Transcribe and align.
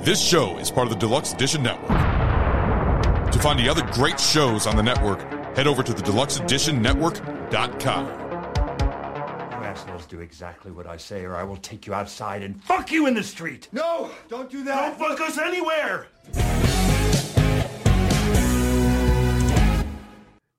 This 0.00 0.22
show 0.22 0.56
is 0.58 0.70
part 0.70 0.86
of 0.86 0.92
the 0.92 0.98
Deluxe 0.98 1.32
Edition 1.32 1.60
Network. 1.64 1.88
To 3.32 3.38
find 3.40 3.58
the 3.58 3.68
other 3.68 3.82
great 3.92 4.20
shows 4.20 4.64
on 4.64 4.76
the 4.76 4.82
network, 4.82 5.20
head 5.56 5.66
over 5.66 5.82
to 5.82 5.92
the 5.92 6.00
Deluxe 6.02 6.38
Edition 6.38 6.82
deluxeeditionnetwork.com. 6.84 8.06
You 8.06 9.64
assholes 9.66 10.06
do 10.06 10.20
exactly 10.20 10.70
what 10.70 10.86
I 10.86 10.96
say, 10.98 11.24
or 11.24 11.34
I 11.34 11.42
will 11.42 11.56
take 11.56 11.84
you 11.84 11.94
outside 11.94 12.44
and 12.44 12.62
fuck 12.62 12.92
you 12.92 13.06
in 13.08 13.14
the 13.14 13.24
street. 13.24 13.66
No, 13.72 14.08
don't 14.28 14.48
do 14.48 14.62
that. 14.64 14.96
Don't 14.96 15.08
fuck 15.08 15.20
us 15.28 15.36
anywhere. 15.36 16.06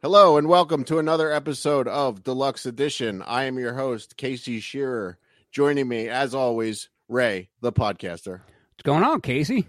Hello 0.02 0.38
and 0.38 0.50
welcome 0.50 0.84
to 0.84 1.00
another 1.00 1.32
episode 1.32 1.88
of 1.88 2.26
Deluxe 2.26 2.66
Edition. 2.66 3.22
I 3.22 3.46
am 3.46 3.58
your 3.58 3.76
host, 3.76 4.18
Casey 4.18 4.60
Shearer. 4.60 5.18
Joining 5.50 5.88
me, 5.88 6.10
as 6.10 6.36
always, 6.36 6.90
Ray, 7.08 7.48
the 7.62 7.72
podcaster. 7.72 8.42
What's 8.80 8.86
going 8.86 9.04
on, 9.04 9.20
Casey? 9.20 9.68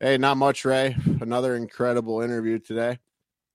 Hey, 0.00 0.16
not 0.16 0.36
much, 0.36 0.64
Ray. 0.64 0.94
Another 1.20 1.56
incredible 1.56 2.20
interview 2.20 2.60
today. 2.60 3.00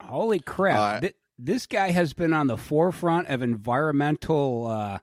Holy 0.02 0.42
crap. 0.42 0.78
Uh, 0.78 1.00
Th- 1.00 1.16
this 1.38 1.66
guy 1.66 1.92
has 1.92 2.12
been 2.12 2.34
on 2.34 2.48
the 2.48 2.58
forefront 2.58 3.30
of 3.30 3.42
environmental 3.42 4.68
uh, 4.68 5.00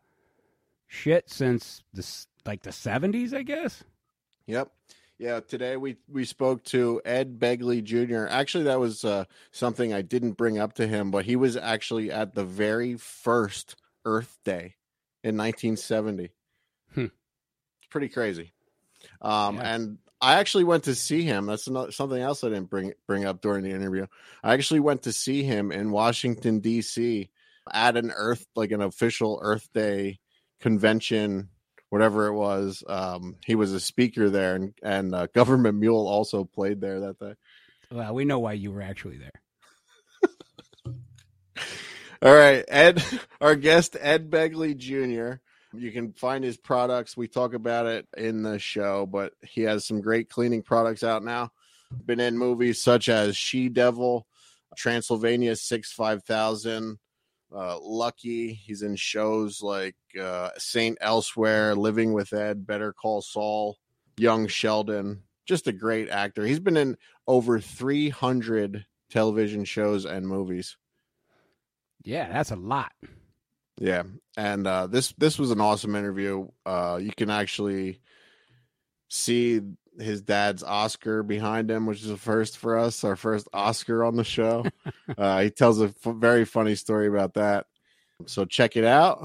shit 0.87 1.31
since 1.31 1.83
the, 1.95 2.01
s- 2.03 2.27
like 2.45 2.61
the 2.61 2.69
70s, 2.69 3.33
I 3.33 3.43
guess. 3.43 3.83
Yep. 4.49 4.71
Yeah, 5.19 5.41
today 5.41 5.79
we 5.79 5.97
we 6.11 6.27
spoke 6.27 6.63
to 6.65 7.01
Ed 7.07 7.39
Begley 7.39 7.83
Jr. 7.83 8.27
Actually, 8.29 8.65
that 8.65 8.79
was 8.81 9.03
uh, 9.03 9.25
something 9.51 9.95
I 9.95 10.03
didn't 10.03 10.33
bring 10.33 10.59
up 10.59 10.75
to 10.75 10.87
him, 10.87 11.11
but 11.11 11.25
he 11.25 11.37
was 11.37 11.57
actually 11.57 12.11
at 12.13 12.35
the 12.35 12.45
very 12.45 12.97
first 12.99 13.77
Earth 14.05 14.37
Day 14.45 14.75
in 15.25 15.39
1970. 15.39 16.33
Hmm. 16.93 17.05
It's 17.05 17.89
pretty 17.89 18.11
crazy. 18.11 18.53
Um, 19.27 19.57
Yeah. 19.57 19.75
And 19.75 19.99
I 20.21 20.37
actually 20.37 20.65
went 20.65 20.85
to 20.85 20.95
see 20.95 21.23
him. 21.23 21.47
That's 21.47 21.67
another, 21.67 21.93
something 21.93 22.21
else 22.21 22.43
I 22.43 22.49
didn't 22.49 22.71
bring 22.71 22.95
bring 23.07 23.27
up 23.27 23.43
during 23.43 23.63
the 23.63 23.71
interview. 23.71 24.07
I 24.43 24.55
actually 24.55 24.81
went 24.81 25.03
to 25.03 25.13
see 25.13 25.43
him 25.43 25.71
in 25.73 25.91
Washington 25.91 26.61
D.C. 26.61 27.29
at 27.73 27.97
an 27.97 28.13
Earth, 28.15 28.47
like 28.55 28.71
an 28.71 28.81
official 28.81 29.39
Earth 29.43 29.69
Day 29.75 30.19
convention 30.61 31.51
whatever 31.91 32.27
it 32.27 32.35
was. 32.35 32.83
Um, 32.87 33.37
he 33.45 33.55
was 33.55 33.73
a 33.73 33.81
speaker 33.81 34.31
there, 34.31 34.55
and 34.57 34.75
and 34.83 35.15
uh, 35.15 35.27
Government 35.35 35.79
Mule 35.79 36.07
also 36.07 36.45
played 36.45 36.81
there 36.81 37.01
that 37.01 37.19
day. 37.19 37.35
Well, 37.91 38.15
we 38.15 38.25
know 38.25 38.39
why 38.41 38.55
you 38.55 38.73
were 38.73 38.83
actually 38.83 39.19
there. 39.19 39.33
All 42.23 42.35
right, 42.35 42.65
Ed, 42.69 43.03
our 43.41 43.55
guest 43.55 43.97
Ed 43.99 44.31
Begley 44.31 44.77
Jr. 44.77 45.41
You 45.73 45.93
can 45.93 46.13
find 46.13 46.45
his 46.45 46.57
products. 46.57 47.17
We 47.17 47.29
talk 47.29 47.55
about 47.55 47.87
it 47.87 48.07
in 48.17 48.43
the 48.43 48.59
show, 48.59 49.07
but 49.07 49.33
he 49.43 49.63
has 49.63 49.87
some 49.87 50.01
great 50.01 50.31
cleaning 50.31 50.63
products 50.63 51.03
out 51.03 51.25
now. 51.25 51.51
Been 52.05 52.21
in 52.21 52.39
movies 52.39 52.83
such 52.83 53.09
as 53.09 53.37
She 53.37 53.69
Devil, 53.69 54.27
Transylvania 54.77 55.57
Six 55.57 55.93
Five 55.93 56.25
Thousand, 56.25 56.99
uh, 57.55 57.79
Lucky. 57.81 58.55
He's 58.55 58.83
in 58.83 58.97
shows 58.97 59.63
like 59.63 59.97
uh, 60.21 60.51
Saint 60.59 60.99
Elsewhere, 61.01 61.75
Living 61.75 62.13
with 62.13 62.33
Ed, 62.33 62.67
Better 62.67 62.93
Call 62.93 63.23
Saul, 63.23 63.77
Young 64.17 64.47
Sheldon. 64.49 65.23
Just 65.47 65.69
a 65.69 65.73
great 65.73 66.09
actor. 66.09 66.45
He's 66.45 66.61
been 66.61 66.77
in 66.77 66.97
over 67.27 67.61
300 67.61 68.85
television 69.11 69.65
shows 69.65 70.05
and 70.05 70.27
movies. 70.27 70.77
Yeah, 72.03 72.31
that's 72.33 72.51
a 72.51 72.57
lot. 72.57 72.93
Yeah, 73.79 74.05
and 74.37 74.67
uh, 74.67 74.87
this 74.87 75.13
this 75.19 75.39
was 75.39 75.51
an 75.51 75.61
awesome 75.61 75.95
interview. 75.97 76.49
Uh, 76.65 76.99
you 77.01 77.13
can 77.15 77.29
actually 77.31 78.01
see 79.09 79.61
his 79.99 80.23
dad's 80.23 80.63
Oscar 80.63 81.23
behind 81.23 81.71
him, 81.71 81.87
which 81.87 82.03
is 82.03 82.11
a 82.11 82.17
first 82.17 82.59
for 82.59 82.79
us. 82.79 83.05
Our 83.05 83.17
first 83.17 83.49
Oscar 83.53 84.05
on 84.05 84.17
the 84.17 84.25
show. 84.25 84.65
uh, 85.19 85.43
he 85.43 85.51
tells 85.51 85.81
a 85.81 85.87
f- 85.87 86.15
very 86.15 86.45
funny 86.45 86.75
story 86.75 87.07
about 87.07 87.35
that. 87.35 87.67
So 88.27 88.45
check 88.45 88.77
it 88.77 88.85
out. 88.85 89.23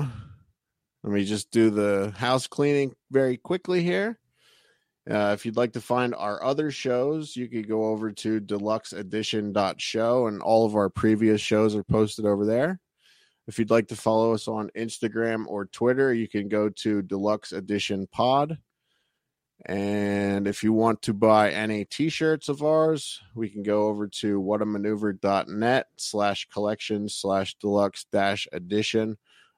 Let 1.04 1.14
me 1.14 1.26
just 1.26 1.52
do 1.52 1.70
the 1.70 2.14
house 2.16 2.48
cleaning 2.48 2.94
very 3.10 3.38
quickly 3.38 3.82
here. 3.84 4.20
Uh, 5.10 5.32
if 5.34 5.46
you'd 5.46 5.58
like 5.58 5.74
to 5.74 5.82
find 5.82 6.14
our 6.14 6.44
other 6.44 6.70
shows, 6.70 7.36
you 7.36 7.48
could 7.48 7.68
go 7.68 7.86
over 7.86 8.12
to 8.12 8.40
deluxeedition.show 8.40 10.28
and 10.28 10.42
all 10.42 10.66
of 10.66 10.76
our 10.76 10.90
previous 10.90 11.42
shows 11.42 11.76
are 11.76 11.84
posted 11.84 12.26
over 12.26 12.46
there. 12.46 12.80
If 13.48 13.60
you'd 13.60 13.72
like 13.72 13.88
to 13.88 13.96
follow 13.96 14.34
us 14.34 14.48
on 14.48 14.70
Instagram 14.76 15.46
or 15.48 15.66
Twitter, 15.66 16.14
you 16.14 16.28
can 16.28 16.48
go 16.48 16.70
to 16.70 17.02
Deluxe 17.02 17.52
Edition 17.52 18.08
Pod. 18.12 18.58
And 19.66 20.48
if 20.48 20.64
you 20.64 20.74
want 20.74 21.02
to 21.04 21.14
buy 21.14 21.52
any 21.52 21.86
t-shirts 21.86 22.50
of 22.50 22.64
ours, 22.64 23.22
we 23.36 23.50
can 23.50 23.62
go 23.62 23.88
over 23.88 24.08
to 24.08 24.42
whatamaneuver.net 24.42 25.88
slash 25.98 26.48
collection 26.50 27.08
slash 27.08 27.56
deluxe 27.56 28.06
dash 28.12 28.48
edition. 28.52 29.18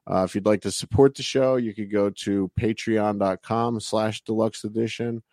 Uh, 0.10 0.24
if 0.24 0.36
you'd 0.36 0.46
like 0.46 0.62
to 0.62 0.72
support 0.72 1.16
the 1.16 1.24
show, 1.24 1.56
you 1.56 1.74
could 1.74 1.92
go 1.92 2.10
to 2.10 2.52
patreon.com 2.60 3.80
slash 3.80 4.22
deluxe 4.24 4.66
edition. 4.66 5.24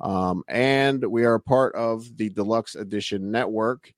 Um, 0.00 0.42
and 0.48 1.04
we 1.04 1.24
are 1.24 1.38
part 1.38 1.74
of 1.74 2.16
the 2.16 2.28
Deluxe 2.30 2.74
Edition 2.74 3.30
Network. 3.30 3.92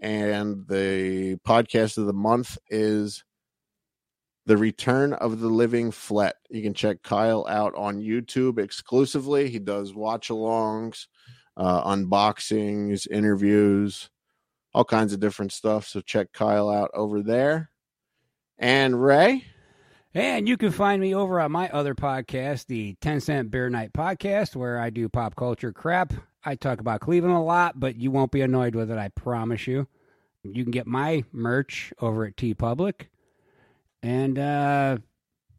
And 0.00 0.66
the 0.68 1.36
podcast 1.46 1.98
of 1.98 2.06
the 2.06 2.12
month 2.12 2.58
is 2.68 3.24
The 4.46 4.56
Return 4.56 5.14
of 5.14 5.40
the 5.40 5.48
Living 5.48 5.90
Flet. 5.90 6.36
You 6.50 6.62
can 6.62 6.74
check 6.74 7.02
Kyle 7.02 7.46
out 7.48 7.74
on 7.74 8.00
YouTube 8.00 8.58
exclusively. 8.58 9.48
He 9.48 9.58
does 9.58 9.94
watch 9.94 10.28
alongs, 10.28 11.06
uh, 11.56 11.82
unboxings, 11.90 13.10
interviews, 13.10 14.10
all 14.74 14.84
kinds 14.84 15.12
of 15.12 15.20
different 15.20 15.52
stuff. 15.52 15.86
So 15.86 16.00
check 16.00 16.32
Kyle 16.32 16.68
out 16.68 16.90
over 16.94 17.22
there. 17.22 17.70
And 18.58 19.02
Ray, 19.02 19.44
And 20.14 20.48
you 20.48 20.56
can 20.56 20.70
find 20.70 21.00
me 21.00 21.14
over 21.14 21.40
on 21.40 21.50
my 21.50 21.68
other 21.70 21.94
podcast, 21.94 22.66
the 22.66 22.96
10 23.00 23.20
Cent 23.20 23.50
Beer 23.50 23.68
Night 23.68 23.92
Podcast, 23.92 24.54
where 24.54 24.78
I 24.78 24.90
do 24.90 25.08
pop 25.08 25.34
culture 25.34 25.72
crap. 25.72 26.12
I 26.44 26.54
talk 26.54 26.80
about 26.80 27.00
Cleveland 27.00 27.34
a 27.34 27.40
lot, 27.40 27.80
but 27.80 27.96
you 27.96 28.10
won't 28.10 28.30
be 28.30 28.42
annoyed 28.42 28.74
with 28.74 28.90
it, 28.90 28.98
I 28.98 29.08
promise 29.08 29.66
you. 29.66 29.88
You 30.44 30.62
can 30.62 30.70
get 30.70 30.86
my 30.86 31.24
merch 31.32 31.92
over 32.00 32.26
at 32.26 32.36
TeePublic. 32.36 33.06
And 34.04 34.38
uh, 34.38 34.98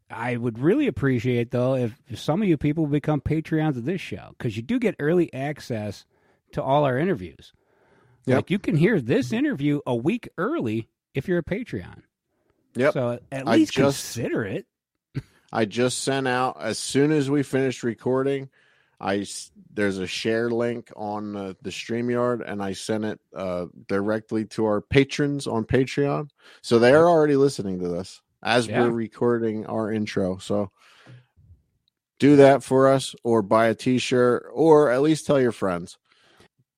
I 0.08 0.36
would 0.36 0.60
really 0.60 0.86
appreciate, 0.86 1.50
though, 1.50 1.74
if 1.74 1.92
some 2.14 2.40
of 2.40 2.48
you 2.48 2.56
people 2.56 2.86
become 2.86 3.20
Patreons 3.20 3.76
of 3.76 3.84
this 3.84 4.00
show, 4.00 4.34
because 4.38 4.56
you 4.56 4.62
do 4.62 4.78
get 4.78 4.94
early 5.00 5.34
access 5.34 6.04
to 6.52 6.62
all 6.62 6.84
our 6.84 6.96
interviews. 6.96 7.52
Yep. 8.26 8.36
Like 8.36 8.50
you 8.50 8.60
can 8.60 8.76
hear 8.76 9.00
this 9.00 9.32
interview 9.32 9.80
a 9.84 9.96
week 9.96 10.28
early 10.38 10.88
if 11.12 11.26
you're 11.26 11.38
a 11.38 11.44
Patreon. 11.44 12.02
Yep. 12.76 12.92
So 12.92 13.18
at 13.32 13.46
least 13.46 13.72
just- 13.72 14.14
consider 14.14 14.44
it. 14.44 14.66
I 15.52 15.64
just 15.64 16.02
sent 16.02 16.28
out 16.28 16.56
as 16.60 16.78
soon 16.78 17.10
as 17.10 17.28
we 17.28 17.42
finished 17.42 17.82
recording. 17.82 18.48
I 19.00 19.26
there's 19.72 19.98
a 19.98 20.06
share 20.06 20.50
link 20.50 20.92
on 20.96 21.36
uh, 21.36 21.54
the 21.62 21.70
Streamyard, 21.70 22.42
and 22.46 22.62
I 22.62 22.72
sent 22.72 23.04
it 23.04 23.20
uh, 23.34 23.66
directly 23.88 24.44
to 24.46 24.66
our 24.66 24.80
patrons 24.80 25.46
on 25.46 25.64
Patreon, 25.64 26.30
so 26.62 26.78
they 26.78 26.92
are 26.92 27.08
already 27.08 27.36
listening 27.36 27.78
to 27.80 27.88
this 27.88 28.20
as 28.42 28.66
Yeah. 28.66 28.82
we're 28.82 28.90
recording 28.90 29.66
our 29.66 29.90
intro. 29.92 30.38
So 30.38 30.70
do 32.18 32.36
that 32.36 32.62
for 32.62 32.88
us, 32.88 33.14
or 33.24 33.42
buy 33.42 33.66
a 33.66 33.74
T-shirt, 33.74 34.46
or 34.52 34.90
at 34.90 35.02
least 35.02 35.26
tell 35.26 35.40
your 35.40 35.52
friends. 35.52 35.98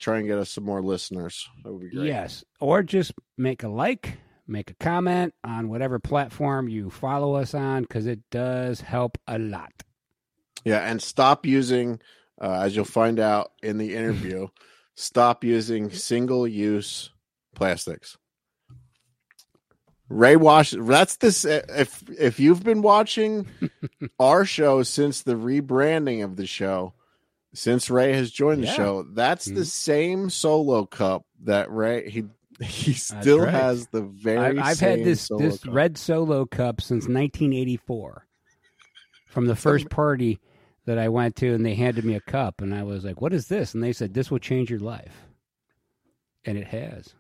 Try 0.01 0.19
and 0.19 0.27
get 0.27 0.39
us 0.39 0.51
some 0.51 0.65
more 0.65 0.83
listeners. 0.83 1.49
That 1.65 1.73
would 1.73 1.83
be 1.83 1.91
great. 1.97 2.07
Yes. 2.07 2.45
Or 2.61 2.83
just 2.83 3.13
make 3.37 3.63
a 3.63 3.69
like, 3.69 4.19
make 4.47 4.71
a 4.71 4.75
comment 4.75 5.35
on 5.45 5.69
whatever 5.69 5.99
platform 5.99 6.69
you 6.69 6.91
follow 6.91 7.35
us 7.35 7.55
on 7.55 7.83
because 7.83 8.07
it 8.07 8.21
does 8.31 8.81
help 8.81 9.19
a 9.27 9.39
lot. 9.39 9.73
Yeah, 10.65 10.79
and 10.81 11.01
stop 11.03 11.47
using, 11.47 12.01
uh, 12.41 12.61
as 12.63 12.75
you'll 12.75 12.85
find 12.85 13.19
out 13.21 13.53
in 13.63 13.79
the 13.79 13.95
interview, 13.97 14.49
stop 14.95 15.45
using 15.45 15.91
single 15.91 16.47
use 16.49 17.11
plastics. 17.55 18.17
Ray 20.09 20.37
Wash, 20.37 20.71
that's 20.79 21.17
this. 21.17 21.45
If 21.45 22.03
if 22.19 22.41
you've 22.41 22.65
been 22.65 22.83
watching 22.83 23.47
our 24.19 24.45
show 24.45 24.83
since 24.83 25.23
the 25.23 25.35
rebranding 25.35 26.25
of 26.25 26.37
the 26.37 26.47
show, 26.47 26.95
since 27.53 27.91
Ray 27.91 28.13
has 28.15 28.31
joined 28.31 28.63
the 28.63 28.69
show, 28.69 29.03
that's 29.15 29.45
the 29.47 29.61
Mhm. 29.63 29.67
same 29.67 30.31
solo 30.31 30.87
cup 30.87 31.27
that 31.45 31.71
Ray 31.71 32.09
he 32.09 32.25
he 32.63 32.93
still 32.95 33.41
right. 33.41 33.53
has 33.53 33.87
the 33.89 34.03
very. 34.03 34.39
I've, 34.39 34.59
I've 34.59 34.81
had 34.81 35.05
this 35.05 35.29
this 35.39 35.61
cup. 35.61 35.75
red 35.75 35.99
solo 35.99 36.47
cup 36.47 36.81
since 36.81 37.05
1984 37.07 38.27
from 39.29 39.47
the 39.47 39.57
first 39.57 39.91
party 39.91 40.41
that 40.87 40.99
I 40.99 41.11
went 41.11 41.37
to, 41.37 41.53
and 41.53 41.67
they 41.67 41.75
handed 41.75 42.05
me 42.07 42.15
a 42.15 42.21
cup, 42.21 42.63
and 42.63 42.75
I 42.75 42.83
was 42.83 43.05
like, 43.05 43.21
"What 43.21 43.35
is 43.35 43.49
this?" 43.49 43.75
And 43.75 43.83
they 43.83 43.93
said, 43.93 44.15
"This 44.15 44.31
will 44.31 44.39
change 44.39 44.71
your 44.71 44.81
life," 44.81 45.27
and 46.47 46.57
it 46.57 46.69
has. 46.69 47.15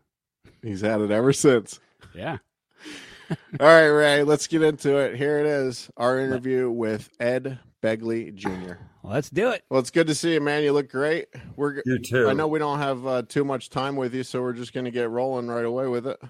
He's 0.62 0.81
had 0.81 1.02
it 1.02 1.11
ever 1.11 1.34
since. 1.34 1.79
Yeah. 2.14 2.38
All 3.61 3.67
right, 3.67 3.87
Ray, 3.87 4.23
let's 4.23 4.47
get 4.47 4.63
into 4.63 4.97
it. 4.97 5.17
Here 5.17 5.39
it 5.39 5.47
is 5.47 5.91
our 5.97 6.19
interview 6.19 6.71
with 6.71 7.11
Ed 7.21 7.59
Begley 7.83 8.35
Jr. 8.35 8.75
Let's 9.03 9.31
do 9.31 9.51
it. 9.51 9.65
Well, 9.71 9.81
it's 9.81 9.91
good 9.91 10.07
to 10.09 10.15
see 10.15 10.35
you, 10.35 10.41
man. 10.41 10.63
You 10.63 10.73
look 10.73 10.91
great. 10.91 11.29
We're 11.57 11.83
You 11.85 11.99
too. 11.99 12.29
I 12.29 12.33
know 12.33 12.49
we 12.49 12.59
don't 12.59 12.79
have 12.79 13.07
uh, 13.07 13.23
too 13.23 13.45
much 13.45 13.71
time 13.71 13.97
with 13.97 14.15
you, 14.15 14.23
so 14.23 14.43
we're 14.43 14.53
just 14.53 14.73
going 14.73 14.85
to 14.85 14.91
get 14.91 15.11
rolling 15.11 15.49
right 15.49 15.65
away 15.65 15.87
with 15.87 16.07
it. 16.07 16.21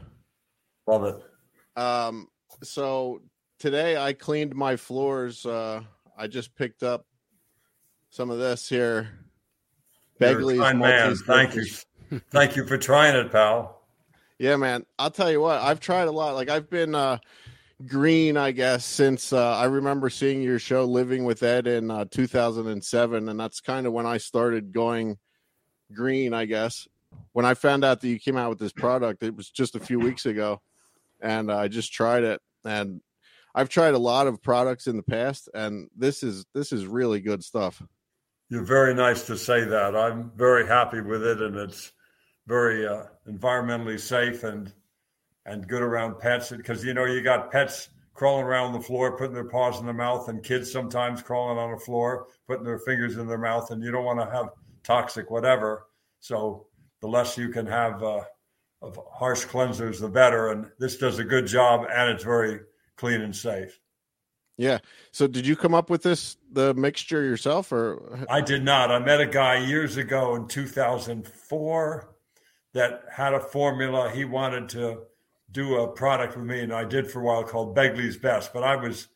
Love 0.87 1.05
it. 1.05 1.81
Um, 1.81 2.29
so 2.63 3.23
today 3.59 3.97
I 3.97 4.13
cleaned 4.13 4.55
my 4.55 4.77
floors. 4.77 5.47
Uh, 5.47 5.83
I 6.17 6.27
just 6.27 6.55
picked 6.55 6.83
up 6.83 7.07
some 8.11 8.31
of 8.31 8.39
this 8.39 8.69
here. 8.69 9.09
You're 10.21 10.35
Begley's 10.35 10.75
man. 10.75 11.15
Thank 11.15 11.55
you. 11.55 11.65
Thank 12.31 12.57
you 12.57 12.67
for 12.67 12.79
trying 12.79 13.15
it, 13.15 13.31
pal. 13.31 13.78
Yeah, 14.39 14.57
man. 14.57 14.87
I'll 14.99 15.11
tell 15.11 15.31
you 15.31 15.41
what. 15.41 15.61
I've 15.61 15.81
tried 15.81 16.09
a 16.09 16.13
lot. 16.13 16.35
Like 16.35 16.49
I've 16.49 16.71
been 16.71 16.95
uh, 16.95 17.19
green, 17.87 18.37
I 18.37 18.53
guess, 18.53 18.85
since 18.85 19.33
uh, 19.33 19.57
I 19.57 19.65
remember 19.65 20.11
seeing 20.11 20.43
your 20.43 20.59
show 20.61 20.85
"Living 20.85 21.25
with 21.25 21.43
Ed" 21.43 21.67
in 21.67 21.91
uh, 21.91 22.05
2007, 22.11 23.29
and 23.29 23.41
that's 23.41 23.61
kind 23.61 23.87
of 23.87 23.93
when 23.93 24.07
I 24.07 24.19
started 24.19 24.73
going 24.73 25.19
green. 25.93 26.35
I 26.35 26.45
guess 26.45 26.87
when 27.33 27.45
I 27.45 27.55
found 27.55 27.85
out 27.85 28.01
that 28.01 28.09
you 28.09 28.21
came 28.21 28.37
out 28.37 28.51
with 28.51 28.59
this 28.61 28.73
product, 28.73 29.23
it 29.23 29.35
was 29.35 29.51
just 29.51 29.75
a 29.75 29.81
few 29.81 29.99
weeks 29.99 30.25
ago, 30.25 30.61
and 31.21 31.51
I 31.51 31.67
just 31.67 31.93
tried 31.93 32.23
it. 32.23 32.41
And 32.65 33.01
I've 33.55 33.69
tried 33.69 33.95
a 33.95 33.99
lot 33.99 34.29
of 34.29 34.41
products 34.41 34.87
in 34.87 34.97
the 34.97 35.03
past, 35.03 35.49
and 35.53 35.89
this 35.97 36.23
is 36.23 36.47
this 36.55 36.73
is 36.73 36.87
really 36.87 37.21
good 37.21 37.43
stuff. 37.43 37.83
You're 38.51 38.63
very 38.63 38.95
nice 38.95 39.27
to 39.27 39.37
say 39.37 39.65
that. 39.65 39.97
I'm 39.97 40.31
very 40.37 40.67
happy 40.67 41.01
with 41.01 41.25
it, 41.25 41.43
and 41.43 41.57
it's 41.57 41.93
very 42.49 42.87
uh, 42.87 43.05
environmentally 43.29 44.01
safe 44.01 44.43
and 44.43 44.73
and 45.45 45.69
good 45.69 45.83
around 45.83 46.19
pets. 46.19 46.51
Because 46.51 46.83
you 46.85 46.95
know 46.95 47.05
you 47.05 47.23
got 47.23 47.53
pets 47.53 47.91
crawling 48.15 48.45
around 48.45 48.73
the 48.73 48.81
floor, 48.81 49.17
putting 49.17 49.35
their 49.35 49.45
paws 49.45 49.79
in 49.79 49.85
their 49.85 49.95
mouth, 49.95 50.29
and 50.29 50.43
kids 50.43 50.73
sometimes 50.73 51.23
crawling 51.23 51.59
on 51.59 51.71
the 51.71 51.79
floor, 51.79 52.27
putting 52.49 52.65
their 52.65 52.81
fingers 52.81 53.17
in 53.17 53.29
their 53.29 53.39
mouth, 53.39 53.71
and 53.71 53.85
you 53.85 53.93
don't 53.93 54.05
want 54.05 54.19
to 54.19 54.35
have 54.35 54.49
toxic 54.83 55.31
whatever. 55.31 55.87
So 56.19 56.67
the 57.01 57.07
less 57.07 57.39
you 57.39 57.51
can 57.51 57.67
have 57.67 58.03
uh, 58.03 58.23
of 58.83 58.99
harsh 59.13 59.45
cleansers, 59.45 60.01
the 60.01 60.09
better. 60.09 60.51
And 60.51 60.67
this 60.79 60.97
does 60.97 61.19
a 61.19 61.25
good 61.25 61.47
job, 61.47 61.87
and 61.93 62.11
it's 62.11 62.25
very 62.25 62.61
clean 62.97 63.21
and 63.21 63.37
safe. 63.37 63.79
Yeah. 64.57 64.79
So 65.13 65.29
did 65.29 65.47
you 65.47 65.55
come 65.55 65.75
up 65.75 65.89
with 65.89 66.03
this 66.03 66.37
the 66.51 66.75
mixture 66.75 67.23
yourself, 67.23 67.71
or 67.71 68.27
I 68.29 68.41
did 68.41 68.65
not. 68.65 68.91
I 68.91 68.99
met 68.99 69.21
a 69.21 69.27
guy 69.27 69.59
years 69.59 69.97
ago 69.97 70.35
in 70.35 70.49
2004 70.49 72.09
that 72.79 73.03
had 73.11 73.35
a 73.35 73.41
formula. 73.41 74.09
He 74.09 74.25
wanted 74.25 74.69
to 74.71 75.01
do 75.51 75.79
a 75.79 75.89
product 75.89 76.37
with 76.37 76.47
me, 76.47 76.61
and 76.61 76.73
I 76.73 76.85
did 76.85 77.11
for 77.11 77.21
a 77.21 77.25
while 77.25 77.43
called 77.43 77.77
Begley's 77.77 78.17
Best. 78.17 78.53
But 78.53 78.63
I 78.63 78.77
was, 78.77 79.09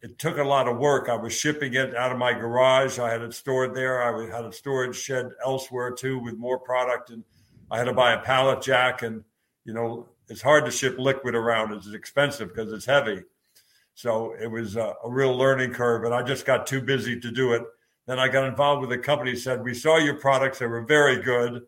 it 0.00 0.18
took 0.18 0.38
a 0.38 0.42
lot 0.42 0.68
of 0.68 0.78
work. 0.78 1.10
I 1.10 1.16
was 1.16 1.34
shipping 1.34 1.74
it 1.74 1.94
out 1.94 2.12
of 2.12 2.18
my 2.18 2.32
garage. 2.32 2.98
I 2.98 3.10
had 3.10 3.20
it 3.20 3.34
stored 3.34 3.74
there. 3.74 4.02
I 4.02 4.34
had 4.34 4.46
a 4.46 4.52
storage 4.52 4.96
shed 4.96 5.32
elsewhere 5.44 5.90
too 5.90 6.18
with 6.18 6.38
more 6.38 6.58
product, 6.58 7.10
and 7.10 7.24
I 7.70 7.76
had 7.76 7.84
to 7.84 7.92
buy 7.92 8.14
a 8.14 8.22
pallet 8.22 8.62
jack. 8.62 9.02
And 9.02 9.22
you 9.66 9.74
know, 9.74 10.08
it's 10.28 10.40
hard 10.40 10.64
to 10.64 10.70
ship 10.70 10.98
liquid 10.98 11.34
around. 11.34 11.74
It's 11.74 11.92
expensive 11.92 12.48
because 12.48 12.72
it's 12.72 12.86
heavy. 12.86 13.20
So 13.94 14.34
it 14.40 14.50
was 14.50 14.76
a, 14.76 14.94
a, 15.04 15.10
real 15.10 15.36
learning 15.36 15.74
curve, 15.74 16.04
and 16.04 16.14
I 16.14 16.22
just 16.22 16.46
got 16.46 16.66
too 16.66 16.80
busy 16.80 17.20
to 17.20 17.30
do 17.30 17.52
it. 17.52 17.62
Then 18.06 18.18
I 18.18 18.28
got 18.28 18.48
involved 18.48 18.80
with 18.80 18.98
a 18.98 19.02
company. 19.02 19.36
Said 19.36 19.62
we 19.62 19.74
saw 19.74 19.98
your 19.98 20.14
products; 20.14 20.60
they 20.60 20.66
were 20.66 20.80
very 20.80 21.22
good. 21.22 21.66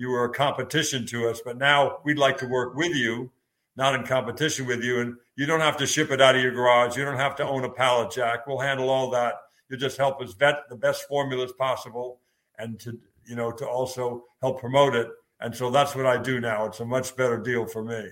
You 0.00 0.08
were 0.08 0.24
a 0.24 0.32
competition 0.32 1.04
to 1.08 1.28
us, 1.28 1.42
but 1.44 1.58
now 1.58 1.98
we'd 2.04 2.16
like 2.16 2.38
to 2.38 2.46
work 2.46 2.74
with 2.74 2.96
you, 2.96 3.30
not 3.76 3.94
in 3.94 4.06
competition 4.06 4.64
with 4.64 4.82
you. 4.82 5.00
And 5.00 5.16
you 5.36 5.44
don't 5.44 5.60
have 5.60 5.76
to 5.76 5.86
ship 5.86 6.10
it 6.10 6.22
out 6.22 6.34
of 6.34 6.40
your 6.40 6.52
garage. 6.52 6.96
You 6.96 7.04
don't 7.04 7.18
have 7.18 7.36
to 7.36 7.46
own 7.46 7.64
a 7.64 7.68
pallet 7.68 8.10
jack. 8.10 8.46
We'll 8.46 8.60
handle 8.60 8.88
all 8.88 9.10
that. 9.10 9.34
You 9.68 9.76
just 9.76 9.98
help 9.98 10.22
us 10.22 10.32
vet 10.32 10.60
the 10.70 10.76
best 10.76 11.06
formulas 11.06 11.52
possible, 11.52 12.20
and 12.58 12.80
to 12.80 12.98
you 13.26 13.36
know 13.36 13.52
to 13.52 13.68
also 13.68 14.24
help 14.40 14.58
promote 14.58 14.94
it. 14.94 15.10
And 15.38 15.54
so 15.54 15.70
that's 15.70 15.94
what 15.94 16.06
I 16.06 16.16
do 16.16 16.40
now. 16.40 16.64
It's 16.64 16.80
a 16.80 16.86
much 16.86 17.14
better 17.14 17.36
deal 17.36 17.66
for 17.66 17.84
me. 17.84 18.08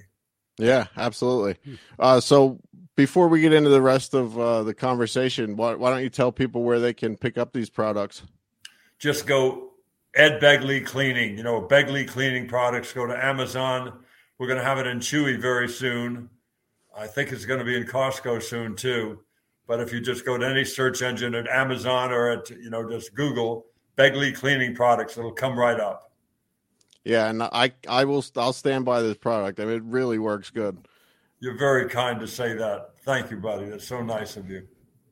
Yeah, 0.58 0.88
absolutely. 0.94 1.56
Uh, 1.98 2.20
so 2.20 2.60
before 2.96 3.28
we 3.28 3.40
get 3.40 3.54
into 3.54 3.70
the 3.70 3.80
rest 3.80 4.12
of 4.12 4.38
uh, 4.38 4.62
the 4.62 4.74
conversation, 4.74 5.56
why, 5.56 5.74
why, 5.74 5.88
don't 5.88 6.02
you 6.02 6.10
tell 6.10 6.32
people 6.32 6.64
where 6.64 6.80
they 6.80 6.92
can 6.92 7.16
pick 7.16 7.38
up 7.38 7.54
these 7.54 7.70
products? 7.70 8.24
Just 8.98 9.26
go 9.26 9.67
Ed 10.14 10.40
Begley 10.40 10.84
Cleaning. 10.84 11.36
You 11.36 11.44
know, 11.44 11.60
Begley 11.60 12.06
Cleaning 12.06 12.48
products. 12.48 12.92
Go 12.92 13.06
to 13.06 13.24
Amazon. 13.24 14.00
We're 14.38 14.46
going 14.46 14.58
to 14.58 14.64
have 14.64 14.78
it 14.78 14.86
in 14.86 15.00
Chewy 15.00 15.40
very 15.40 15.68
soon. 15.68 16.30
I 16.96 17.06
think 17.06 17.32
it's 17.32 17.44
going 17.44 17.58
to 17.58 17.64
be 17.64 17.76
in 17.76 17.84
Costco 17.84 18.42
soon 18.42 18.74
too. 18.74 19.20
But 19.66 19.80
if 19.80 19.92
you 19.92 20.00
just 20.00 20.24
go 20.24 20.38
to 20.38 20.46
any 20.46 20.64
search 20.64 21.02
engine 21.02 21.34
at 21.34 21.46
Amazon 21.46 22.10
or 22.10 22.30
at 22.30 22.50
you 22.50 22.70
know 22.70 22.88
just 22.88 23.14
Google 23.14 23.66
Begley 23.96 24.34
Cleaning 24.34 24.74
products, 24.74 25.18
it'll 25.18 25.32
come 25.32 25.58
right 25.58 25.78
up. 25.78 26.12
Yeah, 27.04 27.28
and 27.28 27.42
I 27.42 27.72
I 27.88 28.04
will 28.04 28.24
I'll 28.36 28.52
stand 28.52 28.84
by 28.84 29.02
this 29.02 29.16
product. 29.16 29.60
I 29.60 29.64
mean, 29.64 29.74
it 29.74 29.82
really 29.84 30.18
works 30.18 30.50
good. 30.50 30.78
You're 31.40 31.58
very 31.58 31.88
kind 31.88 32.18
to 32.20 32.26
say 32.26 32.54
that. 32.54 32.90
Thank 33.02 33.30
you, 33.30 33.36
buddy. 33.36 33.66
That's 33.66 33.86
so 33.86 34.02
nice 34.02 34.36
of 34.36 34.50
you. 34.50 34.66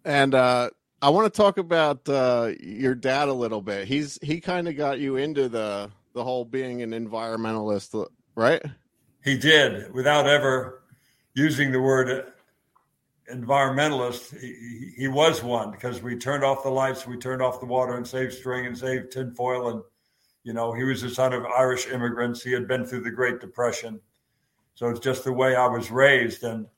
And 0.04 0.34
uh, 0.34 0.70
I 1.02 1.10
want 1.10 1.32
to 1.32 1.36
talk 1.36 1.58
about 1.58 2.08
uh, 2.08 2.52
your 2.60 2.94
dad 2.94 3.28
a 3.28 3.32
little 3.32 3.60
bit. 3.62 3.86
He's 3.86 4.18
he 4.22 4.40
kind 4.40 4.68
of 4.68 4.76
got 4.76 4.98
you 4.98 5.16
into 5.16 5.48
the 5.48 5.90
the 6.14 6.24
whole 6.24 6.44
being 6.44 6.82
an 6.82 6.90
environmentalist, 6.92 8.06
right? 8.34 8.62
He 9.22 9.36
did 9.36 9.92
without 9.92 10.26
ever 10.26 10.82
using 11.34 11.72
the 11.72 11.80
word 11.80 12.32
environmentalist. 13.32 14.38
He, 14.40 14.94
he 14.96 15.08
was 15.08 15.42
one 15.42 15.70
because 15.70 16.02
we 16.02 16.16
turned 16.16 16.44
off 16.44 16.62
the 16.62 16.70
lights, 16.70 17.06
we 17.06 17.18
turned 17.18 17.42
off 17.42 17.60
the 17.60 17.66
water, 17.66 17.96
and 17.96 18.06
saved 18.06 18.32
string 18.32 18.66
and 18.66 18.76
saved 18.76 19.12
tinfoil 19.12 19.68
and 19.68 19.82
you 20.46 20.52
know, 20.52 20.72
he 20.72 20.84
was 20.84 21.02
the 21.02 21.10
son 21.10 21.32
of 21.32 21.44
Irish 21.44 21.88
immigrants. 21.88 22.40
He 22.40 22.52
had 22.52 22.68
been 22.68 22.86
through 22.86 23.00
the 23.00 23.10
Great 23.10 23.40
Depression. 23.40 24.00
So 24.76 24.88
it's 24.88 25.00
just 25.00 25.24
the 25.24 25.32
way 25.32 25.56
I 25.56 25.66
was 25.66 25.90
raised. 25.90 26.44
And 26.44 26.68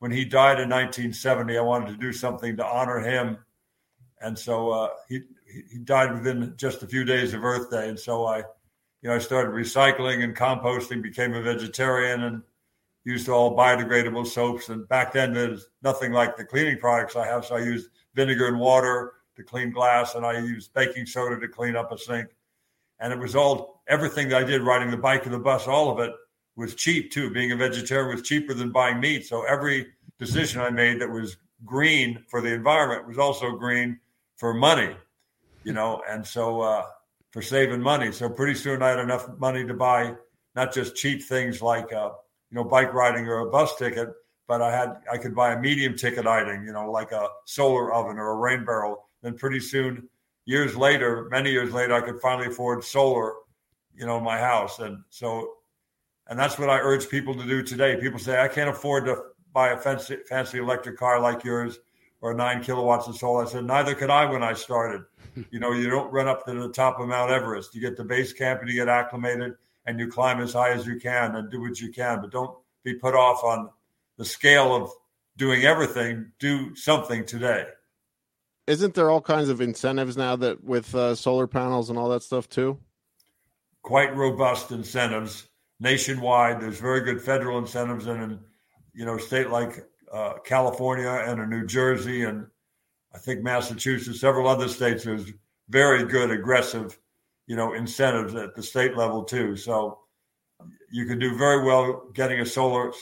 when 0.00 0.10
he 0.10 0.26
died 0.26 0.60
in 0.60 0.68
1970, 0.68 1.56
I 1.56 1.62
wanted 1.62 1.92
to 1.92 1.96
do 1.96 2.12
something 2.12 2.58
to 2.58 2.66
honor 2.66 3.00
him. 3.00 3.38
And 4.26 4.38
so 4.38 4.70
uh, 4.70 4.88
he 5.08 5.22
he 5.70 5.78
died 5.78 6.12
within 6.12 6.54
just 6.56 6.82
a 6.82 6.86
few 6.86 7.04
days 7.04 7.32
of 7.34 7.44
Earth 7.44 7.70
Day. 7.70 7.88
And 7.88 7.98
so 7.98 8.26
I, 8.26 8.38
you 8.38 9.08
know, 9.08 9.14
I 9.14 9.18
started 9.18 9.52
recycling 9.52 10.24
and 10.24 10.36
composting, 10.36 11.02
became 11.02 11.34
a 11.34 11.42
vegetarian, 11.42 12.24
and 12.24 12.42
used 13.04 13.28
all 13.28 13.56
biodegradable 13.56 14.26
soaps. 14.26 14.68
And 14.68 14.88
back 14.88 15.12
then, 15.12 15.32
there's 15.32 15.68
nothing 15.82 16.12
like 16.12 16.36
the 16.36 16.44
cleaning 16.44 16.78
products 16.78 17.16
I 17.16 17.26
have. 17.26 17.44
So 17.44 17.56
I 17.56 17.60
used 17.60 17.88
vinegar 18.14 18.48
and 18.48 18.58
water 18.58 19.12
to 19.36 19.42
clean 19.42 19.70
glass, 19.70 20.14
and 20.14 20.26
I 20.26 20.38
used 20.38 20.74
baking 20.74 21.06
soda 21.06 21.38
to 21.38 21.48
clean 21.48 21.76
up 21.76 21.92
a 21.92 21.98
sink 21.98 22.30
and 22.98 23.12
it 23.12 23.18
was 23.18 23.36
all 23.36 23.82
everything 23.88 24.28
that 24.28 24.42
I 24.42 24.44
did, 24.44 24.62
riding 24.62 24.90
the 24.90 24.96
bike 24.96 25.26
or 25.26 25.30
the 25.30 25.38
bus, 25.38 25.66
all 25.66 25.90
of 25.90 25.98
it 26.00 26.12
was 26.56 26.74
cheap 26.74 27.12
too. 27.12 27.30
Being 27.30 27.52
a 27.52 27.56
vegetarian 27.56 28.14
was 28.14 28.26
cheaper 28.26 28.54
than 28.54 28.70
buying 28.72 29.00
meat. 29.00 29.26
So 29.26 29.42
every 29.44 29.86
decision 30.18 30.60
I 30.60 30.70
made 30.70 31.00
that 31.00 31.10
was 31.10 31.36
green 31.64 32.24
for 32.28 32.40
the 32.40 32.52
environment 32.52 33.06
was 33.06 33.18
also 33.18 33.52
green 33.52 34.00
for 34.36 34.54
money, 34.54 34.94
you 35.64 35.72
know, 35.72 36.02
and 36.08 36.26
so 36.26 36.60
uh, 36.60 36.84
for 37.30 37.42
saving 37.42 37.80
money. 37.80 38.12
So 38.12 38.28
pretty 38.28 38.54
soon 38.54 38.82
I 38.82 38.90
had 38.90 38.98
enough 38.98 39.28
money 39.38 39.66
to 39.66 39.74
buy 39.74 40.14
not 40.54 40.72
just 40.72 40.96
cheap 40.96 41.22
things 41.22 41.60
like 41.60 41.92
uh, 41.92 42.10
you 42.50 42.56
know 42.56 42.64
bike 42.64 42.92
riding 42.94 43.26
or 43.26 43.40
a 43.40 43.50
bus 43.50 43.76
ticket, 43.76 44.08
but 44.46 44.62
I 44.62 44.74
had 44.74 44.96
I 45.12 45.18
could 45.18 45.34
buy 45.34 45.52
a 45.52 45.60
medium 45.60 45.96
ticket 45.96 46.26
item, 46.26 46.64
you 46.64 46.72
know, 46.72 46.90
like 46.90 47.12
a 47.12 47.28
solar 47.44 47.92
oven 47.92 48.18
or 48.18 48.30
a 48.30 48.36
rain 48.36 48.64
barrel. 48.64 49.08
Then 49.22 49.36
pretty 49.36 49.60
soon 49.60 50.08
years 50.44 50.76
later, 50.76 51.28
many 51.30 51.50
years 51.50 51.72
later, 51.72 51.94
I 51.94 52.00
could 52.00 52.20
finally 52.20 52.46
afford 52.46 52.84
solar, 52.84 53.34
you 53.94 54.06
know, 54.06 54.18
in 54.18 54.24
my 54.24 54.38
house. 54.38 54.78
And 54.78 54.98
so, 55.10 55.54
and 56.28 56.38
that's 56.38 56.58
what 56.58 56.70
I 56.70 56.78
urge 56.78 57.08
people 57.08 57.34
to 57.34 57.44
do 57.44 57.62
today. 57.62 57.96
People 57.96 58.18
say, 58.18 58.40
I 58.40 58.48
can't 58.48 58.70
afford 58.70 59.06
to 59.06 59.16
buy 59.52 59.70
a 59.70 59.78
fancy, 59.78 60.18
fancy 60.28 60.58
electric 60.58 60.96
car 60.96 61.20
like 61.20 61.44
yours 61.44 61.78
or 62.20 62.34
nine 62.34 62.62
kilowatts 62.62 63.08
of 63.08 63.16
solar. 63.16 63.44
I 63.44 63.48
said, 63.48 63.64
neither 63.64 63.94
could 63.94 64.10
I 64.10 64.30
when 64.30 64.42
I 64.42 64.54
started. 64.54 65.02
you 65.50 65.60
know, 65.60 65.72
you 65.72 65.88
don't 65.88 66.12
run 66.12 66.28
up 66.28 66.44
to 66.46 66.54
the 66.54 66.70
top 66.70 66.98
of 67.00 67.08
Mount 67.08 67.30
Everest. 67.30 67.74
You 67.74 67.80
get 67.80 67.96
to 67.96 68.04
base 68.04 68.32
camp 68.32 68.60
and 68.60 68.70
you 68.70 68.76
get 68.76 68.88
acclimated 68.88 69.54
and 69.86 69.98
you 69.98 70.08
climb 70.08 70.40
as 70.40 70.52
high 70.52 70.70
as 70.70 70.86
you 70.86 70.98
can 70.98 71.36
and 71.36 71.50
do 71.50 71.60
what 71.60 71.80
you 71.80 71.92
can, 71.92 72.20
but 72.20 72.30
don't 72.30 72.56
be 72.82 72.94
put 72.94 73.14
off 73.14 73.44
on 73.44 73.70
the 74.16 74.24
scale 74.24 74.74
of 74.74 74.90
doing 75.36 75.64
everything. 75.64 76.32
Do 76.38 76.74
something 76.74 77.24
today 77.24 77.66
isn't 78.66 78.94
there 78.94 79.10
all 79.10 79.20
kinds 79.20 79.48
of 79.48 79.60
incentives 79.60 80.16
now 80.16 80.36
that 80.36 80.62
with 80.64 80.94
uh, 80.94 81.14
solar 81.14 81.46
panels 81.46 81.88
and 81.90 81.98
all 81.98 82.08
that 82.08 82.22
stuff 82.22 82.48
too? 82.48 82.78
Quite 83.82 84.16
robust 84.16 84.72
incentives 84.72 85.48
nationwide. 85.78 86.60
There's 86.60 86.80
very 86.80 87.02
good 87.02 87.22
federal 87.22 87.58
incentives, 87.58 88.06
and 88.06 88.22
in 88.22 88.40
you 88.92 89.04
know, 89.04 89.18
state 89.18 89.50
like 89.50 89.86
uh, 90.12 90.34
California 90.44 91.08
and 91.08 91.40
in 91.40 91.50
New 91.50 91.66
Jersey, 91.66 92.24
and 92.24 92.46
I 93.14 93.18
think 93.18 93.42
Massachusetts, 93.42 94.20
several 94.20 94.48
other 94.48 94.68
states, 94.68 95.04
there's 95.04 95.32
very 95.68 96.04
good 96.04 96.30
aggressive, 96.30 96.98
you 97.46 97.56
know, 97.56 97.74
incentives 97.74 98.34
at 98.34 98.54
the 98.54 98.62
state 98.62 98.96
level 98.96 99.24
too. 99.24 99.56
So 99.56 100.00
you 100.90 101.06
can 101.06 101.18
do 101.18 101.36
very 101.36 101.64
well 101.64 102.08
getting 102.14 102.40
a 102.40 102.46
solar 102.46 102.92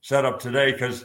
setup 0.00 0.38
today 0.40 0.72
because 0.72 1.04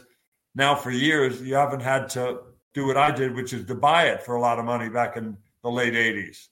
now 0.54 0.74
for 0.74 0.90
years 0.90 1.40
you 1.42 1.54
haven't 1.54 1.80
had 1.80 2.08
to 2.10 2.40
do 2.74 2.86
what 2.86 2.96
I 2.96 3.10
did, 3.10 3.34
which 3.34 3.52
is 3.52 3.66
to 3.66 3.74
buy 3.74 4.06
it 4.06 4.22
for 4.22 4.36
a 4.36 4.40
lot 4.40 4.58
of 4.58 4.64
money 4.64 4.88
back 4.88 5.16
in 5.16 5.36
the 5.62 5.70
late 5.70 5.94
80s. 5.94 6.48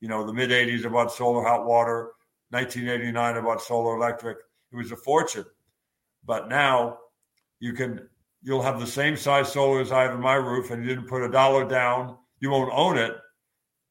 You 0.00 0.08
know, 0.08 0.26
the 0.26 0.32
mid 0.32 0.50
80s, 0.50 0.84
I 0.84 0.88
bought 0.88 1.12
solar 1.12 1.42
hot 1.42 1.64
water. 1.64 2.12
1989, 2.50 3.36
I 3.36 3.40
bought 3.40 3.62
solar 3.62 3.96
electric. 3.96 4.38
It 4.72 4.76
was 4.76 4.92
a 4.92 4.96
fortune. 4.96 5.46
But 6.24 6.48
now 6.48 6.98
you 7.60 7.72
can, 7.72 8.08
you'll 8.42 8.62
have 8.62 8.80
the 8.80 8.86
same 8.86 9.16
size 9.16 9.52
solar 9.52 9.80
as 9.80 9.92
I 9.92 10.02
have 10.02 10.14
in 10.14 10.20
my 10.20 10.34
roof, 10.34 10.70
and 10.70 10.82
you 10.82 10.88
didn't 10.88 11.08
put 11.08 11.22
a 11.22 11.30
dollar 11.30 11.66
down. 11.66 12.16
You 12.40 12.50
won't 12.50 12.72
own 12.72 12.98
it. 12.98 13.14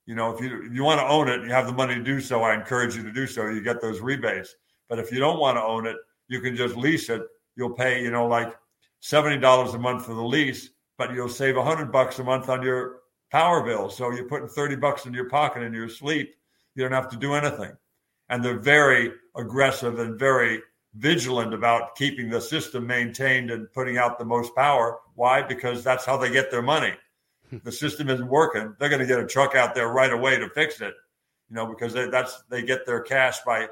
You 0.05 0.15
know, 0.15 0.33
if 0.35 0.41
you 0.41 0.63
if 0.63 0.73
you 0.73 0.83
want 0.83 0.99
to 0.99 1.07
own 1.07 1.29
it, 1.29 1.39
and 1.39 1.45
you 1.45 1.53
have 1.53 1.67
the 1.67 1.73
money 1.73 1.95
to 1.95 2.03
do 2.03 2.19
so. 2.19 2.43
I 2.43 2.53
encourage 2.53 2.95
you 2.95 3.03
to 3.03 3.11
do 3.11 3.27
so. 3.27 3.47
You 3.47 3.61
get 3.61 3.81
those 3.81 4.01
rebates. 4.01 4.55
But 4.89 4.99
if 4.99 5.11
you 5.11 5.19
don't 5.19 5.39
want 5.39 5.57
to 5.57 5.63
own 5.63 5.87
it, 5.87 5.95
you 6.27 6.41
can 6.41 6.55
just 6.55 6.75
lease 6.75 7.09
it. 7.09 7.21
You'll 7.55 7.73
pay, 7.73 8.01
you 8.01 8.11
know, 8.11 8.27
like 8.27 8.53
seventy 8.99 9.37
dollars 9.37 9.73
a 9.73 9.79
month 9.79 10.05
for 10.05 10.13
the 10.13 10.23
lease, 10.23 10.69
but 10.97 11.13
you'll 11.13 11.29
save 11.29 11.57
a 11.57 11.63
hundred 11.63 11.91
bucks 11.91 12.19
a 12.19 12.23
month 12.23 12.49
on 12.49 12.61
your 12.61 13.01
power 13.31 13.63
bill. 13.63 13.89
So 13.89 14.11
you're 14.11 14.27
putting 14.27 14.49
30 14.49 14.75
bucks 14.75 15.05
in 15.05 15.13
your 15.13 15.29
pocket 15.29 15.63
in 15.63 15.73
your 15.73 15.89
sleep. 15.89 16.35
You 16.75 16.83
don't 16.83 16.91
have 16.91 17.09
to 17.09 17.17
do 17.17 17.33
anything. 17.33 17.71
And 18.29 18.43
they're 18.43 18.59
very 18.59 19.11
aggressive 19.35 19.99
and 19.99 20.19
very 20.19 20.61
vigilant 20.95 21.53
about 21.53 21.95
keeping 21.95 22.29
the 22.29 22.41
system 22.41 22.85
maintained 22.85 23.49
and 23.49 23.71
putting 23.73 23.97
out 23.97 24.19
the 24.19 24.25
most 24.25 24.55
power. 24.55 24.99
Why? 25.15 25.41
Because 25.41 25.83
that's 25.83 26.05
how 26.05 26.17
they 26.17 26.31
get 26.31 26.51
their 26.51 26.61
money. 26.61 26.93
Hmm. 27.49 27.57
the 27.63 27.71
system 27.71 28.09
isn't 28.09 28.27
working. 28.27 28.75
They're 28.79 28.89
going 28.89 29.01
to 29.01 29.07
get 29.07 29.19
a 29.19 29.27
truck 29.27 29.55
out 29.55 29.75
there 29.75 29.89
right 29.89 30.11
away 30.11 30.37
to 30.37 30.49
fix 30.49 30.81
it. 30.81 30.93
You 31.49 31.55
know, 31.55 31.65
because 31.65 31.93
they, 31.93 32.09
that's 32.09 32.43
they 32.49 32.63
get 32.63 32.85
their 32.85 33.01
cash 33.01 33.39
by 33.45 33.67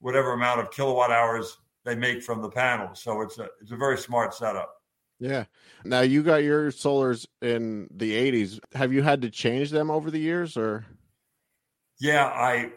whatever 0.00 0.32
amount 0.32 0.60
of 0.60 0.70
kilowatt 0.70 1.10
hours 1.10 1.56
they 1.84 1.94
make 1.94 2.22
from 2.22 2.42
the 2.42 2.50
panels. 2.50 3.02
So 3.02 3.22
it's 3.22 3.38
a 3.38 3.48
it's 3.62 3.70
a 3.70 3.76
very 3.76 3.96
smart 3.96 4.34
setup. 4.34 4.74
Yeah. 5.18 5.44
Now 5.84 6.00
you 6.00 6.22
got 6.22 6.42
your 6.42 6.70
solars 6.70 7.26
in 7.40 7.88
the 7.90 8.12
80s. 8.12 8.60
Have 8.74 8.92
you 8.92 9.02
had 9.02 9.22
to 9.22 9.30
change 9.30 9.70
them 9.70 9.90
over 9.90 10.10
the 10.10 10.18
years 10.18 10.56
or? 10.56 10.84
Yeah, 11.98 12.26
I 12.26 12.72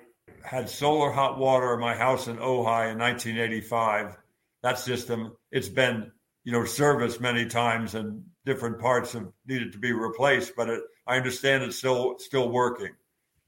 had 0.48 0.70
solar 0.70 1.12
hot 1.12 1.38
water 1.38 1.74
in 1.74 1.80
my 1.82 1.94
house 1.94 2.28
in 2.28 2.38
Ojai 2.38 2.94
in 2.94 2.98
1985. 2.98 4.16
That 4.64 4.80
system, 4.80 5.36
it's 5.52 5.68
been, 5.68 6.10
you 6.46 6.54
know, 6.54 6.64
serviced 6.64 7.20
many 7.20 7.46
times 7.46 7.96
and 7.96 8.24
different 8.46 8.80
parts 8.80 9.12
have 9.12 9.28
needed 9.46 9.74
to 9.74 9.78
be 9.78 9.92
replaced, 9.92 10.54
but 10.56 10.70
it, 10.70 10.82
I 11.06 11.18
understand 11.18 11.64
it's 11.64 11.76
still 11.78 12.16
still 12.20 12.50
working 12.50 12.96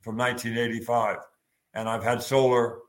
from 0.02 0.18
1985. 0.18 1.20
And 1.74 1.88
I've 1.88 2.04
had 2.04 2.22
solar 2.22 2.80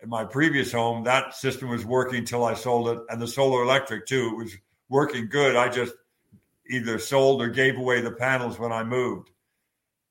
in 0.00 0.08
my 0.08 0.24
previous 0.24 0.70
home. 0.70 1.02
That 1.02 1.34
system 1.34 1.68
was 1.68 1.84
working 1.84 2.24
till 2.24 2.44
I 2.44 2.54
sold 2.54 2.88
it, 2.88 3.00
and 3.08 3.20
the 3.20 3.26
solar 3.26 3.64
electric 3.64 4.06
too. 4.06 4.30
It 4.32 4.44
was 4.44 4.56
working 4.88 5.28
good. 5.28 5.56
I 5.56 5.70
just 5.70 5.92
either 6.70 7.00
sold 7.00 7.42
or 7.42 7.48
gave 7.48 7.76
away 7.76 8.00
the 8.00 8.12
panels 8.12 8.60
when 8.60 8.70
I 8.70 8.84
moved. 8.84 9.30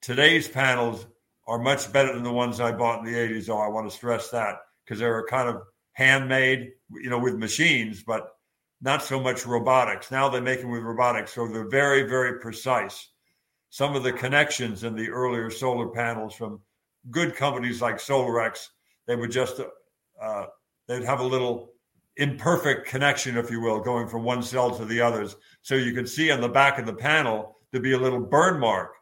Today's 0.01 0.49
panels 0.49 1.07
are 1.47 1.59
much 1.59 1.91
better 1.91 2.13
than 2.13 2.23
the 2.23 2.31
ones 2.31 2.59
I 2.59 2.71
bought 2.71 2.99
in 2.99 3.05
the 3.05 3.17
80s, 3.17 3.45
though 3.45 3.59
I 3.59 3.67
want 3.67 3.89
to 3.89 3.95
stress 3.95 4.29
that 4.31 4.55
because 4.83 4.99
they're 4.99 5.25
kind 5.27 5.49
of 5.49 5.61
handmade, 5.93 6.71
you 6.91 7.09
know, 7.09 7.19
with 7.19 7.35
machines, 7.35 8.03
but 8.03 8.29
not 8.81 9.03
so 9.03 9.19
much 9.19 9.45
robotics. 9.45 10.11
Now 10.11 10.29
they 10.29 10.39
make 10.39 10.61
them 10.61 10.71
with 10.71 10.83
robotics, 10.83 11.33
so 11.33 11.47
they're 11.47 11.69
very, 11.69 12.03
very 12.03 12.39
precise. 12.39 13.09
Some 13.69 13.95
of 13.95 14.03
the 14.03 14.13
connections 14.13 14.83
in 14.83 14.95
the 14.95 15.09
earlier 15.09 15.49
solar 15.49 15.87
panels 15.87 16.35
from 16.35 16.61
good 17.11 17.35
companies 17.35 17.81
like 17.81 17.97
Solarex, 17.97 18.67
they 19.07 19.15
would 19.15 19.31
just 19.31 19.61
uh, 20.21 20.45
they'd 20.87 21.03
have 21.03 21.19
a 21.19 21.25
little 21.25 21.73
imperfect 22.17 22.87
connection, 22.87 23.37
if 23.37 23.51
you 23.51 23.61
will, 23.61 23.81
going 23.81 24.07
from 24.07 24.23
one 24.23 24.41
cell 24.41 24.75
to 24.77 24.85
the 24.85 25.01
others. 25.01 25.35
So 25.61 25.75
you 25.75 25.93
can 25.93 26.07
see 26.07 26.31
on 26.31 26.41
the 26.41 26.49
back 26.49 26.79
of 26.79 26.85
the 26.85 26.93
panel 26.93 27.57
to 27.73 27.79
be 27.79 27.93
a 27.93 27.97
little 27.97 28.21
burn 28.21 28.59
mark. 28.59 28.93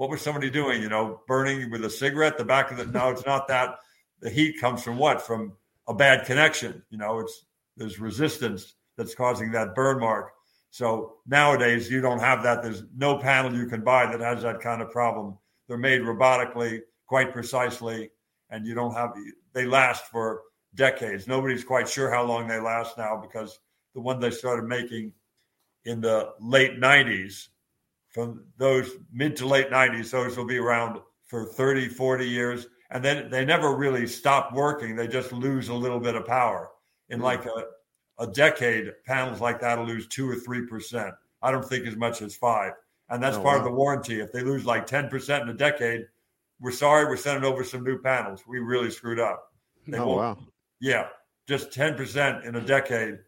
What 0.00 0.08
was 0.08 0.22
somebody 0.22 0.48
doing? 0.48 0.80
You 0.80 0.88
know, 0.88 1.20
burning 1.26 1.70
with 1.70 1.84
a 1.84 1.90
cigarette. 1.90 2.38
The 2.38 2.44
back 2.46 2.70
of 2.70 2.78
the 2.78 2.86
no, 2.86 3.10
it's 3.10 3.26
not 3.26 3.46
that. 3.48 3.80
The 4.20 4.30
heat 4.30 4.58
comes 4.58 4.82
from 4.82 4.96
what? 4.96 5.20
From 5.20 5.52
a 5.88 5.92
bad 5.92 6.24
connection. 6.24 6.82
You 6.88 6.96
know, 6.96 7.18
it's 7.18 7.44
there's 7.76 8.00
resistance 8.00 8.76
that's 8.96 9.14
causing 9.14 9.52
that 9.52 9.74
burn 9.74 10.00
mark. 10.00 10.32
So 10.70 11.16
nowadays 11.26 11.90
you 11.90 12.00
don't 12.00 12.18
have 12.18 12.42
that. 12.44 12.62
There's 12.62 12.82
no 12.96 13.18
panel 13.18 13.54
you 13.54 13.66
can 13.66 13.82
buy 13.82 14.06
that 14.06 14.20
has 14.20 14.42
that 14.42 14.60
kind 14.60 14.80
of 14.80 14.90
problem. 14.90 15.36
They're 15.68 15.76
made 15.76 16.00
robotically, 16.00 16.80
quite 17.06 17.34
precisely, 17.34 18.08
and 18.48 18.66
you 18.66 18.74
don't 18.74 18.94
have. 18.94 19.12
They 19.52 19.66
last 19.66 20.06
for 20.06 20.44
decades. 20.76 21.28
Nobody's 21.28 21.62
quite 21.62 21.86
sure 21.86 22.10
how 22.10 22.24
long 22.24 22.48
they 22.48 22.58
last 22.58 22.96
now 22.96 23.18
because 23.20 23.58
the 23.94 24.00
one 24.00 24.18
they 24.18 24.30
started 24.30 24.64
making 24.64 25.12
in 25.84 26.00
the 26.00 26.32
late 26.40 26.80
90s, 26.80 27.48
from 28.10 28.44
those 28.58 28.90
mid 29.12 29.36
to 29.36 29.46
late 29.46 29.70
90s, 29.70 30.10
those 30.10 30.36
will 30.36 30.46
be 30.46 30.58
around 30.58 31.00
for 31.26 31.44
30, 31.44 31.88
40 31.88 32.28
years. 32.28 32.66
And 32.90 33.04
then 33.04 33.30
they 33.30 33.44
never 33.44 33.76
really 33.76 34.06
stop 34.06 34.52
working. 34.52 34.96
They 34.96 35.06
just 35.06 35.32
lose 35.32 35.68
a 35.68 35.74
little 35.74 36.00
bit 36.00 36.16
of 36.16 36.26
power. 36.26 36.70
In 37.08 37.16
mm-hmm. 37.16 37.24
like 37.24 37.46
a, 37.46 37.64
a 38.18 38.26
decade, 38.26 38.92
panels 39.04 39.40
like 39.40 39.60
that 39.60 39.78
will 39.78 39.86
lose 39.86 40.08
two 40.08 40.28
or 40.28 40.34
3%. 40.34 41.12
I 41.42 41.50
don't 41.50 41.64
think 41.64 41.86
as 41.86 41.96
much 41.96 42.20
as 42.20 42.34
five. 42.34 42.72
And 43.08 43.22
that's 43.22 43.36
oh, 43.36 43.42
part 43.42 43.60
wow. 43.60 43.64
of 43.64 43.64
the 43.64 43.76
warranty. 43.76 44.20
If 44.20 44.32
they 44.32 44.42
lose 44.42 44.66
like 44.66 44.86
10% 44.86 45.42
in 45.42 45.48
a 45.48 45.54
decade, 45.54 46.06
we're 46.60 46.70
sorry, 46.72 47.06
we're 47.06 47.16
sending 47.16 47.50
over 47.50 47.64
some 47.64 47.82
new 47.82 47.98
panels. 47.98 48.44
We 48.46 48.58
really 48.58 48.90
screwed 48.90 49.18
up. 49.18 49.52
They 49.86 49.98
oh, 49.98 50.16
wow. 50.16 50.38
Yeah, 50.80 51.06
just 51.48 51.70
10% 51.70 52.44
in 52.44 52.54
a 52.56 52.60
decade. 52.60 53.18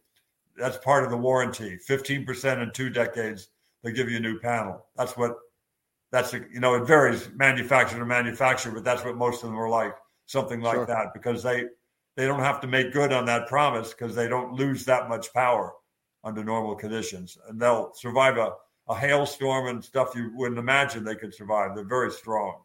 That's 0.56 0.76
part 0.78 1.04
of 1.04 1.10
the 1.10 1.16
warranty. 1.16 1.78
15% 1.88 2.62
in 2.62 2.70
two 2.72 2.90
decades, 2.90 3.48
they 3.82 3.92
give 3.92 4.10
you 4.10 4.16
a 4.16 4.20
new 4.20 4.38
panel. 4.38 4.86
That's 4.96 5.16
what, 5.16 5.36
that's, 6.10 6.34
a, 6.34 6.40
you 6.52 6.60
know, 6.60 6.74
it 6.74 6.86
varies 6.86 7.28
manufacturer 7.34 7.98
to 7.98 8.04
manufacturer, 8.06 8.72
but 8.72 8.84
that's 8.84 9.04
what 9.04 9.16
most 9.16 9.42
of 9.42 9.50
them 9.50 9.58
are 9.58 9.68
like, 9.68 9.94
something 10.26 10.60
like 10.60 10.74
sure. 10.74 10.86
that, 10.86 11.14
because 11.14 11.42
they, 11.42 11.64
they 12.16 12.26
don't 12.26 12.40
have 12.40 12.60
to 12.60 12.66
make 12.66 12.92
good 12.92 13.12
on 13.12 13.24
that 13.26 13.46
promise 13.46 13.90
because 13.90 14.14
they 14.14 14.28
don't 14.28 14.52
lose 14.52 14.84
that 14.84 15.08
much 15.08 15.32
power 15.32 15.72
under 16.24 16.44
normal 16.44 16.74
conditions. 16.74 17.38
And 17.48 17.60
they'll 17.60 17.92
survive 17.94 18.36
a, 18.36 18.52
a 18.88 18.94
hailstorm 18.94 19.68
and 19.68 19.82
stuff 19.82 20.14
you 20.14 20.30
wouldn't 20.34 20.58
imagine 20.58 21.04
they 21.04 21.14
could 21.14 21.34
survive. 21.34 21.74
They're 21.74 21.84
very 21.84 22.10
strong. 22.10 22.62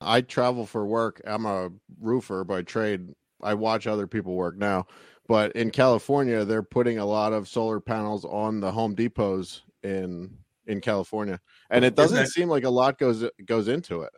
I 0.00 0.20
travel 0.20 0.66
for 0.66 0.86
work. 0.86 1.20
I'm 1.26 1.46
a 1.46 1.70
roofer 1.98 2.44
by 2.44 2.62
trade 2.62 3.08
I 3.42 3.54
watch 3.54 3.86
other 3.86 4.06
people 4.06 4.34
work 4.34 4.56
now. 4.56 4.86
But 5.26 5.52
in 5.52 5.70
California, 5.70 6.44
they're 6.44 6.62
putting 6.62 6.98
a 6.98 7.06
lot 7.06 7.32
of 7.32 7.48
solar 7.48 7.80
panels 7.80 8.24
on 8.24 8.60
the 8.60 8.70
Home 8.70 8.94
Depots 8.94 9.62
in 9.82 10.36
in 10.66 10.80
California, 10.80 11.40
and 11.70 11.84
it 11.84 11.94
doesn't 11.94 12.26
seem 12.28 12.48
like 12.48 12.64
a 12.64 12.70
lot 12.70 12.98
goes 12.98 13.24
goes 13.44 13.68
into 13.68 14.02
it. 14.02 14.12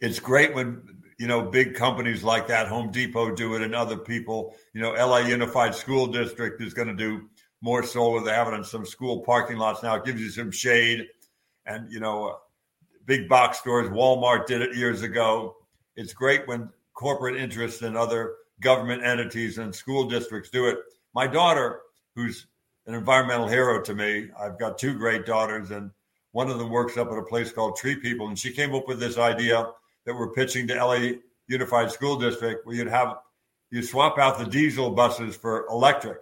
It's 0.00 0.20
great 0.20 0.54
when 0.54 0.82
you 1.18 1.26
know 1.26 1.42
big 1.42 1.74
companies 1.74 2.22
like 2.22 2.48
that, 2.48 2.68
Home 2.68 2.90
Depot, 2.90 3.34
do 3.34 3.54
it, 3.54 3.62
and 3.62 3.74
other 3.74 3.96
people. 3.96 4.54
You 4.72 4.82
know, 4.82 4.92
LA 4.92 5.18
Unified 5.18 5.74
School 5.74 6.06
District 6.06 6.62
is 6.62 6.74
going 6.74 6.88
to 6.88 6.94
do 6.94 7.28
more 7.60 7.82
solar. 7.82 8.22
They 8.22 8.32
have 8.32 8.48
it 8.48 8.54
in 8.54 8.64
some 8.64 8.84
school 8.84 9.20
parking 9.20 9.56
lots 9.56 9.82
now. 9.82 9.96
It 9.96 10.04
gives 10.04 10.20
you 10.20 10.30
some 10.30 10.50
shade, 10.50 11.06
and 11.64 11.90
you 11.90 12.00
know, 12.00 12.28
uh, 12.28 12.34
big 13.06 13.28
box 13.28 13.58
stores. 13.58 13.88
Walmart 13.88 14.46
did 14.46 14.62
it 14.62 14.76
years 14.76 15.02
ago. 15.02 15.56
It's 15.96 16.12
great 16.12 16.46
when 16.46 16.68
corporate 16.94 17.36
interests 17.36 17.82
and 17.82 17.96
other 17.96 18.34
government 18.60 19.04
entities 19.04 19.58
and 19.58 19.74
school 19.74 20.08
districts 20.08 20.50
do 20.50 20.66
it. 20.66 20.78
My 21.14 21.26
daughter, 21.26 21.80
who's 22.14 22.46
an 22.86 22.94
environmental 22.94 23.48
hero 23.48 23.82
to 23.82 23.94
me, 23.94 24.28
I've 24.38 24.58
got 24.58 24.78
two 24.78 24.94
great 24.94 25.26
daughters, 25.26 25.70
and 25.70 25.90
one 26.32 26.50
of 26.50 26.58
them 26.58 26.70
works 26.70 26.96
up 26.96 27.10
at 27.10 27.18
a 27.18 27.22
place 27.22 27.50
called 27.52 27.76
Tree 27.76 27.96
People, 27.96 28.28
and 28.28 28.38
she 28.38 28.52
came 28.52 28.74
up 28.74 28.86
with 28.86 29.00
this 29.00 29.18
idea 29.18 29.70
that 30.04 30.14
we're 30.14 30.32
pitching 30.32 30.68
to 30.68 30.74
LA 30.74 31.12
Unified 31.48 31.90
School 31.90 32.18
District, 32.18 32.64
where 32.66 32.76
you'd 32.76 32.88
have 32.88 33.16
you 33.70 33.82
swap 33.82 34.18
out 34.18 34.38
the 34.38 34.46
diesel 34.46 34.90
buses 34.90 35.36
for 35.36 35.66
electric, 35.68 36.18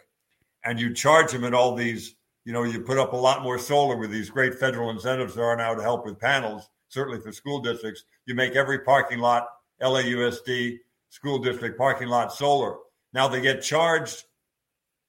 and 0.65 0.81
you 0.81 0.95
charge 0.95 1.33
them 1.33 1.45
at 1.45 1.55
all 1.55 1.75
these. 1.75 2.15
You 2.47 2.53
know, 2.53 2.65
you 2.65 2.81
put 2.81 2.99
up 2.99 3.15
a 3.15 3.17
lot 3.17 3.43
more 3.43 3.59
solar 3.59 3.97
with 3.97 4.11
these 4.11 4.29
great 4.29 4.55
federal 4.55 4.91
incentives 4.91 5.35
there 5.35 5.47
are 5.47 5.57
now 5.57 5.75
to 5.75 5.83
help 5.83 6.05
with 6.05 6.19
panels. 6.19 6.69
Certainly 6.89 7.21
for 7.21 7.33
school 7.33 7.61
districts, 7.61 8.05
you 8.27 8.35
make 8.35 8.55
every 8.55 8.81
parking 8.81 9.19
lot 9.19 9.49
LAUSD 9.83 10.79
school 11.09 11.39
district 11.39 11.79
parking 11.79 12.09
lot 12.09 12.33
solar. 12.33 12.77
Now 13.13 13.29
they 13.29 13.41
get 13.41 13.63
charged, 13.63 14.25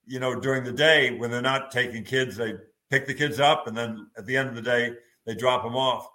you 0.08 0.20
know, 0.20 0.40
during 0.40 0.64
the 0.64 0.72
day 0.72 1.18
when 1.18 1.32
they're 1.32 1.42
not 1.42 1.72
taking 1.72 2.04
kids. 2.04 2.36
They 2.36 2.54
pick 2.90 3.08
the 3.08 3.14
kids 3.14 3.40
up 3.40 3.68
and 3.68 3.76
then 3.76 4.08
at 4.18 4.26
the 4.26 4.38
end 4.38 4.50
of 4.50 4.56
the 4.56 4.62
day, 4.62 4.94
they 5.26 5.36
drop 5.36 5.64
them 5.64 5.76
off. 5.76 6.08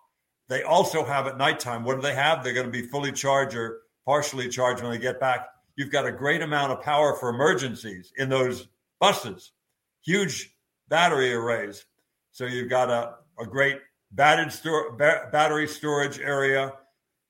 They 0.48 0.62
also 0.62 1.04
have 1.04 1.26
at 1.26 1.38
nighttime, 1.38 1.84
what 1.84 1.96
do 1.96 2.02
they 2.02 2.14
have? 2.14 2.42
They're 2.42 2.54
going 2.54 2.66
to 2.66 2.72
be 2.72 2.86
fully 2.86 3.12
charged 3.12 3.54
or 3.54 3.82
partially 4.04 4.48
charged 4.48 4.82
when 4.82 4.92
they 4.92 4.98
get 4.98 5.20
back. 5.20 5.46
You've 5.76 5.92
got 5.92 6.06
a 6.06 6.12
great 6.12 6.42
amount 6.42 6.72
of 6.72 6.82
power 6.82 7.14
for 7.14 7.28
emergencies 7.28 8.12
in 8.16 8.28
those 8.28 8.68
buses, 8.98 9.52
huge 10.02 10.54
battery 10.88 11.32
arrays. 11.32 11.86
So 12.32 12.46
you've 12.46 12.68
got 12.68 12.90
a, 12.90 13.14
a 13.40 13.46
great 13.46 13.78
battery, 14.12 15.68
storage 15.68 16.18
area 16.18 16.72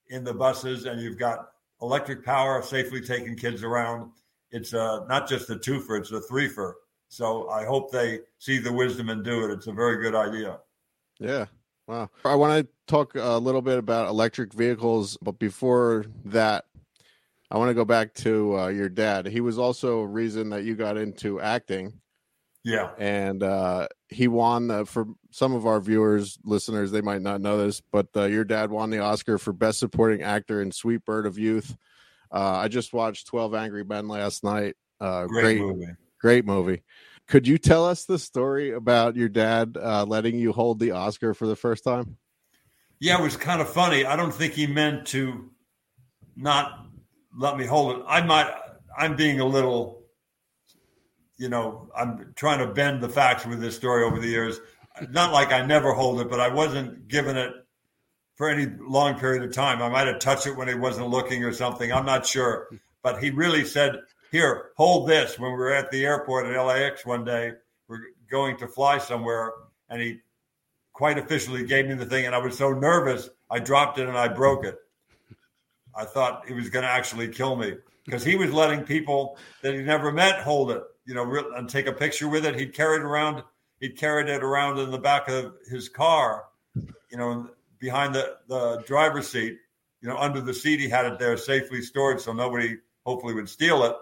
in 0.09 0.23
the 0.23 0.33
buses, 0.33 0.85
and 0.85 0.99
you've 0.99 1.19
got 1.19 1.49
electric 1.81 2.25
power 2.25 2.61
safely 2.61 3.01
taking 3.01 3.35
kids 3.35 3.63
around. 3.63 4.11
It's 4.51 4.73
uh, 4.73 5.05
not 5.07 5.27
just 5.27 5.49
a 5.49 5.55
twofer; 5.55 5.99
it's 5.99 6.11
a 6.11 6.21
threefer. 6.21 6.73
So 7.07 7.49
I 7.49 7.65
hope 7.65 7.91
they 7.91 8.19
see 8.39 8.57
the 8.57 8.71
wisdom 8.71 9.09
and 9.09 9.23
do 9.23 9.43
it. 9.45 9.51
It's 9.51 9.67
a 9.67 9.73
very 9.73 10.01
good 10.01 10.15
idea. 10.15 10.59
Yeah. 11.19 11.45
Wow. 11.87 12.09
I 12.23 12.35
want 12.35 12.65
to 12.65 12.73
talk 12.87 13.15
a 13.15 13.37
little 13.37 13.61
bit 13.61 13.77
about 13.77 14.07
electric 14.07 14.53
vehicles, 14.53 15.17
but 15.21 15.37
before 15.37 16.05
that, 16.25 16.65
I 17.49 17.57
want 17.57 17.69
to 17.69 17.73
go 17.73 17.83
back 17.83 18.13
to 18.15 18.57
uh, 18.57 18.67
your 18.67 18.87
dad. 18.87 19.25
He 19.25 19.41
was 19.41 19.59
also 19.59 19.99
a 19.99 20.07
reason 20.07 20.51
that 20.51 20.63
you 20.63 20.75
got 20.75 20.95
into 20.95 21.41
acting. 21.41 21.99
Yeah. 22.63 22.91
And 22.97 23.43
uh, 23.43 23.89
he 24.07 24.29
won 24.29 24.67
the, 24.67 24.85
for 24.85 25.05
some 25.31 25.53
of 25.53 25.65
our 25.65 25.81
viewers, 25.81 26.39
listeners, 26.45 26.91
they 26.91 27.01
might 27.01 27.21
not 27.21 27.41
know 27.41 27.57
this, 27.57 27.81
but 27.91 28.07
uh, 28.15 28.23
your 28.23 28.45
dad 28.45 28.71
won 28.71 28.89
the 28.89 28.99
Oscar 28.99 29.37
for 29.37 29.51
Best 29.51 29.79
Supporting 29.79 30.21
Actor 30.21 30.61
in 30.61 30.71
Sweet 30.71 31.03
Bird 31.03 31.25
of 31.25 31.37
Youth. 31.37 31.75
Uh, 32.31 32.57
I 32.57 32.67
just 32.67 32.93
watched 32.93 33.27
12 33.27 33.53
Angry 33.53 33.83
Men 33.83 34.07
last 34.07 34.43
night. 34.43 34.75
Uh, 34.99 35.25
great, 35.25 35.41
great 35.43 35.59
movie. 35.59 35.91
Great 36.19 36.45
movie. 36.45 36.83
Could 37.27 37.47
you 37.47 37.57
tell 37.57 37.85
us 37.85 38.05
the 38.05 38.19
story 38.19 38.71
about 38.71 39.15
your 39.15 39.29
dad 39.29 39.77
uh, 39.81 40.05
letting 40.05 40.37
you 40.37 40.51
hold 40.51 40.79
the 40.79 40.91
Oscar 40.91 41.33
for 41.33 41.47
the 41.47 41.55
first 41.55 41.83
time? 41.83 42.17
Yeah, 42.99 43.19
it 43.19 43.23
was 43.23 43.35
kind 43.35 43.61
of 43.61 43.69
funny. 43.69 44.05
I 44.05 44.15
don't 44.15 44.33
think 44.33 44.53
he 44.53 44.67
meant 44.67 45.07
to 45.07 45.49
not 46.35 46.85
let 47.37 47.57
me 47.57 47.65
hold 47.65 47.97
it. 47.97 48.03
I 48.07 48.21
might. 48.21 48.53
I'm 48.97 49.15
being 49.15 49.39
a 49.39 49.45
little, 49.45 50.03
you 51.37 51.49
know, 51.49 51.89
I'm 51.97 52.33
trying 52.35 52.59
to 52.59 52.73
bend 52.73 53.01
the 53.01 53.09
facts 53.09 53.45
with 53.45 53.61
this 53.61 53.75
story 53.75 54.03
over 54.03 54.19
the 54.19 54.27
years. 54.27 54.59
Not 55.09 55.31
like 55.31 55.53
I 55.53 55.65
never 55.65 55.93
hold 55.93 56.19
it, 56.19 56.29
but 56.29 56.39
I 56.39 56.49
wasn't 56.49 57.07
given 57.07 57.37
it 57.37 57.53
for 58.41 58.49
any 58.49 58.65
long 58.79 59.19
period 59.19 59.43
of 59.43 59.53
time. 59.53 59.83
I 59.83 59.89
might 59.89 60.07
have 60.07 60.17
touched 60.17 60.47
it 60.47 60.57
when 60.57 60.67
he 60.67 60.73
wasn't 60.73 61.09
looking 61.09 61.43
or 61.43 61.53
something. 61.53 61.93
I'm 61.93 62.07
not 62.07 62.25
sure. 62.25 62.69
But 63.03 63.21
he 63.21 63.29
really 63.29 63.63
said, 63.65 63.99
here, 64.31 64.71
hold 64.77 65.07
this. 65.07 65.37
When 65.37 65.51
we 65.51 65.57
were 65.57 65.71
at 65.71 65.91
the 65.91 66.03
airport 66.03 66.47
at 66.47 66.59
LAX 66.59 67.05
one 67.05 67.23
day, 67.23 67.51
we're 67.87 67.99
going 68.31 68.57
to 68.57 68.67
fly 68.67 68.97
somewhere, 68.97 69.51
and 69.89 70.01
he 70.01 70.21
quite 70.91 71.19
officially 71.19 71.67
gave 71.67 71.85
me 71.85 71.93
the 71.93 72.07
thing, 72.07 72.25
and 72.25 72.33
I 72.33 72.39
was 72.39 72.57
so 72.57 72.71
nervous, 72.71 73.29
I 73.47 73.59
dropped 73.59 73.99
it 73.99 74.07
and 74.07 74.17
I 74.17 74.27
broke 74.27 74.65
it. 74.65 74.75
I 75.95 76.05
thought 76.05 76.47
he 76.47 76.55
was 76.55 76.71
going 76.71 76.81
to 76.81 76.89
actually 76.89 77.27
kill 77.27 77.55
me 77.55 77.75
because 78.05 78.23
he 78.23 78.37
was 78.37 78.51
letting 78.51 78.85
people 78.85 79.37
that 79.61 79.75
he 79.75 79.83
never 79.83 80.11
met 80.11 80.41
hold 80.41 80.71
it, 80.71 80.81
you 81.05 81.13
know, 81.13 81.31
and 81.55 81.69
take 81.69 81.85
a 81.85 81.93
picture 81.93 82.27
with 82.27 82.47
it. 82.47 82.55
He'd 82.55 82.73
carried 82.73 83.03
around, 83.03 83.43
he'd 83.79 83.99
carried 83.99 84.29
it 84.29 84.43
around 84.43 84.79
in 84.79 84.89
the 84.89 84.97
back 84.97 85.29
of 85.29 85.53
his 85.69 85.89
car, 85.89 86.45
you 86.75 87.17
know, 87.17 87.47
behind 87.81 88.15
the 88.15 88.37
the 88.47 88.81
driver's 88.87 89.27
seat, 89.27 89.57
you 89.99 90.07
know, 90.07 90.15
under 90.17 90.39
the 90.39 90.53
seat. 90.53 90.79
He 90.79 90.87
had 90.87 91.05
it 91.05 91.19
there 91.19 91.35
safely 91.35 91.81
stored, 91.81 92.21
so 92.21 92.31
nobody 92.31 92.77
hopefully 93.05 93.33
would 93.33 93.49
steal 93.49 93.83
it 93.83 93.95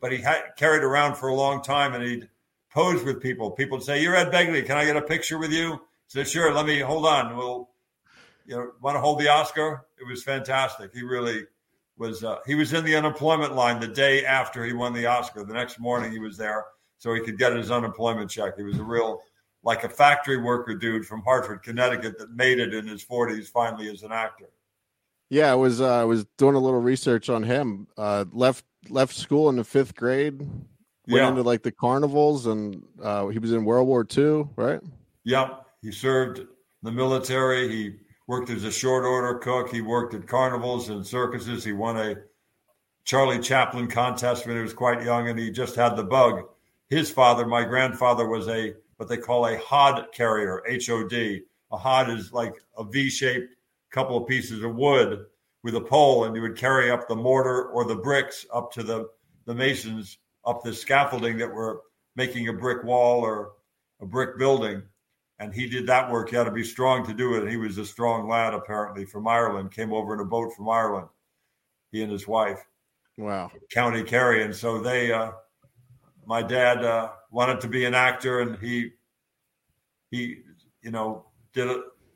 but 0.00 0.12
he 0.12 0.18
had 0.18 0.42
carried 0.56 0.82
around 0.82 1.16
for 1.16 1.28
a 1.28 1.34
long 1.34 1.62
time 1.62 1.94
and 1.94 2.02
he'd 2.02 2.28
pose 2.72 3.02
with 3.04 3.22
people. 3.22 3.50
People 3.50 3.78
would 3.78 3.86
say, 3.86 4.02
You're 4.02 4.16
Ed 4.16 4.30
Begley. 4.30 4.64
Can 4.64 4.76
I 4.76 4.84
get 4.84 4.96
a 4.96 5.02
picture 5.02 5.38
with 5.38 5.52
you? 5.52 5.72
He 5.72 5.78
said, 6.08 6.28
Sure, 6.28 6.52
let 6.52 6.66
me 6.66 6.80
hold 6.80 7.06
on. 7.06 7.36
We'll, 7.36 7.70
you 8.46 8.56
know, 8.56 8.72
want 8.80 8.96
to 8.96 9.00
hold 9.00 9.20
the 9.20 9.28
Oscar? 9.28 9.86
It 9.98 10.06
was 10.08 10.22
fantastic. 10.22 10.92
He 10.92 11.02
really 11.02 11.44
was, 11.96 12.24
uh, 12.24 12.38
he 12.46 12.54
was 12.54 12.72
in 12.72 12.84
the 12.84 12.96
unemployment 12.96 13.54
line 13.54 13.80
the 13.80 13.88
day 13.88 14.24
after 14.24 14.64
he 14.64 14.72
won 14.72 14.92
the 14.92 15.06
Oscar. 15.06 15.44
The 15.44 15.54
next 15.54 15.78
morning 15.78 16.12
he 16.12 16.18
was 16.18 16.36
there 16.36 16.64
so 16.98 17.14
he 17.14 17.20
could 17.20 17.38
get 17.38 17.54
his 17.54 17.70
unemployment 17.70 18.30
check. 18.30 18.56
He 18.56 18.62
was 18.62 18.78
a 18.78 18.84
real, 18.84 19.20
like 19.64 19.82
a 19.82 19.88
factory 19.88 20.36
worker 20.36 20.74
dude 20.74 21.06
from 21.06 21.22
Hartford, 21.22 21.62
Connecticut 21.62 22.18
that 22.18 22.30
made 22.30 22.58
it 22.58 22.74
in 22.74 22.86
his 22.86 23.04
40s 23.04 23.48
finally 23.48 23.88
as 23.90 24.02
an 24.02 24.12
actor. 24.12 24.50
Yeah, 25.30 25.50
I 25.50 25.54
was 25.54 25.80
uh, 25.80 26.00
I 26.00 26.04
was 26.04 26.26
doing 26.36 26.54
a 26.54 26.60
little 26.60 26.80
research 26.80 27.30
on 27.30 27.42
him. 27.42 27.88
Uh, 27.96 28.26
left 28.30 28.64
left 28.88 29.14
school 29.14 29.48
in 29.48 29.56
the 29.56 29.64
fifth 29.64 29.96
grade. 29.96 30.38
Went 30.38 31.22
yeah. 31.22 31.28
into 31.28 31.42
like 31.42 31.62
the 31.62 31.72
carnivals, 31.72 32.46
and 32.46 32.82
uh, 33.02 33.26
he 33.28 33.38
was 33.38 33.52
in 33.52 33.64
World 33.64 33.88
War 33.88 34.06
II, 34.16 34.46
right? 34.56 34.80
Yep, 35.24 35.66
he 35.82 35.90
served 35.90 36.46
the 36.82 36.92
military. 36.92 37.68
He 37.68 37.96
worked 38.26 38.50
as 38.50 38.64
a 38.64 38.70
short 38.70 39.04
order 39.04 39.38
cook. 39.38 39.70
He 39.70 39.80
worked 39.80 40.14
at 40.14 40.26
carnivals 40.26 40.90
and 40.90 41.06
circuses. 41.06 41.64
He 41.64 41.72
won 41.72 41.96
a 41.96 42.16
Charlie 43.04 43.40
Chaplin 43.40 43.86
contest 43.88 44.46
when 44.46 44.56
he 44.56 44.62
was 44.62 44.72
quite 44.72 45.02
young, 45.02 45.28
and 45.28 45.38
he 45.38 45.50
just 45.50 45.74
had 45.74 45.96
the 45.96 46.04
bug. 46.04 46.44
His 46.88 47.10
father, 47.10 47.46
my 47.46 47.64
grandfather, 47.64 48.28
was 48.28 48.46
a 48.48 48.74
what 48.96 49.08
they 49.08 49.16
call 49.16 49.46
a 49.46 49.58
hod 49.58 50.06
carrier, 50.12 50.62
H 50.66 50.90
O 50.90 51.06
D. 51.06 51.42
A 51.72 51.76
hod 51.76 52.10
is 52.10 52.32
like 52.32 52.54
a 52.76 52.84
V 52.84 53.10
shaped 53.10 53.56
couple 53.90 54.16
of 54.16 54.26
pieces 54.26 54.62
of 54.64 54.74
wood 54.74 55.24
with 55.62 55.76
a 55.76 55.80
pole 55.80 56.24
and 56.24 56.34
you 56.34 56.42
would 56.42 56.56
carry 56.56 56.90
up 56.90 57.06
the 57.06 57.14
mortar 57.14 57.68
or 57.68 57.84
the 57.84 57.94
bricks 57.94 58.44
up 58.52 58.72
to 58.72 58.82
the, 58.82 59.08
the 59.46 59.54
masons 59.54 60.18
up 60.44 60.62
the 60.62 60.74
scaffolding 60.74 61.38
that 61.38 61.48
were 61.48 61.80
making 62.16 62.48
a 62.48 62.52
brick 62.52 62.84
wall 62.84 63.20
or 63.20 63.52
a 64.00 64.06
brick 64.06 64.36
building. 64.38 64.82
And 65.38 65.54
he 65.54 65.68
did 65.68 65.86
that 65.86 66.10
work. 66.10 66.30
He 66.30 66.36
had 66.36 66.44
to 66.44 66.50
be 66.50 66.64
strong 66.64 67.06
to 67.06 67.14
do 67.14 67.34
it. 67.34 67.42
And 67.42 67.50
he 67.50 67.56
was 67.56 67.78
a 67.78 67.84
strong 67.84 68.28
lad, 68.28 68.54
apparently, 68.54 69.04
from 69.04 69.26
Ireland, 69.26 69.72
came 69.72 69.92
over 69.92 70.14
in 70.14 70.20
a 70.20 70.24
boat 70.24 70.52
from 70.54 70.68
Ireland, 70.68 71.08
he 71.90 72.02
and 72.02 72.12
his 72.12 72.28
wife. 72.28 72.64
Wow. 73.18 73.50
County 73.70 74.04
Kerry. 74.04 74.44
And 74.44 74.54
so 74.54 74.80
they, 74.80 75.12
uh, 75.12 75.32
my 76.24 76.42
dad 76.42 76.84
uh, 76.84 77.10
wanted 77.34 77.60
to 77.60 77.68
be 77.68 77.84
an 77.84 77.94
actor 77.94 78.40
and 78.40 78.56
he, 78.58 78.90
he, 80.10 80.38
you 80.82 80.92
know, 80.92 81.26
did 81.52 81.68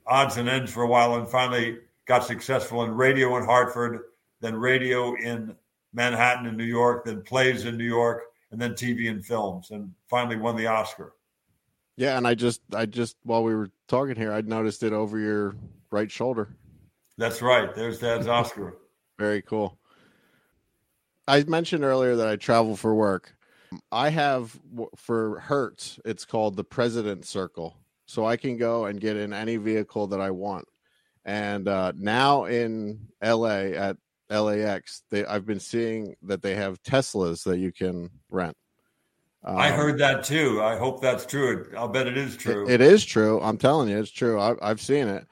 odds 0.06 0.36
and 0.36 0.48
ends 0.48 0.72
for 0.72 0.84
a 0.84 0.86
while 0.86 1.16
and 1.16 1.28
finally 1.28 1.78
got 2.06 2.24
successful 2.24 2.84
in 2.84 2.92
radio 2.92 3.36
in 3.36 3.44
Hartford, 3.44 3.98
then 4.40 4.54
radio 4.54 5.14
in 5.16 5.56
Manhattan 5.92 6.46
in 6.46 6.56
New 6.56 6.64
York, 6.64 7.04
then 7.04 7.22
plays 7.22 7.64
in 7.64 7.76
New 7.76 7.84
York, 7.84 8.22
and 8.52 8.60
then 8.60 8.72
TV 8.74 9.10
and 9.10 9.24
films, 9.24 9.72
and 9.72 9.92
finally 10.08 10.36
won 10.36 10.56
the 10.56 10.66
Oscar. 10.66 11.14
Yeah, 11.96 12.16
and 12.16 12.26
I 12.26 12.34
just, 12.34 12.60
I 12.72 12.86
just, 12.86 13.16
while 13.24 13.42
we 13.42 13.54
were 13.54 13.70
talking 13.88 14.14
here, 14.14 14.32
I 14.32 14.40
noticed 14.42 14.84
it 14.84 14.92
over 14.92 15.18
your 15.18 15.56
right 15.90 16.10
shoulder. 16.10 16.48
That's 17.16 17.42
right. 17.42 17.74
There's 17.74 17.98
Dad's 17.98 18.28
Oscar. 18.28 18.76
Very 19.18 19.42
cool. 19.42 19.76
I 21.26 21.42
mentioned 21.42 21.82
earlier 21.82 22.14
that 22.16 22.28
I 22.28 22.36
travel 22.36 22.76
for 22.76 22.94
work. 22.94 23.34
I 23.92 24.10
have 24.10 24.58
for 24.96 25.40
Hertz, 25.40 25.98
it's 26.04 26.24
called 26.24 26.56
the 26.56 26.64
President 26.64 27.24
Circle. 27.24 27.76
So 28.06 28.24
I 28.24 28.36
can 28.36 28.56
go 28.56 28.86
and 28.86 29.00
get 29.00 29.16
in 29.16 29.34
any 29.34 29.56
vehicle 29.56 30.06
that 30.08 30.20
I 30.20 30.30
want. 30.30 30.66
And 31.26 31.68
uh, 31.68 31.92
now 31.94 32.44
in 32.44 33.00
LA 33.22 33.74
at 33.76 33.96
LAX, 34.30 35.02
they, 35.10 35.26
I've 35.26 35.44
been 35.44 35.60
seeing 35.60 36.16
that 36.22 36.40
they 36.40 36.54
have 36.54 36.82
Teslas 36.82 37.44
that 37.44 37.58
you 37.58 37.70
can 37.70 38.08
rent. 38.30 38.56
Um, 39.44 39.56
I 39.56 39.70
heard 39.70 39.98
that 39.98 40.24
too. 40.24 40.62
I 40.62 40.76
hope 40.76 41.00
that's 41.00 41.26
true. 41.26 41.70
I'll 41.76 41.88
bet 41.88 42.06
it 42.06 42.16
is 42.16 42.36
true. 42.36 42.66
it, 42.66 42.74
it 42.74 42.80
is 42.80 43.04
true. 43.04 43.40
I'm 43.40 43.58
telling 43.58 43.88
you, 43.88 43.98
it's 43.98 44.10
true. 44.10 44.40
I, 44.40 44.54
I've 44.62 44.80
seen 44.80 45.06
it. 45.06 45.26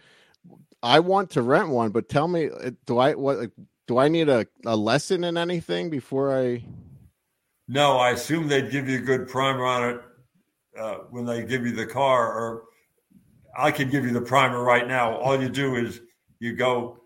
I 0.83 1.01
want 1.01 1.31
to 1.31 1.43
rent 1.43 1.69
one, 1.71 1.91
but 1.91 2.09
tell 2.09 2.29
me, 2.29 2.49
uh, 2.49 2.71
do 2.87 2.99
I 2.99 3.15
what? 3.15 3.51
Do 3.87 3.99
I 3.99 4.09
need 4.09 4.29
a, 4.29 4.47
a 4.65 4.77
lesson 4.77 5.25
in 5.25 5.37
anything 5.37 5.91
before 5.91 6.37
I? 6.37 6.63
No, 7.69 7.99
I 7.99 8.11
assume 8.11 8.47
they'd 8.47 8.71
give 8.71 8.89
you 8.89 8.99
a 8.99 9.03
good 9.03 9.29
primer 9.29 9.65
on 9.65 9.91
it 9.91 10.01
uh, 10.79 10.95
when 11.11 11.25
they 11.25 11.45
give 11.45 11.67
you 11.67 11.73
the 11.73 11.87
car, 11.87 12.33
or 12.33 12.65
I 13.57 13.71
can 13.71 13.91
give 13.91 14.05
you 14.05 14.13
the 14.13 14.21
primer 14.21 14.63
right 14.63 14.87
now. 14.87 15.17
All 15.17 15.41
you 15.41 15.49
do 15.49 15.75
is 15.75 16.01
you 16.39 16.55
go 16.55 16.99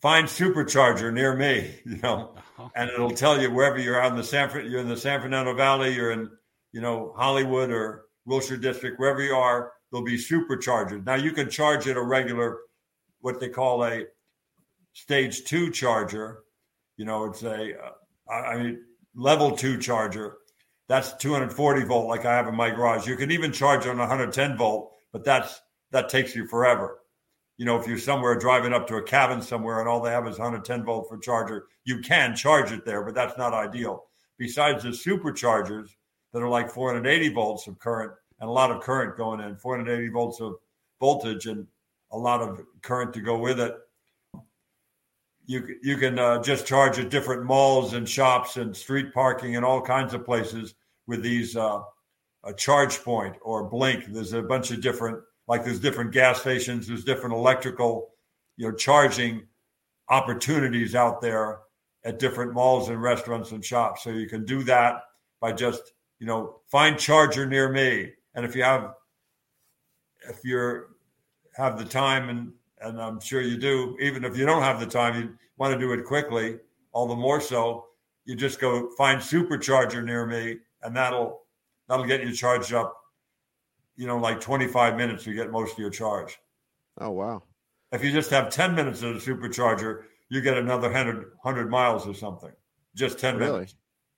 find 0.00 0.26
supercharger 0.26 1.12
near 1.12 1.34
me, 1.34 1.74
you 1.84 1.96
know, 1.98 2.34
uh-huh. 2.36 2.68
and 2.74 2.90
it'll 2.90 3.10
tell 3.10 3.40
you 3.40 3.50
wherever 3.50 3.78
you're 3.78 4.00
out 4.00 4.12
in 4.12 4.16
the 4.16 4.24
San 4.24 4.50
you're 4.70 4.80
in 4.80 4.88
the 4.88 4.96
San 4.96 5.20
Fernando 5.20 5.54
Valley, 5.54 5.94
you're 5.94 6.12
in, 6.12 6.30
you 6.72 6.80
know, 6.80 7.12
Hollywood 7.16 7.70
or 7.70 8.06
Wilshire 8.26 8.58
District, 8.58 8.98
wherever 9.00 9.22
you 9.22 9.34
are, 9.34 9.72
there'll 9.90 10.04
be 10.04 10.16
superchargers. 10.16 11.04
Now 11.04 11.16
you 11.16 11.32
can 11.32 11.50
charge 11.50 11.86
it 11.86 11.96
a 11.96 12.02
regular, 12.02 12.58
what 13.20 13.40
they 13.40 13.48
call 13.48 13.84
a 13.84 14.04
stage 14.92 15.44
two 15.44 15.70
charger. 15.70 16.44
You 16.96 17.06
know, 17.06 17.24
it's 17.24 17.42
a, 17.42 17.74
uh, 17.76 18.32
I 18.32 18.56
mean, 18.58 18.78
level 19.14 19.56
two 19.56 19.78
charger 19.78 20.36
that's 20.90 21.12
240 21.18 21.84
volt, 21.84 22.08
like 22.08 22.26
I 22.26 22.34
have 22.34 22.48
in 22.48 22.56
my 22.56 22.68
garage. 22.68 23.06
You 23.06 23.14
can 23.14 23.30
even 23.30 23.52
charge 23.52 23.86
on 23.86 23.96
110 23.96 24.56
volt, 24.56 24.90
but 25.12 25.22
that's 25.22 25.60
that 25.92 26.08
takes 26.08 26.34
you 26.34 26.48
forever. 26.48 26.98
You 27.58 27.64
know, 27.64 27.78
if 27.78 27.86
you're 27.86 27.96
somewhere 27.96 28.36
driving 28.36 28.72
up 28.72 28.88
to 28.88 28.96
a 28.96 29.02
cabin 29.02 29.40
somewhere 29.40 29.78
and 29.78 29.88
all 29.88 30.00
they 30.00 30.10
have 30.10 30.26
is 30.26 30.40
110 30.40 30.84
volt 30.84 31.08
for 31.08 31.16
charger, 31.16 31.66
you 31.84 32.00
can 32.00 32.34
charge 32.34 32.72
it 32.72 32.84
there, 32.84 33.04
but 33.04 33.14
that's 33.14 33.38
not 33.38 33.54
ideal. 33.54 34.06
Besides 34.36 34.82
the 34.82 34.88
superchargers 34.88 35.90
that 36.32 36.42
are 36.42 36.48
like 36.48 36.68
480 36.68 37.28
volts 37.34 37.68
of 37.68 37.78
current 37.78 38.10
and 38.40 38.48
a 38.48 38.52
lot 38.52 38.72
of 38.72 38.82
current 38.82 39.16
going 39.16 39.38
in, 39.38 39.54
480 39.54 40.08
volts 40.08 40.40
of 40.40 40.54
voltage 40.98 41.46
and 41.46 41.68
a 42.10 42.18
lot 42.18 42.40
of 42.40 42.60
current 42.82 43.14
to 43.14 43.20
go 43.20 43.38
with 43.38 43.60
it. 43.60 43.76
You 45.50 45.58
you 45.82 45.96
can 45.96 46.18
uh, 46.18 46.42
just 46.42 46.66
charge 46.66 46.98
at 46.98 47.10
different 47.10 47.44
malls 47.44 47.94
and 47.94 48.08
shops 48.08 48.56
and 48.56 48.76
street 48.76 49.12
parking 49.12 49.56
and 49.56 49.64
all 49.64 49.80
kinds 49.82 50.14
of 50.14 50.24
places 50.24 50.74
with 51.06 51.22
these 51.22 51.56
uh, 51.56 51.80
a 52.44 52.52
ChargePoint 52.52 53.34
or 53.42 53.68
blink. 53.68 54.06
There's 54.06 54.32
a 54.32 54.42
bunch 54.42 54.70
of 54.70 54.80
different, 54.80 55.18
like 55.46 55.64
there's 55.64 55.80
different 55.80 56.12
gas 56.12 56.40
stations, 56.40 56.86
there's 56.86 57.04
different 57.04 57.34
electrical, 57.34 58.10
you 58.56 58.68
know, 58.68 58.74
charging 58.74 59.46
opportunities 60.08 60.94
out 60.94 61.20
there 61.20 61.58
at 62.04 62.18
different 62.18 62.54
malls 62.54 62.88
and 62.88 63.02
restaurants 63.02 63.50
and 63.52 63.64
shops. 63.64 64.04
So 64.04 64.10
you 64.10 64.28
can 64.28 64.44
do 64.44 64.62
that 64.64 65.02
by 65.40 65.52
just, 65.52 65.82
you 66.18 66.26
know, 66.26 66.60
find 66.70 66.98
charger 66.98 67.46
near 67.46 67.70
me. 67.70 68.12
And 68.34 68.44
if 68.44 68.54
you 68.54 68.62
have, 68.62 68.94
if 70.28 70.44
you're 70.44 70.90
have 71.56 71.78
the 71.78 71.84
time, 71.84 72.28
and 72.28 72.52
and 72.80 73.00
I'm 73.00 73.20
sure 73.20 73.40
you 73.40 73.56
do, 73.56 73.96
even 74.00 74.24
if 74.24 74.36
you 74.36 74.46
don't 74.46 74.62
have 74.62 74.80
the 74.80 74.86
time, 74.86 75.20
you 75.20 75.34
want 75.56 75.72
to 75.74 75.78
do 75.78 75.92
it 75.92 76.04
quickly. 76.04 76.58
All 76.92 77.06
the 77.06 77.14
more 77.16 77.40
so, 77.40 77.86
you 78.24 78.34
just 78.34 78.60
go 78.60 78.90
find 78.96 79.20
supercharger 79.20 80.04
near 80.04 80.26
me, 80.26 80.58
and 80.82 80.96
that'll 80.96 81.42
that'll 81.88 82.06
get 82.06 82.24
you 82.24 82.32
charged 82.32 82.72
up. 82.72 82.96
You 83.96 84.06
know, 84.06 84.16
like 84.16 84.40
25 84.40 84.96
minutes, 84.96 85.26
you 85.26 85.34
get 85.34 85.50
most 85.50 85.72
of 85.72 85.78
your 85.78 85.90
charge. 85.90 86.38
Oh 86.98 87.10
wow! 87.10 87.42
If 87.92 88.02
you 88.04 88.12
just 88.12 88.30
have 88.30 88.50
10 88.50 88.74
minutes 88.74 89.02
at 89.02 89.10
a 89.10 89.18
supercharger, 89.18 90.04
you 90.28 90.40
get 90.40 90.56
another 90.56 90.88
100, 90.88 91.32
100 91.42 91.70
miles 91.70 92.06
or 92.06 92.14
something. 92.14 92.52
Just 92.94 93.18
10 93.18 93.36
Really? 93.36 93.52
minutes. 93.52 93.74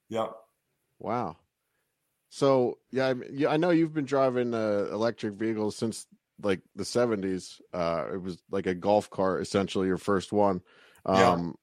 Yeah. 0.09 0.29
Wow. 0.99 1.37
So 2.29 2.79
yeah, 2.91 3.09
I, 3.09 3.15
yeah, 3.31 3.49
I 3.49 3.57
know 3.57 3.71
you've 3.71 3.93
been 3.93 4.05
driving 4.05 4.55
uh, 4.55 4.89
electric 4.93 5.35
vehicles 5.35 5.77
since 5.77 6.07
like 6.43 6.61
the 6.75 6.85
seventies. 6.85 7.61
Uh, 7.73 8.07
it 8.13 8.23
was 8.23 8.43
like 8.51 8.67
a 8.67 8.75
golf 8.75 9.11
cart, 9.11 9.43
essentially 9.43 9.87
your 9.87 9.99
first 9.99 10.33
one. 10.33 10.61
Yeah. 11.07 11.31
Um, 11.31 11.57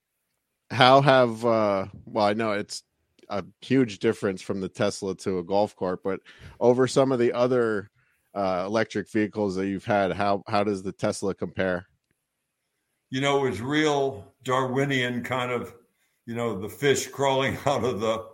How 0.72 1.02
have 1.02 1.46
uh, 1.46 1.88
well, 2.06 2.26
I 2.26 2.34
know 2.34 2.52
it's 2.54 2.84
a 3.30 3.44
huge 3.62 4.00
difference 4.00 4.42
from 4.42 4.62
the 4.62 4.70
Tesla 4.70 5.16
to 5.18 5.40
a 5.40 5.44
golf 5.44 5.76
cart, 5.76 6.02
but 6.04 6.20
over 6.60 6.88
some 6.88 7.12
of 7.12 7.20
the 7.20 7.34
other 7.34 7.90
uh, 8.34 8.64
electric 8.66 9.10
vehicles 9.10 9.56
that 9.56 9.68
you've 9.68 9.86
had, 9.86 10.12
how 10.14 10.44
how 10.48 10.64
does 10.64 10.84
the 10.84 10.92
Tesla 10.92 11.34
compare? 11.34 11.88
you 13.10 13.22
know, 13.22 13.46
it 13.46 13.50
was 13.50 13.62
real 13.62 14.34
Darwinian 14.44 15.24
kind 15.24 15.52
of, 15.52 15.74
you 16.26 16.36
know, 16.36 16.60
the 16.60 16.70
fish 16.70 17.08
crawling 17.08 17.58
out 17.66 17.84
of 17.84 18.00
the, 18.00 18.26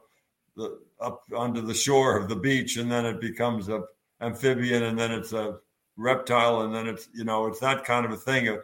the 0.56 0.80
up 1.00 1.24
onto 1.36 1.62
the 1.62 1.74
shore 1.74 2.18
of 2.18 2.30
the 2.30 2.36
beach, 2.36 2.78
and 2.78 2.92
then 2.92 3.06
it 3.06 3.20
becomes 3.20 3.70
a 3.70 3.84
amphibian, 4.22 4.84
and 4.84 4.98
then 4.98 5.12
it's 5.12 5.34
a 5.34 5.58
reptile, 5.98 6.62
and 6.62 6.74
then 6.74 6.88
it's 6.88 7.08
you 7.14 7.24
know, 7.24 7.48
it's 7.48 7.60
that 7.60 7.86
kind 7.86 8.06
of 8.06 8.12
a 8.12 8.18
thing. 8.18 8.58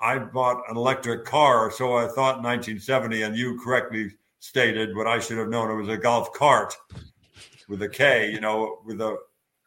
I 0.00 0.18
bought 0.18 0.62
an 0.68 0.76
electric 0.76 1.24
car, 1.24 1.70
so 1.70 1.96
I 1.96 2.06
thought 2.06 2.38
in 2.38 2.44
1970, 2.44 3.22
and 3.22 3.36
you 3.36 3.58
correctly 3.62 4.12
stated 4.38 4.94
what 4.94 5.06
I 5.06 5.18
should 5.18 5.38
have 5.38 5.48
known. 5.48 5.70
It 5.70 5.74
was 5.74 5.88
a 5.88 5.96
golf 5.96 6.32
cart 6.32 6.76
with 7.68 7.82
a 7.82 7.88
K, 7.88 8.30
you 8.30 8.40
know, 8.40 8.78
with 8.84 9.00
a 9.00 9.16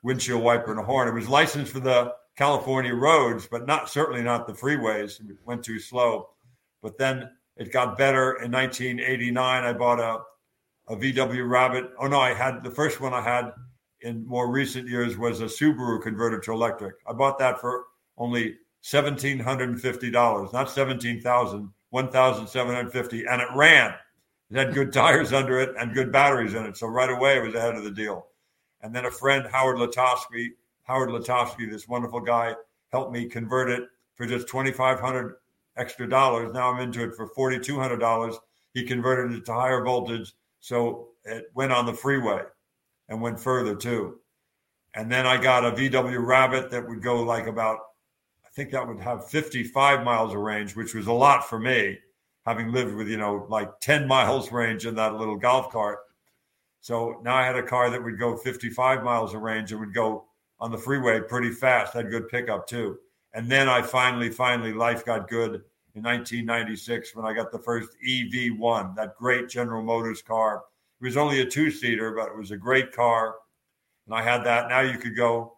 windshield 0.04 0.42
wiper 0.42 0.72
and 0.72 0.80
a 0.80 0.84
horn. 0.84 1.08
It 1.08 1.14
was 1.14 1.28
licensed 1.28 1.74
for 1.74 1.82
the 1.82 2.14
California 2.38 2.94
roads, 2.94 3.48
but 3.52 3.68
not 3.68 3.90
certainly 3.90 4.24
not 4.24 4.48
the 4.48 4.54
freeways. 4.54 5.20
It 5.20 5.38
went 5.46 5.64
too 5.64 5.80
slow. 5.80 6.30
But 6.82 6.98
then 6.98 7.30
it 7.58 7.74
got 7.74 7.98
better 7.98 8.42
in 8.42 8.52
1989. 8.52 9.64
I 9.64 9.74
bought 9.74 10.00
a 10.00 10.22
a 10.88 10.96
VW 10.96 11.50
Rabbit. 11.50 11.92
Oh 12.00 12.08
no, 12.08 12.20
I 12.20 12.34
had 12.34 12.64
the 12.64 12.72
first 12.72 13.00
one 13.00 13.14
I 13.14 13.22
had 13.22 13.52
in 14.02 14.26
more 14.26 14.52
recent 14.52 14.88
years 14.88 15.18
was 15.18 15.42
a 15.42 15.46
Subaru 15.46 16.02
converted 16.02 16.44
to 16.44 16.54
electric. 16.54 16.96
I 17.08 17.14
bought 17.14 17.40
that 17.40 17.60
for 17.60 17.86
only 18.18 18.58
seventeen 18.82 19.40
hundred 19.40 19.70
and 19.70 19.82
fifty 19.82 20.10
dollars, 20.10 20.52
not 20.54 20.70
seventeen 20.70 21.22
thousand, 21.22 21.72
one 21.90 22.10
thousand 22.10 22.48
seven 22.48 22.76
hundred 22.76 22.92
fifty, 22.92 23.26
and 23.26 23.42
it 23.42 23.48
ran. 23.56 23.94
It 24.50 24.58
had 24.58 24.74
good 24.74 24.92
tires 24.94 25.34
under 25.34 25.60
it 25.60 25.76
and 25.78 25.94
good 25.94 26.12
batteries 26.12 26.54
in 26.54 26.66
it, 26.66 26.78
so 26.78 26.88
right 26.88 27.10
away 27.10 27.38
it 27.38 27.44
was 27.44 27.56
ahead 27.56 27.76
of 27.76 27.84
the 27.84 27.92
deal. 27.92 28.28
And 28.82 28.96
then 28.96 29.06
a 29.06 29.12
friend, 29.12 29.48
Howard 29.52 29.78
Latofsky, 29.78 30.50
Howard 30.84 31.10
Latofsky, 31.10 31.70
this 31.70 31.88
wonderful 31.88 32.20
guy, 32.20 32.56
helped 32.92 33.14
me 33.14 33.28
convert 33.28 33.70
it 33.70 33.84
for 34.16 34.26
just 34.26 34.48
twenty 34.48 34.72
five 34.72 35.00
hundred 35.00 35.36
extra 35.78 36.10
dollars. 36.10 36.54
Now 36.54 36.72
I'm 36.72 36.82
into 36.82 37.04
it 37.04 37.16
for 37.16 37.28
forty 37.28 37.60
two 37.60 37.80
hundred 37.80 38.00
dollars. 38.00 38.36
He 38.74 38.84
converted 38.84 39.38
it 39.38 39.46
to 39.46 39.54
higher 39.54 39.84
voltage, 39.84 40.34
so 40.60 41.10
it 41.26 41.52
went 41.54 41.72
on 41.72 41.86
the 41.86 41.94
freeway 41.94 42.42
and 43.12 43.22
went 43.22 43.40
further 43.40 43.76
too. 43.76 44.20
And 44.96 45.12
then 45.12 45.28
I 45.28 45.36
got 45.36 45.66
a 45.66 45.72
VW 45.72 46.26
Rabbit 46.26 46.72
that 46.72 46.88
would 46.88 47.04
go 47.04 47.22
like 47.22 47.46
about, 47.46 47.80
I 48.46 48.50
think 48.54 48.72
that 48.72 48.88
would 48.88 49.02
have 49.02 49.30
55 49.30 50.04
miles 50.04 50.34
of 50.34 50.40
range, 50.40 50.76
which 50.78 50.96
was 50.96 51.08
a 51.08 51.14
lot 51.14 51.48
for 51.48 51.60
me, 51.60 52.00
having 52.46 52.72
lived 52.72 52.96
with, 52.96 53.10
you 53.10 53.18
know, 53.18 53.46
like 53.50 53.70
10 53.82 54.08
miles 54.16 54.52
range 54.52 54.86
in 54.86 54.96
that 54.96 55.16
little 55.16 55.36
golf 55.36 55.72
cart. 55.72 56.00
So 56.80 57.20
now 57.22 57.36
I 57.36 57.46
had 57.46 57.58
a 57.58 57.64
car 57.64 57.90
that 57.90 58.02
would 58.02 58.18
go 58.18 58.38
55 58.38 59.04
miles 59.04 59.34
of 59.34 59.42
range 59.42 59.72
and 59.72 59.82
would 59.82 59.94
go 59.94 60.26
on 60.60 60.72
the 60.72 60.78
freeway 60.78 61.20
pretty 61.20 61.52
fast, 61.52 61.94
had 61.94 62.10
good 62.10 62.30
pickup 62.30 62.66
too. 62.66 62.98
And 63.34 63.52
then 63.52 63.68
I 63.68 63.82
finally, 63.82 64.30
finally, 64.30 64.74
life 64.74 65.06
got 65.06 65.30
good 65.30 65.64
in 65.96 66.04
1996 66.04 67.14
when 67.14 67.26
I 67.26 67.34
got 67.34 67.52
the 67.52 67.60
first 67.60 67.90
EV1, 68.08 68.96
that 68.96 69.16
great 69.18 69.50
General 69.50 69.84
Motors 69.84 70.22
car. 70.22 70.64
It 71.02 71.06
was 71.06 71.18
only 71.18 71.42
a 71.42 71.46
two 71.46 71.72
seater, 71.72 72.12
but 72.12 72.28
it 72.28 72.38
was 72.38 72.52
a 72.52 72.58
great 72.58 72.92
car. 72.92 73.36
And 74.06 74.14
I 74.16 74.22
had 74.22 74.44
that. 74.44 74.70
Now 74.70 74.82
you 74.82 75.00
could 75.00 75.16
go, 75.16 75.58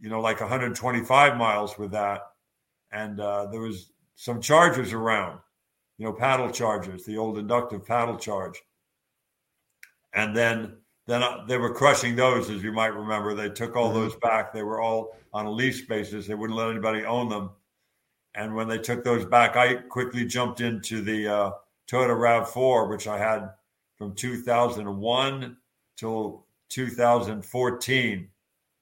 you 0.00 0.08
know, 0.08 0.20
like 0.20 0.40
125 0.40 1.36
miles 1.36 1.78
with 1.78 1.92
that. 1.92 2.22
And 2.90 3.20
uh, 3.20 3.46
there 3.46 3.60
was 3.60 3.92
some 4.16 4.40
chargers 4.40 4.92
around, 4.92 5.38
you 5.98 6.06
know, 6.06 6.12
paddle 6.12 6.50
chargers, 6.50 7.04
the 7.04 7.16
old 7.16 7.38
inductive 7.38 7.86
paddle 7.86 8.16
charge. 8.16 8.60
And 10.14 10.36
then 10.36 10.78
then 11.06 11.22
uh, 11.22 11.44
they 11.46 11.56
were 11.56 11.72
crushing 11.72 12.16
those, 12.16 12.50
as 12.50 12.64
you 12.64 12.72
might 12.72 12.92
remember. 12.92 13.32
They 13.34 13.48
took 13.50 13.76
all 13.76 13.90
Mhm. 13.90 13.94
those 13.94 14.16
back. 14.16 14.52
They 14.52 14.64
were 14.64 14.80
all 14.80 15.16
on 15.32 15.46
a 15.46 15.50
lease 15.50 15.82
basis. 15.82 16.26
They 16.26 16.34
wouldn't 16.34 16.58
let 16.58 16.70
anybody 16.70 17.04
own 17.04 17.28
them. 17.28 17.50
And 18.34 18.54
when 18.56 18.66
they 18.66 18.78
took 18.78 19.04
those 19.04 19.24
back, 19.24 19.54
I 19.56 19.74
quickly 19.74 20.24
jumped 20.26 20.60
into 20.60 21.02
the 21.02 21.28
uh, 21.28 21.50
Toyota 21.86 22.16
RAV4, 22.18 22.88
which 22.90 23.06
I 23.06 23.18
had 23.18 23.50
from 23.96 24.14
2001 24.14 25.56
till 25.96 26.46
2014. 26.68 28.28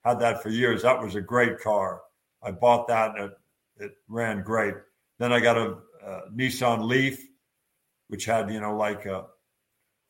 Had 0.05 0.21
that 0.21 0.43
for 0.43 0.49
years. 0.51 0.83
That 0.83 1.03
was 1.03 1.15
a 1.15 1.21
great 1.21 1.61
car. 1.61 2.03
I 2.43 2.51
bought 2.51 2.89
that 2.89 3.17
and 3.17 3.31
it, 3.31 3.39
it 3.77 3.93
ran 4.09 4.43
great. 4.43 4.75
Then 5.19 5.33
I 5.33 5.41
got 5.41 5.57
a, 5.57 5.79
a 6.05 6.31
Nissan 6.35 6.87
Leaf, 6.87 7.27
which 8.09 8.25
had, 8.25 8.51
you 8.51 8.61
know, 8.61 8.77
like 8.77 9.07
a 9.07 9.27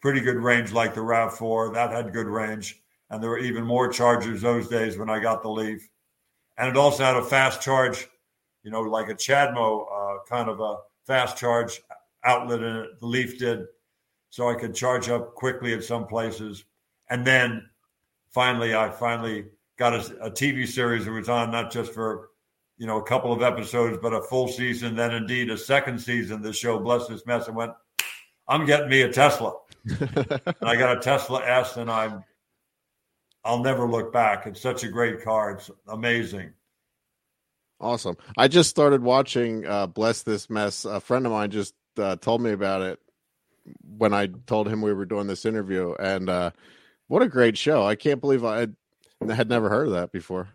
pretty 0.01 0.21
good 0.21 0.37
range 0.37 0.73
like 0.73 0.95
the 0.95 1.01
RAV4. 1.01 1.75
That 1.75 1.91
had 1.91 2.13
good 2.13 2.27
range. 2.27 2.81
And 3.11 3.23
there 3.23 3.31
were 3.31 3.39
even 3.39 3.65
more 3.65 3.89
chargers 3.89 4.43
those 4.43 4.69
days 4.69 4.99
when 4.99 5.11
I 5.11 5.21
got 5.21 5.43
the 5.43 5.51
Leaf. 5.51 5.89
And 6.57 6.69
it 6.69 6.77
also 6.77 7.05
had 7.05 7.17
a 7.17 7.25
fast 7.25 7.61
charge, 7.61 8.09
you 8.63 8.71
know, 8.71 8.81
like 8.81 9.09
a 9.09 9.15
CHAdeMO 9.15 9.87
uh, 9.93 10.19
kind 10.29 10.49
of 10.49 10.61
a 10.61 10.77
fast 11.07 11.37
charge 11.37 11.81
outlet 12.25 12.63
in 12.63 12.77
it. 12.77 13.01
The 13.01 13.07
Leaf 13.07 13.39
did. 13.39 13.67
So 14.35 14.51
I 14.51 14.57
could 14.57 14.75
charge 14.75 15.09
up 15.09 15.37
quickly 15.37 15.75
at 15.75 15.85
some 15.85 16.09
places. 16.09 16.65
And 17.09 17.25
then 17.25 17.71
finally, 18.33 18.75
I 18.75 18.91
finally 18.91 19.45
got 19.79 19.93
a, 19.93 20.25
a 20.25 20.29
TV 20.29 20.67
series 20.67 21.05
that 21.05 21.13
was 21.13 21.29
on 21.29 21.53
not 21.53 21.71
just 21.71 21.93
for, 21.93 22.31
you 22.77 22.89
know, 22.89 22.99
a 22.99 23.05
couple 23.05 23.33
of 23.33 23.43
episodes, 23.43 23.97
but 24.03 24.13
a 24.13 24.21
full 24.23 24.49
season. 24.49 24.97
Then 24.97 25.15
indeed 25.15 25.51
a 25.51 25.57
second 25.57 26.01
season, 26.01 26.43
the 26.43 26.53
show 26.53 26.81
Bless 26.81 27.07
This 27.07 27.25
Mess. 27.27 27.47
and 27.47 27.55
went, 27.55 27.75
I'm 28.49 28.67
getting 28.67 28.89
me 28.89 29.03
a 29.03 29.13
Tesla. 29.13 29.53
I 30.61 30.75
got 30.75 30.97
a 30.97 31.01
Tesla 31.01 31.41
S, 31.47 31.77
and 31.77 31.89
I'm 31.89 32.25
I'll 33.45 33.63
never 33.63 33.89
look 33.89 34.13
back. 34.13 34.49
It's 34.49 34.61
such 34.61 34.83
a 34.83 34.89
great 34.89 35.23
car. 35.23 35.53
It's 35.53 35.71
amazing. 35.87 36.55
Awesome. 37.81 38.17
I 38.37 38.49
just 38.49 38.69
started 38.69 39.01
watching 39.01 39.65
uh, 39.65 39.87
Bless 39.87 40.25
This 40.25 40.51
Mess. 40.51 40.87
A 40.87 40.99
friend 40.99 41.25
of 41.25 41.31
mine 41.31 41.53
just 41.53 41.77
uh, 41.99 42.17
told 42.17 42.43
me 42.43 42.51
about 42.51 42.83
it 42.83 42.99
when 43.97 44.13
I 44.13 44.27
told 44.47 44.69
him 44.69 44.83
we 44.83 44.93
were 44.93 45.07
doing 45.07 45.27
this 45.27 45.45
interview. 45.45 45.95
And 45.95 46.29
uh, 46.29 46.51
what 47.09 47.23
a 47.23 47.29
great 47.29 47.57
show. 47.57 47.85
I 47.87 47.95
can't 47.95 48.21
believe 48.21 48.45
I 48.45 48.61
had, 48.61 48.77
had 49.31 49.49
never 49.49 49.69
heard 49.69 49.87
of 49.87 49.95
that 49.95 50.13
before. 50.13 50.49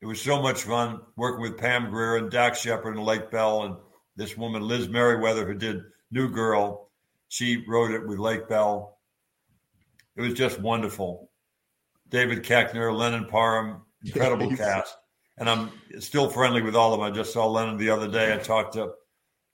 It 0.00 0.06
was 0.06 0.20
so 0.20 0.42
much 0.42 0.62
fun 0.62 1.00
working 1.16 1.40
with 1.40 1.58
Pam 1.58 1.90
Grier 1.90 2.16
and 2.16 2.30
Dax 2.30 2.60
Shepard 2.60 2.96
and 2.96 3.04
Lake 3.04 3.30
Bell 3.30 3.62
and 3.62 3.76
this 4.16 4.36
woman 4.36 4.62
Liz 4.62 4.88
Meriwether 4.88 5.46
who 5.46 5.54
did 5.54 5.82
New 6.10 6.28
Girl. 6.30 6.90
She 7.28 7.64
wrote 7.66 7.90
it 7.90 8.06
with 8.06 8.18
Lake 8.18 8.48
Bell. 8.48 8.98
It 10.16 10.20
was 10.22 10.34
just 10.34 10.60
wonderful. 10.60 11.30
David 12.10 12.44
Koechner, 12.44 12.96
Lennon 12.96 13.24
Parham, 13.26 13.82
incredible 14.04 14.50
Yes. 14.50 14.58
cast. 14.58 14.96
And 15.38 15.50
I'm 15.50 15.72
still 15.98 16.28
friendly 16.30 16.62
with 16.62 16.76
all 16.76 16.92
of 16.92 17.00
them. 17.00 17.10
I 17.10 17.10
just 17.10 17.32
saw 17.32 17.46
Lennon 17.46 17.76
the 17.76 17.90
other 17.90 18.06
day. 18.08 18.32
I 18.32 18.36
talked 18.36 18.74
to, 18.74 18.92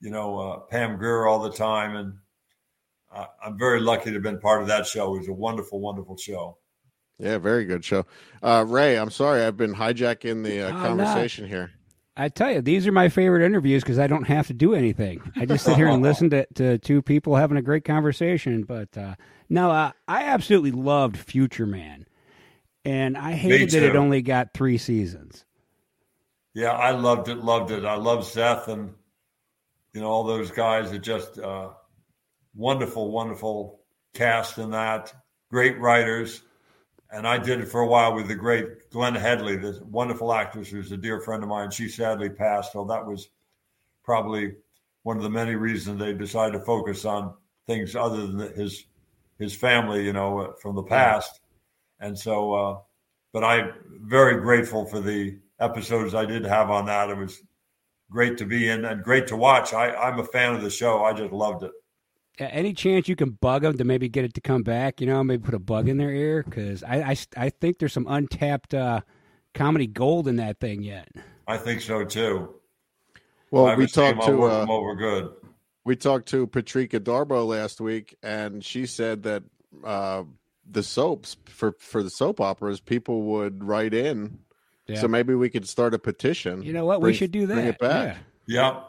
you 0.00 0.10
know, 0.10 0.38
uh, 0.38 0.58
Pam 0.68 0.98
Grier 0.98 1.26
all 1.26 1.38
the 1.38 1.52
time, 1.52 1.96
and 1.96 2.14
uh, 3.12 3.26
I'm 3.44 3.58
very 3.58 3.80
lucky 3.80 4.06
to 4.06 4.12
have 4.14 4.22
been 4.22 4.38
part 4.38 4.62
of 4.62 4.68
that 4.68 4.86
show. 4.86 5.14
It 5.14 5.18
was 5.20 5.28
a 5.28 5.32
wonderful, 5.32 5.80
wonderful 5.80 6.16
show. 6.16 6.58
Yeah, 7.18 7.38
very 7.38 7.64
good 7.66 7.84
show. 7.84 8.06
Uh, 8.42 8.64
Ray, 8.66 8.96
I'm 8.96 9.10
sorry 9.10 9.42
I've 9.42 9.56
been 9.56 9.74
hijacking 9.74 10.42
the 10.44 10.62
uh, 10.62 10.68
Oh, 10.70 10.72
no. 10.72 11.04
conversation 11.04 11.46
here. 11.48 11.72
I 12.16 12.28
tell 12.28 12.50
you, 12.50 12.60
these 12.60 12.86
are 12.86 12.92
my 12.92 13.08
favorite 13.08 13.44
interviews 13.44 13.82
because 13.82 13.98
I 13.98 14.06
don't 14.06 14.24
have 14.26 14.46
to 14.48 14.52
do 14.54 14.74
anything. 14.74 15.20
I 15.36 15.46
just 15.46 15.64
sit 15.64 15.76
here 15.76 15.86
and 15.88 16.02
listen 16.02 16.28
to, 16.30 16.46
to 16.54 16.78
two 16.78 17.02
people 17.02 17.36
having 17.36 17.56
a 17.56 17.62
great 17.62 17.84
conversation. 17.84 18.62
But 18.64 18.96
uh, 18.96 19.14
no, 19.48 19.70
uh, 19.70 19.92
I 20.08 20.24
absolutely 20.24 20.72
loved 20.72 21.16
Future 21.16 21.66
Man, 21.66 22.06
and 22.84 23.16
I 23.16 23.32
hated 23.32 23.70
that 23.70 23.82
it 23.82 23.96
only 23.96 24.22
got 24.22 24.52
three 24.54 24.76
seasons. 24.76 25.44
Yeah, 26.52 26.72
I 26.72 26.90
loved 26.90 27.28
it, 27.28 27.38
loved 27.38 27.70
it. 27.70 27.84
I 27.84 27.94
love 27.94 28.26
Seth 28.26 28.68
and 28.68 28.92
you 29.94 30.00
know 30.00 30.08
all 30.08 30.24
those 30.24 30.50
guys. 30.50 30.90
that 30.90 30.98
just 30.98 31.38
uh, 31.38 31.70
wonderful, 32.54 33.10
wonderful 33.10 33.80
cast 34.14 34.58
in 34.58 34.70
that. 34.70 35.12
Great 35.50 35.78
writers, 35.80 36.42
and 37.12 37.26
I 37.26 37.38
did 37.38 37.60
it 37.60 37.68
for 37.68 37.80
a 37.80 37.86
while 37.86 38.14
with 38.14 38.28
the 38.28 38.34
great 38.34 38.90
Glenne 38.90 39.16
Headly, 39.16 39.56
this 39.56 39.80
wonderful 39.80 40.32
actress 40.32 40.68
who's 40.68 40.92
a 40.92 40.96
dear 40.96 41.20
friend 41.20 41.42
of 41.42 41.48
mine. 41.48 41.70
She 41.70 41.88
sadly 41.88 42.28
passed, 42.28 42.72
so 42.72 42.84
that 42.84 43.04
was 43.04 43.30
probably 44.04 44.54
one 45.02 45.16
of 45.16 45.22
the 45.22 45.30
many 45.30 45.54
reasons 45.54 45.98
they 45.98 46.12
decided 46.12 46.52
to 46.58 46.64
focus 46.64 47.04
on 47.04 47.34
things 47.66 47.96
other 47.96 48.26
than 48.26 48.54
his 48.54 48.84
his 49.38 49.54
family, 49.54 50.04
you 50.04 50.12
know, 50.12 50.54
from 50.60 50.76
the 50.76 50.82
past. 50.82 51.40
And 51.98 52.18
so, 52.18 52.52
uh, 52.52 52.78
but 53.32 53.42
I'm 53.42 53.72
very 54.02 54.40
grateful 54.40 54.84
for 54.84 55.00
the 55.00 55.38
episodes 55.58 56.14
I 56.14 56.26
did 56.26 56.44
have 56.44 56.70
on 56.70 56.86
that. 56.86 57.10
It 57.10 57.16
was 57.16 57.42
great 58.10 58.36
to 58.38 58.44
be 58.44 58.68
in 58.68 58.84
and 58.84 59.02
great 59.02 59.26
to 59.28 59.36
watch. 59.36 59.72
I, 59.72 59.94
I'm 59.94 60.18
a 60.18 60.24
fan 60.24 60.54
of 60.54 60.62
the 60.62 60.70
show. 60.70 61.04
I 61.04 61.12
just 61.12 61.32
loved 61.32 61.62
it. 61.62 61.72
Any 62.40 62.72
chance 62.72 63.06
you 63.06 63.16
can 63.16 63.32
bug 63.32 63.62
them 63.62 63.76
to 63.76 63.84
maybe 63.84 64.08
get 64.08 64.24
it 64.24 64.32
to 64.34 64.40
come 64.40 64.62
back? 64.62 65.00
You 65.00 65.06
know, 65.06 65.22
maybe 65.22 65.42
put 65.42 65.54
a 65.54 65.58
bug 65.58 65.88
in 65.88 65.98
their 65.98 66.10
ear 66.10 66.42
because 66.42 66.82
I, 66.82 66.96
I, 66.96 67.16
I 67.36 67.50
think 67.50 67.78
there's 67.78 67.92
some 67.92 68.06
untapped 68.08 68.72
uh, 68.72 69.02
comedy 69.52 69.86
gold 69.86 70.26
in 70.26 70.36
that 70.36 70.58
thing 70.58 70.82
yet. 70.82 71.08
I 71.46 71.58
think 71.58 71.82
so 71.82 72.04
too. 72.04 72.54
Well, 73.50 73.76
we 73.76 73.86
talked 73.86 74.24
to 74.24 74.44
uh, 74.44 74.66
over 74.68 74.94
good. 74.94 75.32
We 75.84 75.96
talked 75.96 76.28
to 76.28 76.46
Patrika 76.46 77.00
Darbo 77.00 77.46
last 77.46 77.80
week, 77.80 78.16
and 78.22 78.64
she 78.64 78.86
said 78.86 79.24
that 79.24 79.42
uh, 79.84 80.22
the 80.70 80.82
soaps 80.82 81.36
for 81.46 81.74
for 81.78 82.02
the 82.02 82.10
soap 82.10 82.40
operas, 82.40 82.80
people 82.80 83.22
would 83.22 83.64
write 83.64 83.92
in. 83.92 84.38
Yeah. 84.86 85.00
So 85.00 85.08
maybe 85.08 85.34
we 85.34 85.50
could 85.50 85.68
start 85.68 85.94
a 85.94 85.98
petition. 85.98 86.62
You 86.62 86.72
know 86.72 86.84
what? 86.84 87.00
Bring, 87.00 87.12
we 87.12 87.16
should 87.16 87.32
do 87.32 87.46
that. 87.46 87.54
Bring 87.54 87.66
it 87.66 87.78
back. 87.78 88.16
Yeah. 88.46 88.72
Yep. 88.72 88.86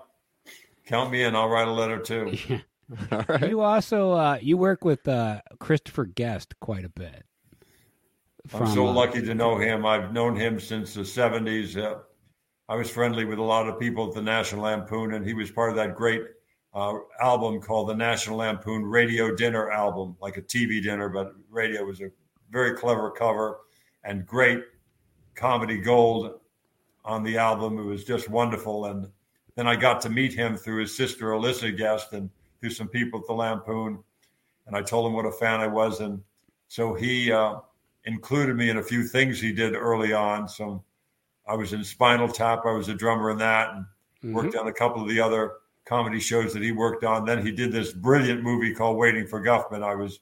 Count 0.85 1.11
me 1.11 1.23
in. 1.23 1.35
I'll 1.35 1.49
write 1.49 1.67
a 1.67 1.71
letter 1.71 1.99
too. 1.99 2.37
All 3.11 3.25
right. 3.27 3.49
You 3.49 3.61
also 3.61 4.11
uh, 4.11 4.37
you 4.41 4.57
work 4.57 4.83
with 4.83 5.07
uh, 5.07 5.41
Christopher 5.59 6.05
Guest 6.05 6.53
quite 6.59 6.85
a 6.85 6.89
bit. 6.89 7.23
From, 8.47 8.63
I'm 8.63 8.73
so 8.73 8.87
uh, 8.87 8.93
lucky 8.93 9.21
to 9.21 9.35
know 9.35 9.57
him. 9.57 9.85
I've 9.85 10.13
known 10.13 10.35
him 10.35 10.59
since 10.59 10.93
the 10.93 11.01
'70s. 11.01 11.77
Uh, 11.77 11.99
I 12.67 12.75
was 12.75 12.89
friendly 12.89 13.25
with 13.25 13.39
a 13.39 13.43
lot 13.43 13.67
of 13.67 13.79
people 13.79 14.07
at 14.07 14.13
the 14.13 14.21
National 14.21 14.63
Lampoon, 14.63 15.13
and 15.13 15.25
he 15.25 15.33
was 15.33 15.51
part 15.51 15.69
of 15.69 15.75
that 15.75 15.95
great 15.95 16.23
uh, 16.73 16.93
album 17.21 17.61
called 17.61 17.89
the 17.89 17.95
National 17.95 18.37
Lampoon 18.37 18.83
Radio 18.83 19.35
Dinner 19.35 19.71
album, 19.71 20.15
like 20.21 20.37
a 20.37 20.41
TV 20.41 20.81
dinner, 20.81 21.09
but 21.09 21.33
radio 21.49 21.83
was 21.83 22.01
a 22.01 22.09
very 22.49 22.75
clever 22.75 23.11
cover 23.11 23.59
and 24.03 24.25
great 24.25 24.63
comedy 25.35 25.79
gold 25.79 26.39
on 27.03 27.23
the 27.23 27.37
album. 27.37 27.77
It 27.77 27.83
was 27.83 28.03
just 28.03 28.29
wonderful. 28.29 28.85
And 28.85 29.07
then 29.55 29.67
I 29.67 29.75
got 29.75 30.01
to 30.01 30.09
meet 30.09 30.33
him 30.33 30.55
through 30.55 30.81
his 30.81 30.95
sister 30.95 31.31
Elissa 31.31 31.71
Guest 31.71 32.13
and 32.13 32.29
through 32.61 32.69
some 32.69 32.87
people 32.87 33.19
at 33.19 33.27
the 33.27 33.33
Lampoon. 33.33 33.99
And 34.67 34.75
I 34.75 34.81
told 34.81 35.07
him 35.07 35.13
what 35.13 35.25
a 35.25 35.31
fan 35.31 35.59
I 35.59 35.67
was. 35.67 35.99
And 35.99 36.21
so 36.67 36.93
he 36.93 37.31
uh, 37.31 37.55
included 38.05 38.55
me 38.55 38.69
in 38.69 38.77
a 38.77 38.83
few 38.83 39.03
things 39.05 39.41
he 39.41 39.51
did 39.51 39.75
early 39.75 40.13
on. 40.13 40.47
So 40.47 40.83
I 41.47 41.55
was 41.55 41.73
in 41.73 41.83
Spinal 41.83 42.29
Tap, 42.29 42.61
I 42.65 42.71
was 42.71 42.87
a 42.87 42.93
drummer 42.93 43.31
in 43.31 43.39
that, 43.39 43.73
and 43.73 43.85
mm-hmm. 44.23 44.33
worked 44.33 44.55
on 44.55 44.67
a 44.67 44.73
couple 44.73 45.01
of 45.01 45.09
the 45.09 45.19
other 45.19 45.53
comedy 45.85 46.19
shows 46.19 46.53
that 46.53 46.61
he 46.61 46.71
worked 46.71 47.03
on. 47.03 47.25
Then 47.25 47.45
he 47.45 47.51
did 47.51 47.71
this 47.71 47.91
brilliant 47.91 48.43
movie 48.43 48.73
called 48.73 48.97
Waiting 48.97 49.27
for 49.27 49.43
Guffman. 49.43 49.83
I 49.83 49.95
was 49.95 50.19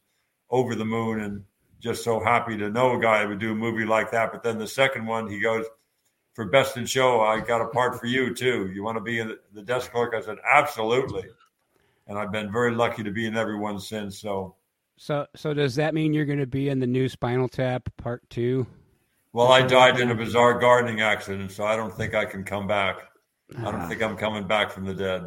over 0.49 0.73
the 0.73 0.86
moon 0.86 1.21
and 1.21 1.43
just 1.80 2.04
so 2.04 2.19
happy 2.19 2.58
to 2.58 2.69
know 2.69 2.95
a 2.95 3.02
guy 3.02 3.23
who 3.23 3.30
would 3.30 3.39
do 3.39 3.52
a 3.52 3.56
movie 3.56 3.86
like 3.86 4.12
that. 4.12 4.32
But 4.32 4.43
then 4.43 4.58
the 4.58 4.67
second 4.67 5.06
one, 5.06 5.30
he 5.30 5.39
goes, 5.39 5.65
for 6.34 6.45
Best 6.45 6.78
in 6.78 6.86
Show, 6.86 7.21
I 7.21 7.41
got 7.41 7.62
a 7.62 7.67
part 7.67 7.99
for 7.99 8.06
you 8.06 8.34
too. 8.34 8.71
You 8.73 8.84
want 8.84 8.97
to 8.97 9.04
be 9.04 9.19
in 9.19 9.36
the 9.54 9.62
desk 9.62 9.91
clerk? 9.91 10.13
I 10.15 10.21
said, 10.21 10.38
absolutely. 10.49 11.25
And 12.10 12.17
I've 12.17 12.32
been 12.32 12.52
very 12.52 12.76
lucky 12.76 13.04
to 13.04 13.12
be 13.12 13.26
in 13.26 13.38
every 13.38 13.58
one 13.58 13.80
since. 13.80 14.19
So, 14.19 14.56
so, 14.98 15.28
so 15.36 15.54
does 15.54 15.76
that 15.76 15.93
mean 15.93 16.13
you're 16.13 16.26
going 16.26 16.39
to 16.39 16.48
be 16.48 16.67
in 16.67 16.80
the 16.80 16.88
new 16.88 17.08
Spinal 17.08 17.48
Tap 17.48 17.88
Part 17.95 18.30
Two? 18.30 18.67
Well, 19.32 19.52
I 19.52 19.62
died 19.62 20.00
in 20.00 20.10
a 20.10 20.15
bizarre 20.15 20.60
gardening 20.60 21.02
accident, 21.02 21.52
so 21.52 21.63
I 21.63 21.76
don't 21.76 21.95
think 21.95 22.15
I 22.15 22.26
can 22.26 22.43
come 22.43 22.67
back. 22.67 22.98
I 23.58 23.62
don't 23.62 23.82
ah. 23.82 23.88
think 23.88 24.02
I'm 24.02 24.17
coming 24.17 24.48
back 24.48 24.72
from 24.72 24.86
the 24.86 24.93
dead. 24.93 25.24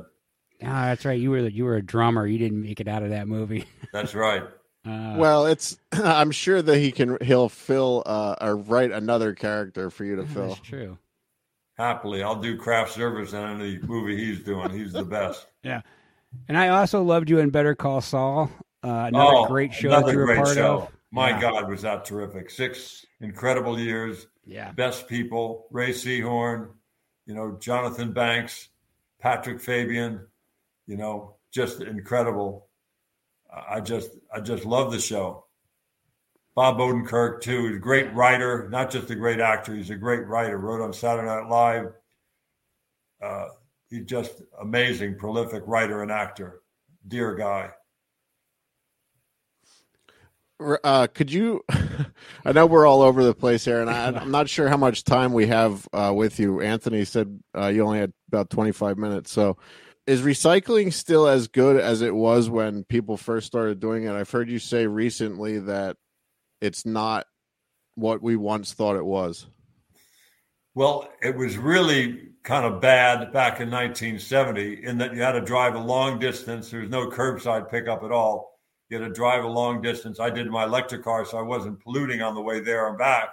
Ah, 0.64 0.86
that's 0.86 1.04
right. 1.04 1.18
You 1.18 1.30
were 1.30 1.48
you 1.48 1.64
were 1.64 1.76
a 1.76 1.82
drummer. 1.82 2.26
You 2.26 2.38
didn't 2.38 2.62
make 2.62 2.80
it 2.80 2.88
out 2.88 3.02
of 3.02 3.10
that 3.10 3.26
movie. 3.26 3.66
That's 3.92 4.14
right. 4.14 4.42
Uh, 4.86 5.14
well, 5.16 5.46
it's. 5.46 5.76
I'm 5.92 6.30
sure 6.30 6.62
that 6.62 6.78
he 6.78 6.92
can. 6.92 7.18
He'll 7.20 7.48
fill 7.48 8.02
uh, 8.06 8.36
or 8.40 8.56
write 8.56 8.90
another 8.90 9.34
character 9.34 9.90
for 9.90 10.04
you 10.04 10.16
to 10.16 10.26
fill. 10.26 10.48
That's 10.48 10.60
true. 10.60 10.98
Happily, 11.78 12.22
I'll 12.22 12.40
do 12.40 12.56
craft 12.56 12.92
service 12.92 13.32
in 13.32 13.40
any 13.40 13.78
movie 13.78 14.16
he's 14.16 14.44
doing. 14.44 14.70
He's 14.70 14.92
the 14.92 15.04
best. 15.04 15.46
yeah, 15.62 15.82
and 16.48 16.56
I 16.56 16.68
also 16.68 17.02
loved 17.02 17.30
you 17.30 17.38
in 17.38 17.50
Better 17.50 17.74
Call 17.74 18.00
Saul. 18.00 18.50
Uh, 18.84 19.06
another 19.08 19.36
oh, 19.36 19.46
great 19.46 19.72
show 19.72 19.90
that 19.90 20.10
you 20.10 20.18
were 20.18 20.34
part 20.34 20.54
show. 20.54 20.82
of. 20.82 20.92
My 21.10 21.30
yeah. 21.30 21.40
God, 21.40 21.70
was 21.70 21.82
that 21.82 22.04
terrific! 22.04 22.50
Six 22.50 23.04
incredible 23.20 23.78
years. 23.78 24.26
Yeah, 24.44 24.72
best 24.72 25.08
people: 25.08 25.66
Rhea 25.70 25.92
Seehorn, 25.92 26.70
you 27.26 27.34
know, 27.34 27.56
Jonathan 27.60 28.12
Banks, 28.12 28.68
Patrick 29.20 29.60
Fabian, 29.60 30.26
you 30.86 30.96
know, 30.96 31.36
just 31.52 31.80
incredible. 31.80 32.68
I 33.50 33.80
just 33.80 34.10
I 34.34 34.40
just 34.40 34.64
love 34.64 34.90
the 34.90 34.98
show. 34.98 35.46
Bob 36.54 36.78
Odenkirk 36.78 37.40
too, 37.40 37.68
he's 37.68 37.76
a 37.76 37.80
great 37.80 38.12
writer, 38.14 38.68
not 38.70 38.90
just 38.90 39.10
a 39.10 39.14
great 39.14 39.40
actor. 39.40 39.74
He's 39.74 39.90
a 39.90 39.96
great 39.96 40.26
writer. 40.26 40.58
Wrote 40.58 40.82
on 40.82 40.92
Saturday 40.92 41.26
Night 41.26 41.48
Live. 41.48 41.92
Uh, 43.22 43.48
he's 43.92 44.06
just 44.06 44.42
amazing, 44.60 45.16
prolific 45.16 45.62
writer 45.66 46.02
and 46.02 46.10
actor. 46.10 46.62
Dear 47.06 47.34
guy. 47.34 47.70
Uh, 50.82 51.08
could 51.08 51.30
you? 51.32 51.62
I 52.44 52.52
know 52.52 52.66
we're 52.66 52.86
all 52.86 53.02
over 53.02 53.24
the 53.24 53.34
place 53.34 53.64
here, 53.64 53.80
and 53.80 53.90
I, 53.90 54.08
am 54.08 54.30
not 54.30 54.48
sure 54.48 54.68
how 54.68 54.76
much 54.76 55.04
time 55.04 55.32
we 55.32 55.48
have 55.48 55.86
uh, 55.92 56.12
with 56.14 56.38
you. 56.38 56.60
Anthony 56.60 57.04
said 57.04 57.40
uh, 57.56 57.66
you 57.66 57.84
only 57.84 57.98
had 57.98 58.12
about 58.28 58.48
25 58.50 58.96
minutes, 58.96 59.32
so 59.32 59.56
is 60.06 60.22
recycling 60.22 60.92
still 60.92 61.26
as 61.26 61.48
good 61.48 61.80
as 61.80 62.00
it 62.00 62.14
was 62.14 62.48
when 62.48 62.84
people 62.84 63.16
first 63.16 63.46
started 63.46 63.80
doing 63.80 64.04
it? 64.04 64.12
I've 64.12 64.30
heard 64.30 64.48
you 64.48 64.60
say 64.60 64.86
recently 64.86 65.58
that 65.60 65.96
it's 66.60 66.86
not 66.86 67.26
what 67.96 68.22
we 68.22 68.36
once 68.36 68.72
thought 68.72 68.96
it 68.96 69.04
was. 69.04 69.46
Well, 70.74 71.08
it 71.22 71.36
was 71.36 71.58
really 71.58 72.28
kind 72.42 72.64
of 72.64 72.80
bad 72.80 73.32
back 73.32 73.60
in 73.60 73.70
1970 73.70 74.84
in 74.84 74.98
that 74.98 75.14
you 75.14 75.20
had 75.22 75.32
to 75.32 75.40
drive 75.40 75.74
a 75.74 75.78
long 75.78 76.18
distance. 76.18 76.70
There 76.70 76.80
was 76.80 76.88
no 76.90 77.08
curbside 77.08 77.70
pickup 77.70 78.02
at 78.02 78.10
all. 78.10 78.58
You 78.88 79.00
had 79.00 79.06
to 79.06 79.14
drive 79.14 79.44
a 79.44 79.48
long 79.48 79.80
distance. 79.80 80.18
I 80.18 80.30
did 80.30 80.48
my 80.48 80.64
electric 80.64 81.04
car, 81.04 81.24
so 81.24 81.38
I 81.38 81.42
wasn't 81.42 81.80
polluting 81.80 82.20
on 82.22 82.34
the 82.34 82.40
way 82.40 82.60
there 82.60 82.88
and 82.88 82.98
back, 82.98 83.28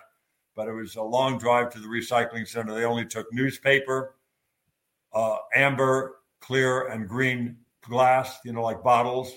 but 0.56 0.68
it 0.68 0.74
was 0.74 0.96
a 0.96 1.02
long 1.02 1.38
drive 1.38 1.70
to 1.72 1.80
the 1.80 1.88
recycling 1.88 2.48
center. 2.48 2.74
They 2.74 2.86
only 2.86 3.06
took 3.06 3.28
newspaper, 3.34 4.16
uh, 5.14 5.38
amber, 5.56 6.18
clear 6.42 6.88
and 6.88 7.08
green 7.08 7.58
glass, 7.82 8.40
you 8.46 8.54
know, 8.54 8.62
like 8.62 8.84
bottles, 8.84 9.32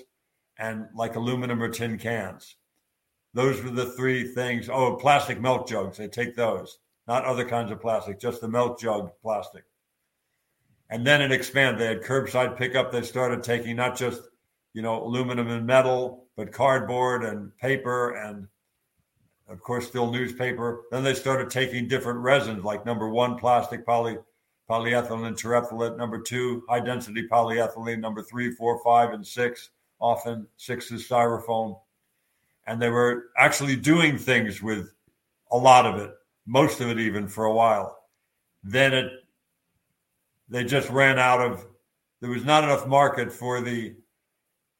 and 0.57 0.87
like 0.95 1.15
aluminum 1.15 1.61
or 1.61 1.69
tin 1.69 1.97
cans. 1.97 2.55
Those 3.33 3.63
were 3.63 3.71
the 3.71 3.91
three 3.93 4.27
things. 4.27 4.69
Oh, 4.69 4.95
plastic 4.95 5.41
milk 5.41 5.67
jugs. 5.67 5.97
They 5.97 6.07
take 6.07 6.35
those, 6.35 6.77
not 7.07 7.25
other 7.25 7.45
kinds 7.45 7.71
of 7.71 7.81
plastic, 7.81 8.19
just 8.19 8.41
the 8.41 8.47
milk 8.47 8.79
jug 8.79 9.11
plastic. 9.21 9.63
And 10.89 11.05
then 11.05 11.21
it 11.21 11.31
expanded. 11.31 11.79
They 11.79 11.87
had 11.87 12.03
curbside 12.03 12.57
pickup. 12.57 12.91
They 12.91 13.01
started 13.01 13.43
taking 13.43 13.75
not 13.75 13.97
just, 13.97 14.21
you 14.73 14.81
know, 14.81 15.03
aluminum 15.03 15.49
and 15.49 15.65
metal, 15.65 16.25
but 16.35 16.51
cardboard 16.51 17.23
and 17.23 17.55
paper 17.57 18.11
and, 18.15 18.47
of 19.49 19.59
course, 19.61 19.87
still 19.87 20.11
newspaper. 20.11 20.83
Then 20.91 21.03
they 21.03 21.13
started 21.13 21.49
taking 21.49 21.87
different 21.87 22.19
resins, 22.19 22.63
like 22.63 22.85
number 22.85 23.09
one, 23.09 23.37
plastic, 23.37 23.85
poly, 23.85 24.17
polyethylene 24.69 25.39
terephthalate. 25.39 25.97
Number 25.97 26.21
two, 26.21 26.63
high 26.69 26.79
density 26.79 27.27
polyethylene. 27.27 27.99
Number 27.99 28.21
three, 28.21 28.51
four, 28.51 28.81
five, 28.83 29.11
and 29.11 29.25
six. 29.25 29.69
Often 29.99 30.47
six 30.57 30.91
is 30.91 31.07
styrofoam. 31.07 31.79
And 32.67 32.81
they 32.81 32.89
were 32.89 33.25
actually 33.37 33.75
doing 33.75 34.17
things 34.17 34.61
with 34.61 34.93
a 35.51 35.57
lot 35.57 35.85
of 35.85 35.99
it, 35.99 36.11
most 36.45 36.81
of 36.81 36.89
it 36.89 36.99
even 36.99 37.27
for 37.27 37.45
a 37.45 37.53
while. 37.53 37.97
Then 38.63 38.93
it, 38.93 39.11
they 40.49 40.63
just 40.63 40.89
ran 40.89 41.19
out 41.19 41.41
of, 41.41 41.65
there 42.21 42.29
was 42.29 42.45
not 42.45 42.63
enough 42.63 42.87
market 42.87 43.31
for 43.31 43.61
the, 43.61 43.95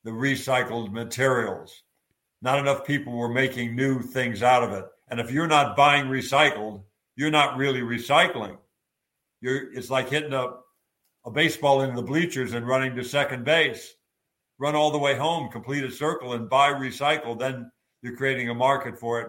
the 0.04 0.12
recycled 0.12 0.92
materials. 0.92 1.84
Not 2.42 2.60
enough 2.60 2.86
people 2.86 3.14
were 3.14 3.30
making 3.30 3.76
new 3.76 4.02
things 4.02 4.44
out 4.44 4.64
of 4.64 4.72
it. 4.72 4.86
And 5.10 5.20
if 5.20 5.32
you're 5.32 5.48
not 5.48 5.76
buying 5.76 6.06
recycled, 6.06 6.84
you're 7.16 7.32
not 7.32 7.58
really 7.58 7.82
recycling 7.82 8.58
you're 9.44 9.74
it's 9.74 9.92
like 9.92 10.10
hitting 10.10 10.34
a, 10.34 10.48
a 11.26 11.32
baseball 11.32 11.82
into 11.82 11.98
the 11.98 12.08
bleachers 12.08 12.54
and 12.54 12.66
running 12.66 12.96
to 12.96 13.04
second 13.04 13.44
base. 13.44 13.94
Run 14.58 14.74
all 14.74 14.92
the 14.92 14.98
way 14.98 15.16
home, 15.16 15.52
complete 15.52 15.84
a 15.84 15.92
circle, 15.92 16.34
and 16.34 16.50
buy 16.50 16.72
recycled. 16.72 17.40
Then 17.40 17.70
you're 18.02 18.16
creating 18.16 18.50
a 18.50 18.56
market 18.56 18.98
for 18.98 19.22
it. 19.22 19.28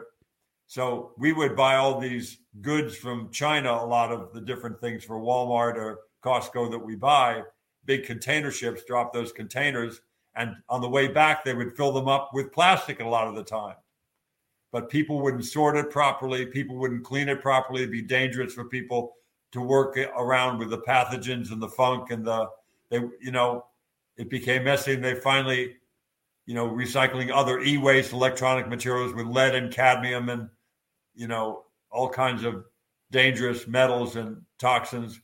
So 0.67 1.13
we 1.19 1.33
would 1.33 1.55
buy 1.55 1.77
all 1.77 2.01
these 2.01 2.39
goods 2.61 2.97
from 2.97 3.31
China, 3.31 3.71
a 3.73 3.87
lot 3.87 4.11
of 4.13 4.33
the 4.33 4.41
different 4.41 4.81
things 4.81 5.05
for 5.05 5.21
Walmart 5.21 5.77
or 5.77 6.01
Costco 6.23 6.71
that 6.71 6.79
we 6.79 6.97
buy. 6.97 7.43
Big 7.85 8.05
container 8.05 8.51
ships 8.51 8.83
drop 8.85 9.13
those 9.13 9.31
containers, 9.33 10.01
and 10.35 10.57
on 10.69 10.81
the 10.81 10.89
way 10.89 11.07
back, 11.07 11.45
they 11.45 11.55
would 11.55 11.77
fill 11.77 11.93
them 11.93 12.09
up 12.09 12.31
with 12.33 12.51
plastic 12.53 13.01
a 13.01 13.07
lot 13.09 13.29
of 13.29 13.35
the 13.35 13.45
time. 13.45 13.77
but 14.73 14.89
people 14.91 15.23
wouldn't 15.23 15.45
sort 15.45 15.77
it 15.77 15.89
properly. 15.91 16.45
People 16.47 16.77
wouldn't 16.77 17.05
clean 17.05 17.29
it 17.29 17.41
properly. 17.41 17.83
It'd 17.83 17.93
be 17.93 18.03
dangerous 18.03 18.53
for 18.55 18.65
people 18.65 19.15
to 19.53 19.61
work 19.61 19.97
around 20.19 20.59
with 20.59 20.71
the 20.71 20.79
pathogens 20.79 21.53
and 21.53 21.63
the 21.63 21.69
funk 21.69 22.11
and 22.11 22.25
the 22.27 22.49
they 22.91 22.99
you 23.21 23.31
know 23.31 23.67
it 24.17 24.29
became 24.29 24.65
messy 24.65 24.95
and 24.95 25.05
they 25.05 25.15
finally 25.15 25.77
you 26.47 26.55
know 26.55 26.69
recycling 26.69 27.31
other 27.33 27.61
e-waste 27.61 28.13
electronic 28.13 28.69
materials 28.69 29.15
with 29.15 29.27
lead 29.27 29.55
and 29.55 29.73
cadmium 29.73 30.29
and 30.29 30.49
you 31.15 31.27
know 31.27 31.65
all 31.91 32.09
kinds 32.09 32.45
of 32.45 32.65
dangerous 33.11 33.67
metals 33.69 34.17
and 34.17 34.43
toxins. 34.59 35.21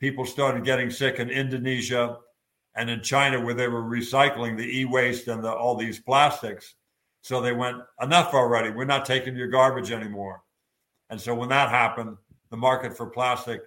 People 0.00 0.26
started 0.26 0.64
getting 0.64 0.90
sick 0.90 1.18
in 1.18 1.30
indonesia 1.30 2.18
and 2.76 2.90
in 2.90 3.02
china 3.02 3.40
where 3.40 3.54
they 3.54 3.68
were 3.68 3.82
recycling 3.82 4.56
the 4.56 4.80
e-waste 4.80 5.28
and 5.28 5.42
the, 5.42 5.50
all 5.52 5.76
these 5.76 6.00
plastics. 6.00 6.74
So 7.22 7.40
they 7.40 7.52
went 7.52 7.78
enough 8.02 8.34
already. 8.34 8.70
We're 8.70 8.84
not 8.84 9.06
taking 9.06 9.34
your 9.34 9.48
garbage 9.48 9.90
anymore. 9.90 10.42
And 11.08 11.18
so 11.18 11.34
when 11.34 11.48
that 11.48 11.70
happened 11.70 12.18
the 12.54 12.56
market 12.56 12.96
for 12.96 13.06
plastic 13.06 13.62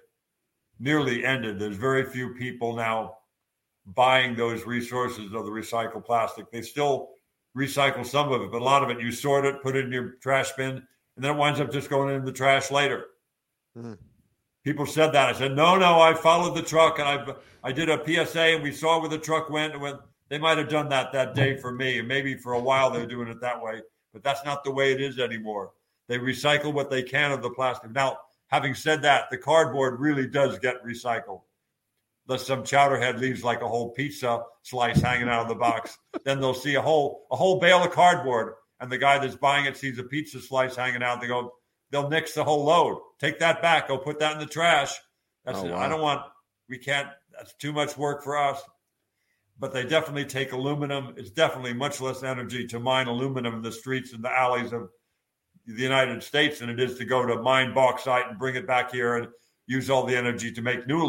nearly 0.78 1.22
ended. 1.22 1.58
There's 1.58 1.76
very 1.76 2.04
few 2.06 2.34
people 2.34 2.74
now 2.74 3.17
buying 3.94 4.34
those 4.34 4.64
resources 4.66 5.32
of 5.32 5.44
the 5.44 5.50
recycled 5.50 6.04
plastic. 6.04 6.50
They 6.50 6.62
still 6.62 7.10
recycle 7.56 8.04
some 8.04 8.32
of 8.32 8.42
it, 8.42 8.52
but 8.52 8.60
a 8.60 8.64
lot 8.64 8.82
of 8.82 8.90
it 8.90 9.00
you 9.00 9.10
sort 9.10 9.44
it, 9.44 9.62
put 9.62 9.76
it 9.76 9.86
in 9.86 9.92
your 9.92 10.10
trash 10.20 10.52
bin, 10.52 10.76
and 10.76 11.24
then 11.24 11.34
it 11.34 11.38
winds 11.38 11.60
up 11.60 11.72
just 11.72 11.90
going 11.90 12.14
in 12.14 12.24
the 12.24 12.32
trash 12.32 12.70
later. 12.70 13.06
Mm-hmm. 13.76 13.94
People 14.64 14.86
said 14.86 15.12
that. 15.12 15.28
I 15.28 15.38
said, 15.38 15.56
no, 15.56 15.76
no, 15.76 16.00
I 16.00 16.14
followed 16.14 16.54
the 16.54 16.62
truck 16.62 16.98
and 16.98 17.08
I 17.08 17.34
I 17.64 17.72
did 17.72 17.88
a 17.88 18.02
PSA 18.04 18.40
and 18.40 18.62
we 18.62 18.72
saw 18.72 19.00
where 19.00 19.08
the 19.08 19.18
truck 19.18 19.50
went. 19.50 19.72
And 19.72 19.82
when 19.82 19.98
they 20.28 20.38
might 20.38 20.58
have 20.58 20.68
done 20.68 20.88
that 20.90 21.12
that 21.12 21.34
day 21.34 21.56
for 21.56 21.72
me, 21.72 21.98
and 21.98 22.06
maybe 22.06 22.36
for 22.36 22.52
a 22.52 22.60
while 22.60 22.90
they're 22.90 23.06
doing 23.06 23.28
it 23.28 23.40
that 23.40 23.60
way, 23.60 23.82
but 24.12 24.22
that's 24.22 24.44
not 24.44 24.62
the 24.62 24.70
way 24.70 24.92
it 24.92 25.00
is 25.00 25.18
anymore. 25.18 25.72
They 26.06 26.18
recycle 26.18 26.72
what 26.72 26.90
they 26.90 27.02
can 27.02 27.32
of 27.32 27.42
the 27.42 27.50
plastic. 27.50 27.90
Now, 27.90 28.18
Having 28.48 28.74
said 28.74 29.02
that, 29.02 29.28
the 29.30 29.36
cardboard 29.36 30.00
really 30.00 30.26
does 30.26 30.58
get 30.58 30.82
recycled. 30.82 31.42
Unless 32.28 32.46
some 32.46 32.62
chowderhead 32.62 33.20
leaves 33.20 33.42
like 33.42 33.62
a 33.62 33.68
whole 33.68 33.90
pizza 33.92 34.42
slice 34.62 35.00
hanging 35.00 35.30
out 35.30 35.42
of 35.42 35.48
the 35.48 35.54
box, 35.54 35.96
then 36.24 36.40
they'll 36.40 36.52
see 36.52 36.74
a 36.74 36.82
whole 36.82 37.26
a 37.30 37.36
whole 37.36 37.58
bale 37.58 37.82
of 37.82 37.90
cardboard, 37.92 38.54
and 38.80 38.92
the 38.92 38.98
guy 38.98 39.18
that's 39.18 39.36
buying 39.36 39.64
it 39.64 39.76
sees 39.76 39.98
a 39.98 40.04
pizza 40.04 40.40
slice 40.40 40.76
hanging 40.76 41.02
out. 41.02 41.20
They 41.20 41.26
go, 41.26 41.54
they'll 41.90 42.10
nix 42.10 42.34
the 42.34 42.44
whole 42.44 42.64
load. 42.64 43.00
Take 43.18 43.38
that 43.38 43.62
back. 43.62 43.88
Go 43.88 43.96
put 43.96 44.18
that 44.18 44.34
in 44.34 44.38
the 44.40 44.46
trash. 44.46 44.94
That's 45.44 45.60
oh, 45.60 45.66
wow. 45.66 45.78
I 45.78 45.88
don't 45.88 46.02
want. 46.02 46.22
We 46.68 46.76
can't. 46.76 47.08
That's 47.32 47.54
too 47.54 47.72
much 47.72 47.96
work 47.96 48.22
for 48.22 48.36
us. 48.36 48.60
But 49.58 49.72
they 49.72 49.84
definitely 49.84 50.26
take 50.26 50.52
aluminum. 50.52 51.14
It's 51.16 51.30
definitely 51.30 51.72
much 51.72 52.00
less 52.00 52.22
energy 52.22 52.66
to 52.68 52.78
mine 52.78 53.08
aluminum 53.08 53.54
in 53.54 53.62
the 53.62 53.72
streets 53.72 54.12
and 54.12 54.22
the 54.22 54.30
alleys 54.30 54.72
of 54.72 54.90
the 55.66 55.82
United 55.82 56.22
States 56.22 56.60
than 56.60 56.68
it 56.68 56.78
is 56.78 56.98
to 56.98 57.04
go 57.04 57.26
to 57.26 57.42
mine 57.42 57.74
bauxite 57.74 58.28
and 58.28 58.38
bring 58.38 58.54
it 58.54 58.66
back 58.66 58.92
here 58.92 59.16
and 59.16 59.28
use 59.68 59.90
all 59.90 60.04
the 60.04 60.16
energy 60.16 60.50
to 60.50 60.62
make 60.62 60.88
new 60.88 61.00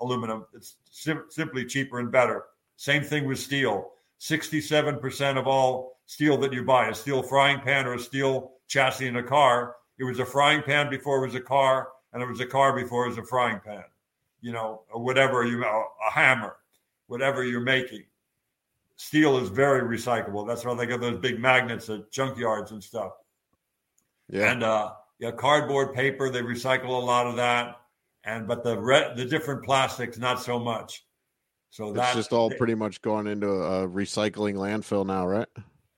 aluminum. 0.00 0.46
It's 0.54 0.76
sim- 0.90 1.26
simply 1.28 1.64
cheaper 1.64 2.00
and 2.00 2.10
better. 2.10 2.46
Same 2.76 3.04
thing 3.04 3.26
with 3.26 3.38
steel. 3.38 3.92
67% 4.18 5.38
of 5.38 5.46
all 5.46 6.00
steel 6.06 6.38
that 6.38 6.52
you 6.52 6.64
buy, 6.64 6.88
a 6.88 6.94
steel 6.94 7.22
frying 7.22 7.60
pan 7.60 7.86
or 7.86 7.94
a 7.94 7.98
steel 7.98 8.52
chassis 8.66 9.06
in 9.06 9.16
a 9.16 9.22
car, 9.22 9.76
it 9.98 10.04
was 10.04 10.18
a 10.20 10.24
frying 10.24 10.62
pan 10.62 10.88
before 10.88 11.22
it 11.22 11.26
was 11.26 11.34
a 11.34 11.40
car, 11.40 11.88
and 12.12 12.22
it 12.22 12.26
was 12.26 12.40
a 12.40 12.46
car 12.46 12.74
before 12.74 13.04
it 13.04 13.10
was 13.10 13.18
a 13.18 13.24
frying 13.24 13.60
pan. 13.60 13.84
You 14.40 14.52
know, 14.52 14.82
or 14.90 15.02
whatever 15.02 15.44
you 15.44 15.62
a 15.64 16.10
hammer, 16.10 16.56
whatever 17.08 17.44
you're 17.44 17.60
making. 17.60 18.04
Steel 18.96 19.36
is 19.38 19.48
very 19.48 19.82
recyclable. 19.82 20.46
That's 20.46 20.64
why 20.64 20.74
they 20.74 20.86
got 20.86 21.00
those 21.00 21.18
big 21.18 21.38
magnets 21.38 21.90
at 21.90 22.10
junkyards 22.10 22.70
and 22.70 22.82
stuff. 22.82 23.12
Yeah. 24.30 24.52
And 24.52 24.62
uh, 24.62 24.92
yeah, 25.18 25.32
cardboard, 25.32 25.92
paper, 25.92 26.30
they 26.30 26.40
recycle 26.40 26.88
a 26.88 27.04
lot 27.04 27.26
of 27.26 27.36
that. 27.36 27.80
And 28.28 28.46
but 28.46 28.62
the 28.62 28.78
re- 28.78 29.14
the 29.16 29.24
different 29.24 29.64
plastics, 29.64 30.18
not 30.18 30.42
so 30.42 30.58
much. 30.58 31.02
So 31.70 31.92
that's 31.92 32.14
just 32.14 32.32
all 32.32 32.50
pretty 32.50 32.74
much 32.74 33.00
going 33.00 33.26
into 33.26 33.48
a 33.48 33.88
recycling 33.88 34.54
landfill 34.54 35.06
now, 35.06 35.26
right? 35.26 35.48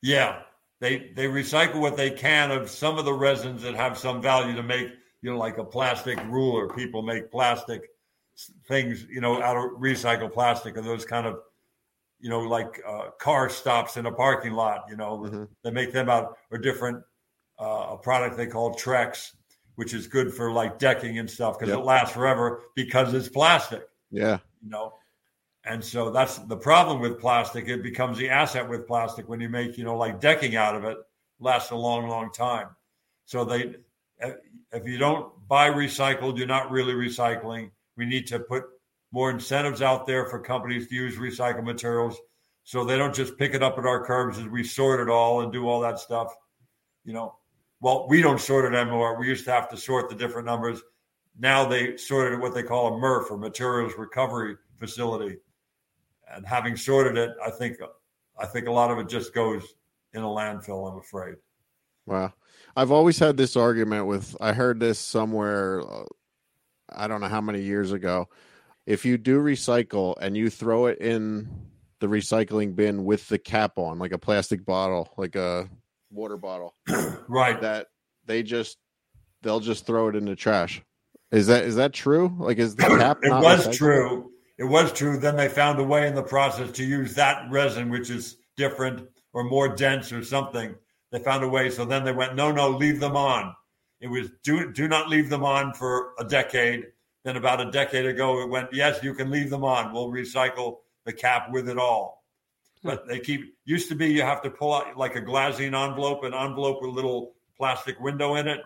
Yeah, 0.01 0.43
they 0.81 1.11
they 1.14 1.27
recycle 1.27 1.81
what 1.81 1.97
they 1.97 2.11
can 2.11 2.53
of 2.53 2.71
some 2.71 2.99
of 2.99 3.05
the 3.05 3.12
resins 3.12 3.62
that 3.62 3.75
have 3.75 3.99
some 3.99 4.23
value 4.23 4.55
to 4.55 4.62
make, 4.62 4.88
you 5.23 5.31
know, 5.31 5.38
like 5.38 5.59
a 5.59 5.64
plastic 5.64 6.19
ruler. 6.27 6.69
People 6.69 7.03
make 7.03 7.33
plastic 7.33 7.83
things, 8.69 9.05
you 9.11 9.21
know, 9.21 9.43
out 9.43 9.57
of 9.57 9.81
recycled 9.81 10.33
plastic 10.33 10.77
and 10.77 10.87
those 10.87 11.05
kind 11.05 11.27
of, 11.27 11.40
you 12.21 12.31
know, 12.31 12.40
like 12.40 12.81
uh, 12.87 13.11
car 13.19 13.49
stops 13.49 13.97
in 13.97 14.07
a 14.07 14.12
parking 14.12 14.53
lot. 14.53 14.85
You 14.88 14.97
know, 14.97 15.19
mm-hmm. 15.19 15.45
they 15.64 15.73
make 15.73 15.93
them 15.93 16.09
out 16.09 16.37
or 16.53 16.59
different 16.59 17.03
uh, 17.61 17.88
a 17.90 17.99
product 17.99 18.37
they 18.37 18.47
call 18.47 18.75
Trex, 18.75 19.33
which 19.76 19.94
is 19.94 20.06
good 20.06 20.33
for 20.33 20.52
like 20.52 20.78
decking 20.78 21.18
and 21.18 21.30
stuff 21.30 21.59
because 21.59 21.70
yep. 21.70 21.78
it 21.78 21.85
lasts 21.85 22.14
forever 22.14 22.62
because 22.74 23.14
it's 23.14 23.28
plastic. 23.28 23.83
Yeah. 24.11 24.38
You 24.62 24.70
know, 24.70 24.94
and 25.64 25.85
so 25.85 26.11
that's 26.11 26.38
the 26.38 26.56
problem 26.56 27.00
with 27.00 27.20
plastic. 27.20 27.68
It 27.68 27.83
becomes 27.83 28.18
the 28.18 28.30
asset 28.30 28.68
with 28.68 28.87
plastic 28.87 29.28
when 29.28 29.40
you 29.40 29.48
make, 29.48 29.76
you 29.76 29.85
know, 29.85 29.96
like 29.96 30.20
decking 30.20 30.56
out 30.56 30.74
of 30.74 30.85
it 30.85 30.96
lasts 31.38 31.70
a 31.70 31.76
long, 31.76 32.09
long 32.09 32.33
time. 32.33 32.68
So 33.24 33.44
they, 33.44 33.74
if 34.72 34.87
you 34.87 34.98
don't 34.98 35.33
buy 35.48 35.70
recycled, 35.70 36.38
you're 36.38 36.46
not 36.46 36.70
really 36.70 36.94
recycling. 36.94 37.70
We 37.96 38.06
need 38.06 38.26
to 38.28 38.40
put 38.40 38.64
more 39.12 39.30
incentives 39.30 39.83
out 39.83 40.06
there 40.06 40.26
for 40.26 40.38
companies 40.38 40.88
to 40.88 40.94
use 40.94 41.16
recycled 41.16 41.64
materials 41.64 42.18
so 42.64 42.85
they 42.85 42.96
don't 42.96 43.14
just 43.14 43.37
pick 43.37 43.54
it 43.54 43.62
up 43.62 43.78
at 43.78 43.87
our 43.87 44.04
curbs 44.04 44.38
as 44.38 44.46
we 44.46 44.62
sort 44.62 45.00
it 45.00 45.11
all 45.11 45.42
and 45.42 45.52
do 45.52 45.68
all 45.68 45.80
that 45.80 45.98
stuff. 45.98 46.35
You 47.04 47.12
know, 47.12 47.35
well, 47.81 48.07
we 48.09 48.21
don't 48.23 48.40
sort 48.40 48.73
it 48.73 48.77
anymore. 48.77 49.19
We 49.19 49.27
used 49.27 49.45
to 49.47 49.53
have 49.53 49.69
to 49.71 49.77
sort 49.77 50.09
the 50.09 50.14
different 50.14 50.47
numbers. 50.47 50.81
Now 51.38 51.66
they 51.66 51.97
sorted 51.97 52.38
what 52.38 52.55
they 52.55 52.62
call 52.62 52.88
a 52.88 52.90
MRF 52.93 53.31
or 53.31 53.38
materials 53.38 53.95
recovery 53.97 54.57
facility. 54.79 55.38
And 56.33 56.47
having 56.47 56.77
sorted 56.77 57.16
it, 57.16 57.31
I 57.45 57.51
think 57.51 57.79
I 58.38 58.47
think 58.47 58.69
a 58.69 58.73
lot 58.73 58.90
of 58.90 58.99
it 58.99 59.09
just 59.09 59.35
goes 59.35 59.62
in 60.12 60.23
a 60.23 60.27
landfill, 60.27 60.90
I'm 60.90 60.99
afraid. 60.99 61.35
Wow. 62.07 62.33
I've 62.77 62.90
always 62.90 63.19
had 63.19 63.37
this 63.37 63.57
argument 63.57 64.07
with 64.07 64.37
I 64.40 64.53
heard 64.53 64.81
this 64.81 64.99
somewhere 64.99 65.81
uh, 65.81 66.05
I 66.93 67.07
don't 67.09 67.21
know 67.21 67.29
how 67.29 67.40
many 67.40 67.62
years 67.62 67.93
ago. 67.93 68.29
If 68.87 69.05
you 69.05 69.19
do 69.19 69.40
recycle 69.40 70.16
and 70.21 70.37
you 70.37 70.51
throw 70.51 70.87
it 70.87 70.99
in 70.99 71.49
the 72.01 72.07
recycling 72.07 72.75
bin 72.75 73.05
with 73.05 73.29
the 73.29 73.38
cap 73.38 73.79
on, 73.79 73.99
like 73.99 74.12
a 74.12 74.19
plastic 74.19 74.64
bottle, 74.64 75.12
like 75.16 75.37
a 75.37 75.69
water 76.11 76.37
bottle. 76.37 76.75
right. 77.29 77.61
That 77.61 77.88
they 78.27 78.42
just 78.42 78.79
they'll 79.42 79.61
just 79.61 79.87
throw 79.87 80.09
it 80.09 80.16
in 80.16 80.25
the 80.25 80.37
trash. 80.37 80.83
Is 81.31 81.46
that 81.46 81.64
is 81.64 81.77
that 81.77 81.92
true? 81.92 82.35
Like 82.38 82.59
is 82.59 82.77
the 82.77 82.83
cap? 82.83 83.18
it 83.23 83.31
was 83.31 83.77
true. 83.77 84.31
It 84.59 84.64
was 84.64 84.92
true. 84.92 85.18
Then 85.18 85.37
they 85.37 85.49
found 85.49 85.79
a 85.79 85.85
way 85.85 86.07
in 86.07 86.14
the 86.14 86.23
process 86.23 86.70
to 86.73 86.85
use 86.85 87.14
that 87.14 87.51
resin, 87.51 87.88
which 87.88 88.11
is 88.11 88.37
different 88.57 89.09
or 89.33 89.44
more 89.44 89.68
dense 89.68 90.12
or 90.12 90.23
something. 90.23 90.75
They 91.12 91.18
found 91.18 91.44
a 91.44 91.49
way. 91.49 91.70
So 91.70 91.85
then 91.85 92.05
they 92.05 92.12
went, 92.12 92.35
no, 92.35 92.53
no, 92.53 92.68
leave 92.68 93.01
them 93.01 93.16
on. 93.16 93.55
It 94.01 94.09
was 94.09 94.31
do 94.42 94.73
do 94.73 94.88
not 94.88 95.09
leave 95.09 95.31
them 95.31 95.44
on 95.44 95.73
for 95.73 96.12
a 96.18 96.25
decade. 96.25 96.87
Then 97.25 97.37
about 97.37 97.61
a 97.61 97.70
decade 97.70 98.07
ago, 98.07 98.42
it 98.42 98.49
went, 98.49 98.70
yes, 98.73 99.03
you 99.03 99.14
can 99.14 99.31
leave 99.31 99.51
them 99.51 99.62
on. 99.62 99.92
We'll 99.92 100.09
recycle 100.09 100.79
the 101.05 101.12
cap 101.12 101.51
with 101.51 101.68
it 101.68 101.79
all 101.79 102.19
but 102.83 103.07
they 103.07 103.19
keep 103.19 103.55
used 103.64 103.88
to 103.88 103.95
be 103.95 104.09
you 104.09 104.23
have 104.23 104.43
to 104.43 104.51
pull 104.51 104.75
out 104.75 104.97
like 104.97 105.16
a 105.16 105.21
glassine 105.21 105.75
envelope, 105.75 106.25
an 106.25 106.35
envelope 106.35 106.81
with 106.81 106.90
a 106.90 106.95
little 106.95 107.35
plastic 107.57 107.99
window 108.01 108.37
in 108.37 108.49
it. 108.49 108.61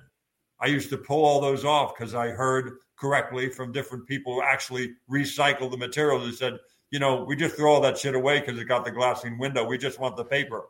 I 0.61 0.67
used 0.67 0.91
to 0.91 0.99
pull 0.99 1.25
all 1.25 1.41
those 1.41 1.65
off 1.65 1.95
because 1.97 2.15
I 2.15 2.29
heard 2.29 2.79
correctly 2.97 3.51
from 3.51 3.73
different 3.73 4.07
people 4.07 4.35
who 4.35 4.43
actually 4.43 4.93
recycle 5.11 5.71
the 5.71 5.77
materials. 5.77 6.25
They 6.25 6.37
said, 6.37 6.59
you 6.91 7.01
know, 7.01 7.25
we 7.25 7.35
just 7.35 7.57
throw 7.57 7.75
all 7.75 7.81
that 7.81 7.99
shit 7.99 8.15
away 8.15 8.41
because 8.41 8.59
it 8.59 8.67
got 8.67 8.85
the 8.85 8.93
glassine 8.93 9.39
window. 9.39 9.67
We 9.67 9.79
just 9.79 9.99
want 9.99 10.17
the 10.17 10.25
paper. 10.25 10.67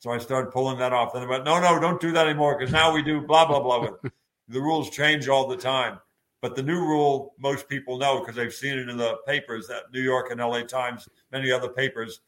So 0.00 0.10
I 0.10 0.18
started 0.18 0.50
pulling 0.50 0.78
that 0.78 0.92
off. 0.92 1.12
Then 1.12 1.22
I 1.22 1.26
went, 1.26 1.44
no, 1.44 1.60
no, 1.60 1.78
don't 1.78 2.00
do 2.00 2.12
that 2.12 2.26
anymore 2.26 2.58
because 2.58 2.72
now 2.72 2.92
we 2.92 3.02
do 3.02 3.20
blah, 3.20 3.46
blah, 3.46 3.60
blah. 3.60 3.88
The 4.50 4.60
rules 4.60 4.88
change 4.88 5.28
all 5.28 5.46
the 5.46 5.58
time. 5.58 6.00
But 6.40 6.56
the 6.56 6.62
new 6.62 6.80
rule, 6.80 7.34
most 7.38 7.68
people 7.68 7.98
know 7.98 8.20
because 8.20 8.34
they've 8.34 8.52
seen 8.52 8.78
it 8.78 8.88
in 8.88 8.96
the 8.96 9.18
papers 9.26 9.66
that 9.66 9.92
New 9.92 10.00
York 10.00 10.30
and 10.30 10.40
LA 10.40 10.62
Times, 10.62 11.06
many 11.30 11.50
other 11.50 11.68
papers, 11.68 12.20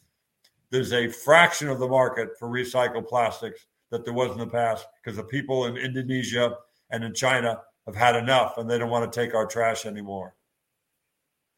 there's 0.70 0.92
a 0.92 1.08
fraction 1.08 1.68
of 1.68 1.78
the 1.78 1.88
market 1.88 2.38
for 2.38 2.48
recycled 2.48 3.08
plastics 3.08 3.66
that 3.90 4.04
there 4.04 4.14
was 4.14 4.30
in 4.32 4.38
the 4.38 4.46
past 4.46 4.86
because 5.02 5.16
the 5.16 5.24
people 5.24 5.66
in 5.66 5.76
Indonesia 5.76 6.56
and 6.90 7.04
in 7.04 7.14
China 7.14 7.60
have 7.86 7.96
had 7.96 8.16
enough 8.16 8.56
and 8.58 8.70
they 8.70 8.78
don't 8.78 8.90
want 8.90 9.10
to 9.10 9.20
take 9.20 9.34
our 9.34 9.46
trash 9.46 9.84
anymore. 9.86 10.34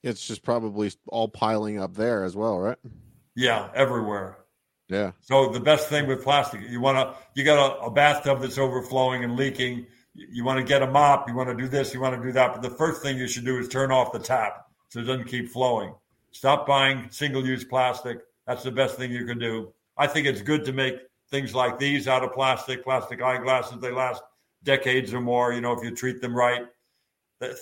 It's 0.03 0.27
just 0.27 0.43
probably 0.43 0.91
all 1.09 1.29
piling 1.29 1.79
up 1.79 1.95
there 1.95 2.25
as 2.25 2.35
well, 2.35 2.59
right? 2.59 2.79
Yeah, 3.37 3.71
everywhere. 3.75 4.39
Yeah. 4.89 5.13
So 5.21 5.51
the 5.51 5.61
best 5.61 5.89
thing 5.89 6.07
with 6.07 6.23
plastic, 6.23 6.61
you 6.69 6.81
want 6.81 6.99
to, 6.99 7.15
you 7.35 7.45
got 7.45 7.79
a, 7.79 7.87
a 7.87 7.91
bathtub 7.91 8.41
that's 8.41 8.59
overflowing 8.59 9.25
and 9.25 9.37
leaking. 9.37 9.87
You 10.15 10.45
want 10.45 10.59
to 10.59 10.65
get 10.65 10.83
a 10.83 10.87
mop. 10.87 11.29
You 11.29 11.35
want 11.35 11.49
to 11.51 11.55
do 11.55 11.69
this. 11.69 11.95
You 11.95 12.01
want 12.01 12.17
to 12.17 12.23
do 12.23 12.33
that. 12.33 12.53
But 12.53 12.63
the 12.63 12.77
first 12.77 13.01
thing 13.03 13.17
you 13.17 13.29
should 13.29 13.45
do 13.45 13.59
is 13.59 13.69
turn 13.69 13.93
off 13.93 14.13
the 14.13 14.19
tap 14.19 14.67
so 14.89 15.01
it 15.01 15.05
doesn't 15.05 15.29
keep 15.29 15.51
flowing. 15.51 15.95
Stop 16.33 16.67
buying 16.67 17.09
single-use 17.11 17.65
plastic 17.65 18.19
that's 18.47 18.63
the 18.63 18.71
best 18.71 18.97
thing 18.97 19.13
you 19.13 19.25
can 19.25 19.39
do. 19.39 19.73
I 19.97 20.07
think 20.07 20.27
it's 20.27 20.43
good 20.43 20.65
to 20.65 20.73
make 20.73 20.97
things 21.31 21.55
like 21.55 21.79
these 21.79 22.09
out 22.09 22.25
of 22.25 22.33
plastic, 22.33 22.85
plastic 22.85 23.23
eyeglasses, 23.23 23.81
they 23.81 23.91
last 23.91 24.23
decades 24.65 25.13
or 25.15 25.21
more. 25.21 25.53
You 25.53 25.61
know, 25.61 25.73
if 25.73 25.83
you 25.83 25.95
treat 25.95 26.21
them 26.21 26.35
right, 26.35 26.67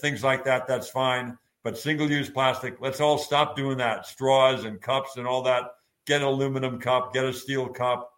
things 0.01 0.23
like 0.23 0.45
that, 0.45 0.67
that's 0.67 0.89
fine. 0.89 1.39
But 1.63 1.79
single 1.79 2.11
use 2.11 2.31
plastic, 2.31 2.81
let's 2.81 3.01
all 3.01 3.19
stop 3.19 3.57
doing 3.57 3.79
that. 3.79 4.07
Straws 4.07 4.65
and 4.65 4.81
cups 4.81 5.17
and 5.17 5.27
all 5.27 5.43
that. 5.43 5.65
Get 6.07 6.23
an 6.23 6.29
aluminum 6.29 6.81
cup, 6.81 7.13
get 7.13 7.25
a 7.25 7.33
steel 7.33 7.69
cup, 7.69 8.11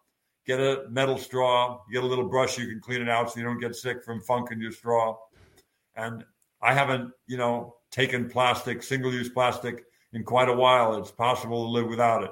get 0.45 0.59
a 0.59 0.85
metal 0.89 1.17
straw, 1.17 1.81
get 1.91 2.03
a 2.03 2.07
little 2.07 2.27
brush 2.27 2.57
you 2.57 2.67
can 2.67 2.79
clean 2.79 3.01
it 3.01 3.09
out 3.09 3.31
so 3.31 3.39
you 3.39 3.45
don't 3.45 3.59
get 3.59 3.75
sick 3.75 4.03
from 4.03 4.21
funk 4.21 4.51
in 4.51 4.61
your 4.61 4.71
straw. 4.71 5.17
And 5.95 6.23
I 6.61 6.73
haven't, 6.73 7.11
you 7.27 7.37
know, 7.37 7.75
taken 7.91 8.29
plastic, 8.29 8.81
single 8.81 9.13
use 9.13 9.29
plastic 9.29 9.83
in 10.13 10.23
quite 10.23 10.49
a 10.49 10.53
while. 10.53 10.95
It's 10.95 11.11
possible 11.11 11.65
to 11.65 11.71
live 11.71 11.87
without 11.87 12.23
it. 12.23 12.31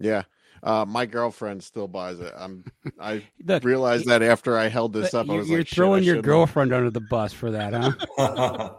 Yeah. 0.00 0.22
Uh, 0.62 0.84
my 0.86 1.06
girlfriend 1.06 1.62
still 1.62 1.88
buys 1.88 2.20
it. 2.20 2.32
I'm. 2.36 2.64
I 3.00 3.22
Look, 3.44 3.64
realized 3.64 4.06
that 4.06 4.22
after 4.22 4.58
I 4.58 4.68
held 4.68 4.92
this 4.92 5.14
up, 5.14 5.30
I 5.30 5.34
was 5.34 5.48
you're 5.48 5.60
like, 5.60 5.68
throwing 5.68 6.04
your 6.04 6.20
girlfriend 6.20 6.72
under 6.72 6.90
the 6.90 7.00
bus 7.00 7.32
for 7.32 7.52
that, 7.52 7.72
huh? 7.72 8.74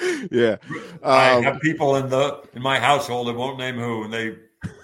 yeah, 0.30 0.56
um, 0.72 0.98
I 1.02 1.42
have 1.42 1.60
people 1.60 1.96
in 1.96 2.08
the 2.08 2.42
in 2.54 2.62
my 2.62 2.78
household. 2.78 3.28
I 3.28 3.32
won't 3.32 3.58
name 3.58 3.76
who, 3.76 4.04
and 4.04 4.12
they 4.12 4.36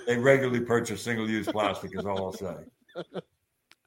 they 0.07 0.19
regularly 0.19 0.61
purchase 0.61 1.03
single 1.03 1.29
use 1.31 1.47
plastic. 1.47 1.93
Is 1.95 2.05
all 2.05 2.27
I'll 2.27 2.33
say. 2.33 2.57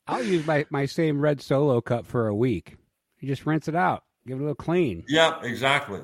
I'll 0.07 0.23
use 0.23 0.47
my 0.47 0.65
my 0.71 0.87
same 0.87 1.19
red 1.19 1.41
solo 1.41 1.79
cup 1.79 2.07
for 2.07 2.27
a 2.27 2.35
week. 2.35 2.75
You 3.19 3.27
just 3.27 3.45
rinse 3.45 3.67
it 3.67 3.75
out, 3.75 4.03
give 4.25 4.37
it 4.37 4.41
a 4.41 4.45
little 4.45 4.55
clean. 4.55 5.03
Yeah, 5.07 5.41
exactly. 5.43 6.01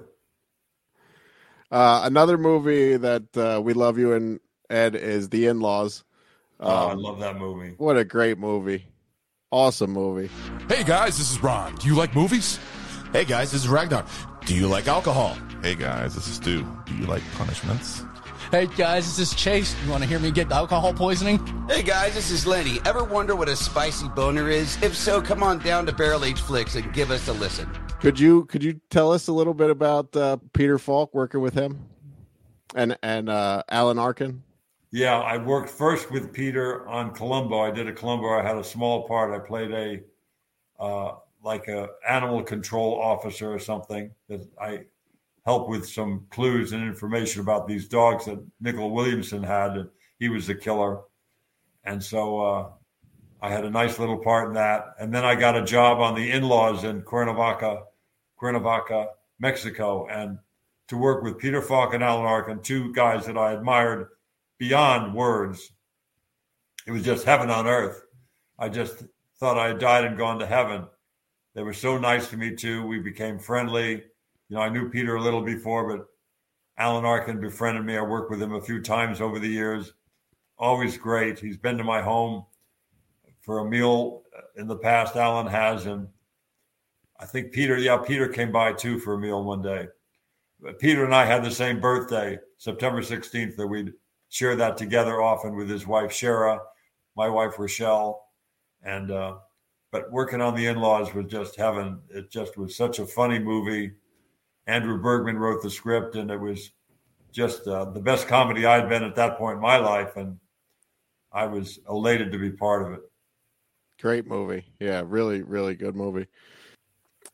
Uh, 1.71 2.01
another 2.03 2.37
movie 2.37 2.97
that 2.97 3.37
uh, 3.37 3.61
we 3.63 3.73
love 3.73 3.97
you 3.97 4.13
and 4.13 4.39
Ed 4.71 4.95
is 4.95 5.29
The 5.29 5.47
In 5.47 5.59
Laws. 5.59 6.03
Um, 6.59 6.69
oh, 6.69 6.87
I 6.87 6.91
um, 6.91 6.99
love 6.99 7.19
that 7.19 7.37
movie. 7.37 7.75
What 7.77 7.97
a 7.97 8.05
great 8.05 8.37
movie. 8.37 8.85
Awesome 9.51 9.91
movie. 9.91 10.29
Hey 10.69 10.83
guys, 10.83 11.17
this 11.17 11.31
is 11.31 11.43
Ron. 11.43 11.75
Do 11.75 11.87
you 11.87 11.95
like 11.95 12.15
movies? 12.15 12.57
Hey 13.11 13.25
guys, 13.25 13.51
this 13.51 13.63
is 13.63 13.67
Ragnar. 13.67 14.05
Do 14.45 14.55
you 14.55 14.67
like 14.67 14.87
alcohol? 14.87 15.37
Hey 15.61 15.75
guys, 15.75 16.15
this 16.15 16.27
is 16.27 16.35
Stu. 16.35 16.65
Do 16.85 16.95
you 16.95 17.05
like 17.05 17.21
punishments? 17.33 18.03
Hey 18.49 18.67
guys, 18.67 19.05
this 19.05 19.19
is 19.19 19.35
Chase. 19.35 19.75
You 19.83 19.91
want 19.91 20.03
to 20.03 20.09
hear 20.09 20.19
me 20.19 20.31
get 20.31 20.51
alcohol 20.51 20.93
poisoning? 20.93 21.37
Hey 21.67 21.83
guys, 21.83 22.13
this 22.13 22.31
is 22.31 22.47
Lenny. 22.47 22.79
Ever 22.85 23.03
wonder 23.03 23.35
what 23.35 23.49
a 23.49 23.55
spicy 23.55 24.07
boner 24.09 24.49
is? 24.49 24.81
If 24.81 24.95
so, 24.95 25.21
come 25.21 25.43
on 25.43 25.59
down 25.59 25.85
to 25.87 25.91
Barrel 25.91 26.23
Age 26.23 26.39
Flicks 26.39 26.75
and 26.75 26.93
give 26.93 27.11
us 27.11 27.27
a 27.27 27.33
listen. 27.33 27.69
Could 27.99 28.19
you 28.19 28.45
could 28.45 28.63
you 28.63 28.79
tell 28.89 29.11
us 29.11 29.27
a 29.27 29.33
little 29.33 29.53
bit 29.53 29.69
about 29.69 30.15
uh, 30.15 30.37
Peter 30.53 30.77
Falk 30.77 31.13
working 31.13 31.41
with 31.41 31.53
him 31.53 31.85
and 32.73 32.97
and 33.03 33.27
uh, 33.27 33.63
Alan 33.69 33.99
Arkin? 33.99 34.43
Yeah, 34.91 35.19
I 35.19 35.37
worked 35.37 35.69
first 35.69 36.11
with 36.11 36.33
Peter 36.33 36.85
on 36.87 37.13
Columbo. 37.13 37.61
I 37.61 37.71
did 37.71 37.87
a 37.87 37.93
Columbo. 37.93 38.37
I 38.37 38.43
had 38.43 38.57
a 38.57 38.63
small 38.63 39.07
part. 39.07 39.33
I 39.33 39.39
played 39.39 39.71
a 39.71 40.01
uh, 40.83 41.15
like 41.41 41.69
a 41.69 41.87
animal 42.07 42.43
control 42.43 42.99
officer 43.01 43.53
or 43.53 43.59
something 43.59 44.11
that 44.27 44.45
I 44.61 44.81
helped 45.45 45.69
with 45.69 45.87
some 45.87 46.25
clues 46.29 46.73
and 46.73 46.83
information 46.83 47.41
about 47.41 47.67
these 47.67 47.87
dogs 47.87 48.25
that 48.25 48.43
Nicol 48.59 48.91
Williamson 48.91 49.41
had. 49.41 49.77
And 49.77 49.89
he 50.19 50.27
was 50.27 50.45
the 50.45 50.55
killer, 50.55 50.99
and 51.85 52.03
so 52.03 52.41
uh, 52.41 52.69
I 53.41 53.49
had 53.49 53.63
a 53.63 53.69
nice 53.69 53.97
little 53.97 54.17
part 54.17 54.49
in 54.49 54.53
that. 54.55 54.95
And 54.99 55.13
then 55.13 55.23
I 55.23 55.35
got 55.35 55.55
a 55.55 55.63
job 55.63 55.99
on 55.99 56.15
the 56.15 56.31
in-laws 56.31 56.83
in 56.83 57.01
Cuernavaca, 57.03 57.83
Cuernavaca, 58.37 59.07
Mexico, 59.39 60.07
and 60.09 60.37
to 60.89 60.97
work 60.97 61.23
with 61.23 61.37
Peter 61.37 61.61
Falk 61.61 61.93
and 61.93 62.03
Alan 62.03 62.25
Arkin, 62.25 62.61
two 62.61 62.91
guys 62.93 63.25
that 63.25 63.37
I 63.37 63.53
admired 63.53 64.09
beyond 64.61 65.11
words. 65.15 65.71
It 66.85 66.91
was 66.91 67.01
just 67.01 67.25
heaven 67.25 67.49
on 67.49 67.65
earth. 67.65 68.03
I 68.59 68.69
just 68.69 69.03
thought 69.39 69.57
I 69.57 69.69
had 69.69 69.79
died 69.79 70.03
and 70.03 70.15
gone 70.15 70.37
to 70.37 70.45
heaven. 70.45 70.85
They 71.55 71.63
were 71.63 71.73
so 71.73 71.97
nice 71.97 72.29
to 72.29 72.37
me 72.37 72.55
too. 72.55 72.85
We 72.85 72.99
became 72.99 73.39
friendly. 73.39 73.89
You 73.89 74.55
know, 74.55 74.59
I 74.59 74.69
knew 74.69 74.87
Peter 74.87 75.15
a 75.15 75.21
little 75.21 75.41
before, 75.41 75.89
but 75.89 76.05
Alan 76.77 77.05
Arkin 77.05 77.41
befriended 77.41 77.83
me. 77.83 77.97
I 77.97 78.03
worked 78.03 78.29
with 78.29 78.39
him 78.39 78.53
a 78.53 78.61
few 78.61 78.83
times 78.83 79.19
over 79.19 79.39
the 79.39 79.47
years. 79.47 79.93
Always 80.59 80.95
great. 80.95 81.39
He's 81.39 81.57
been 81.57 81.79
to 81.79 81.83
my 81.83 81.99
home 81.99 82.45
for 83.39 83.59
a 83.59 83.65
meal 83.65 84.21
in 84.57 84.67
the 84.67 84.77
past. 84.77 85.15
Alan 85.15 85.47
has, 85.47 85.87
and 85.87 86.07
I 87.19 87.25
think 87.25 87.51
Peter. 87.51 87.79
Yeah, 87.79 87.97
Peter 87.97 88.27
came 88.27 88.51
by 88.51 88.73
too 88.73 88.99
for 88.99 89.15
a 89.15 89.19
meal 89.19 89.43
one 89.43 89.63
day. 89.63 89.87
Peter 90.77 91.03
and 91.03 91.15
I 91.15 91.25
had 91.25 91.43
the 91.43 91.49
same 91.49 91.79
birthday, 91.79 92.37
September 92.59 93.01
16th, 93.01 93.55
that 93.55 93.65
we'd 93.65 93.93
share 94.31 94.55
that 94.55 94.77
together 94.77 95.21
often 95.21 95.55
with 95.55 95.69
his 95.69 95.85
wife 95.85 96.11
Shera, 96.11 96.57
my 97.17 97.27
wife 97.27 97.55
Rachelle, 97.57 98.15
and 98.81 99.11
uh, 99.11 99.35
but 99.91 100.09
working 100.09 100.39
on 100.39 100.55
the 100.55 100.65
in-laws 100.65 101.13
was 101.13 101.25
just 101.27 101.57
heaven. 101.57 101.99
It 102.09 102.31
just 102.31 102.57
was 102.57 102.75
such 102.75 102.99
a 102.99 103.05
funny 103.05 103.39
movie. 103.39 103.91
Andrew 104.67 105.01
Bergman 105.01 105.37
wrote 105.37 105.61
the 105.61 105.69
script, 105.69 106.15
and 106.15 106.31
it 106.31 106.39
was 106.39 106.71
just 107.33 107.67
uh, 107.67 107.85
the 107.85 107.99
best 107.99 108.27
comedy 108.27 108.65
I'd 108.65 108.87
been 108.87 109.03
at 109.03 109.15
that 109.15 109.37
point 109.37 109.57
in 109.57 109.61
my 109.61 109.77
life, 109.77 110.15
and 110.15 110.39
I 111.33 111.45
was 111.45 111.79
elated 111.89 112.31
to 112.31 112.39
be 112.39 112.51
part 112.51 112.83
of 112.83 112.93
it. 112.93 113.01
Great 113.99 114.27
movie, 114.27 114.65
yeah, 114.79 115.03
really, 115.05 115.41
really 115.41 115.75
good 115.75 115.95
movie. 115.95 116.27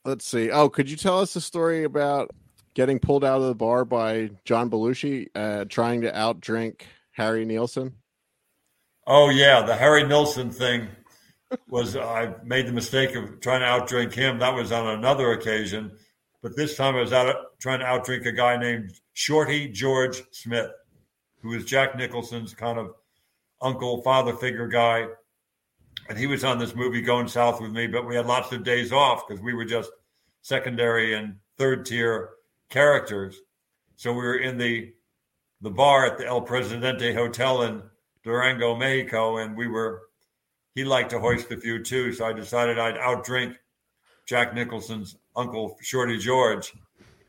Let's 0.04 0.26
see. 0.26 0.50
Oh, 0.50 0.68
could 0.68 0.90
you 0.90 0.98
tell 0.98 1.20
us 1.20 1.36
a 1.36 1.42
story 1.42 1.84
about 1.84 2.32
getting 2.78 3.00
pulled 3.00 3.26
out 3.26 3.42
of 3.42 3.48
the 3.48 3.56
bar 3.56 3.84
by 3.84 4.30
John 4.46 4.70
Belushi, 4.70 5.30
uh, 5.34 5.66
trying 5.66 6.02
to 6.02 6.12
outdrink 6.12 6.82
Harry 7.10 7.44
Nilsson? 7.44 7.96
Oh 9.08 9.30
yeah, 9.30 9.64
the 9.64 9.76
Harry 9.76 10.08
Nilsson 10.08 10.52
thing 10.52 10.88
was 11.68 11.98
I 11.98 12.36
made 12.44 12.68
the 12.68 12.72
mistake 12.72 13.16
of 13.16 13.40
trying 13.40 13.62
to 13.62 13.66
outdrink 13.66 14.14
him. 14.14 14.38
That 14.38 14.54
was 14.54 14.72
on 14.72 14.96
another 14.96 15.32
occasion, 15.32 15.92
but 16.44 16.56
this 16.56 16.78
time 16.78 16.96
I 16.96 17.00
was 17.00 17.14
out 17.14 17.36
trying 17.60 17.80
to 17.80 17.86
outdrink 17.86 18.28
a 18.28 18.32
guy 18.32 18.58
named 18.58 18.94
Shorty 19.14 19.70
George 19.70 20.22
Smith, 20.32 20.70
who 21.42 21.50
was 21.50 21.66
Jack 21.66 21.98
Nicholson's 21.98 22.54
kind 22.54 22.78
of 22.78 22.94
uncle, 23.60 24.04
father 24.04 24.36
figure 24.36 24.68
guy. 24.68 25.08
And 26.10 26.18
he 26.18 26.28
was 26.28 26.44
on 26.44 26.60
this 26.60 26.76
movie 26.76 27.02
Going 27.02 27.28
South 27.28 27.60
with 27.60 27.72
me, 27.72 27.88
but 27.88 28.06
we 28.06 28.16
had 28.16 28.28
lots 28.28 28.52
of 28.52 28.64
days 28.64 28.92
off 28.92 29.28
because 29.28 29.42
we 29.42 29.56
were 29.56 29.66
just 29.66 29.90
secondary 30.44 31.16
and 31.16 31.38
third 31.58 31.84
tier 31.84 32.37
characters. 32.70 33.38
So 33.96 34.12
we 34.12 34.20
were 34.20 34.38
in 34.38 34.58
the 34.58 34.94
the 35.62 35.72
bar 35.72 36.06
at 36.06 36.18
the 36.18 36.26
El 36.26 36.42
Presidente 36.42 37.14
Hotel 37.14 37.64
in 37.64 37.82
Durango, 38.24 38.76
Mexico, 38.76 39.38
and 39.38 39.58
we 39.58 39.68
were 39.68 40.04
he 40.76 40.84
liked 40.84 41.10
to 41.10 41.20
hoist 41.20 41.52
a 41.52 41.58
few 41.58 41.84
too. 41.84 42.14
So 42.14 42.26
I 42.26 42.34
decided 42.34 42.78
I'd 42.78 42.96
outdrink 42.96 43.56
Jack 44.28 44.54
Nicholson's 44.54 45.16
uncle 45.36 45.78
Shorty 45.82 46.18
George, 46.20 46.74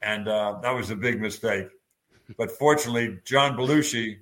and 0.02 0.28
uh, 0.28 0.58
that 0.62 0.74
was 0.74 0.90
a 0.90 0.96
big 0.96 1.20
mistake. 1.20 1.68
But 2.36 2.50
fortunately, 2.50 3.18
John 3.24 3.56
Belushi 3.56 4.18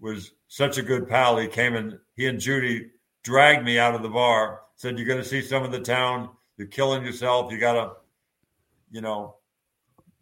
was 0.00 0.32
such 0.48 0.78
a 0.78 0.82
good 0.82 1.08
pal. 1.08 1.36
He 1.36 1.48
came 1.48 1.74
and 1.74 1.98
he 2.16 2.26
and 2.26 2.40
Judy 2.40 2.90
dragged 3.22 3.64
me 3.64 3.78
out 3.78 3.94
of 3.94 4.02
the 4.02 4.08
bar. 4.08 4.60
Said, 4.76 4.98
"You're 4.98 5.06
going 5.06 5.22
to 5.22 5.28
see 5.28 5.42
some 5.42 5.62
of 5.62 5.72
the 5.72 5.80
town. 5.80 6.30
You're 6.56 6.68
killing 6.68 7.04
yourself. 7.04 7.52
You 7.52 7.58
got 7.58 7.74
to, 7.74 7.92
you 8.90 9.00
know, 9.00 9.36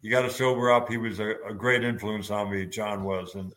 you 0.03 0.11
got 0.11 0.23
to 0.23 0.29
sober 0.29 0.71
up. 0.71 0.89
He 0.89 0.97
was 0.97 1.19
a, 1.19 1.35
a, 1.47 1.53
great 1.53 1.83
influence 1.83 2.29
on 2.29 2.51
me. 2.51 2.65
John 2.65 3.05
was, 3.05 3.33
and 3.35 3.53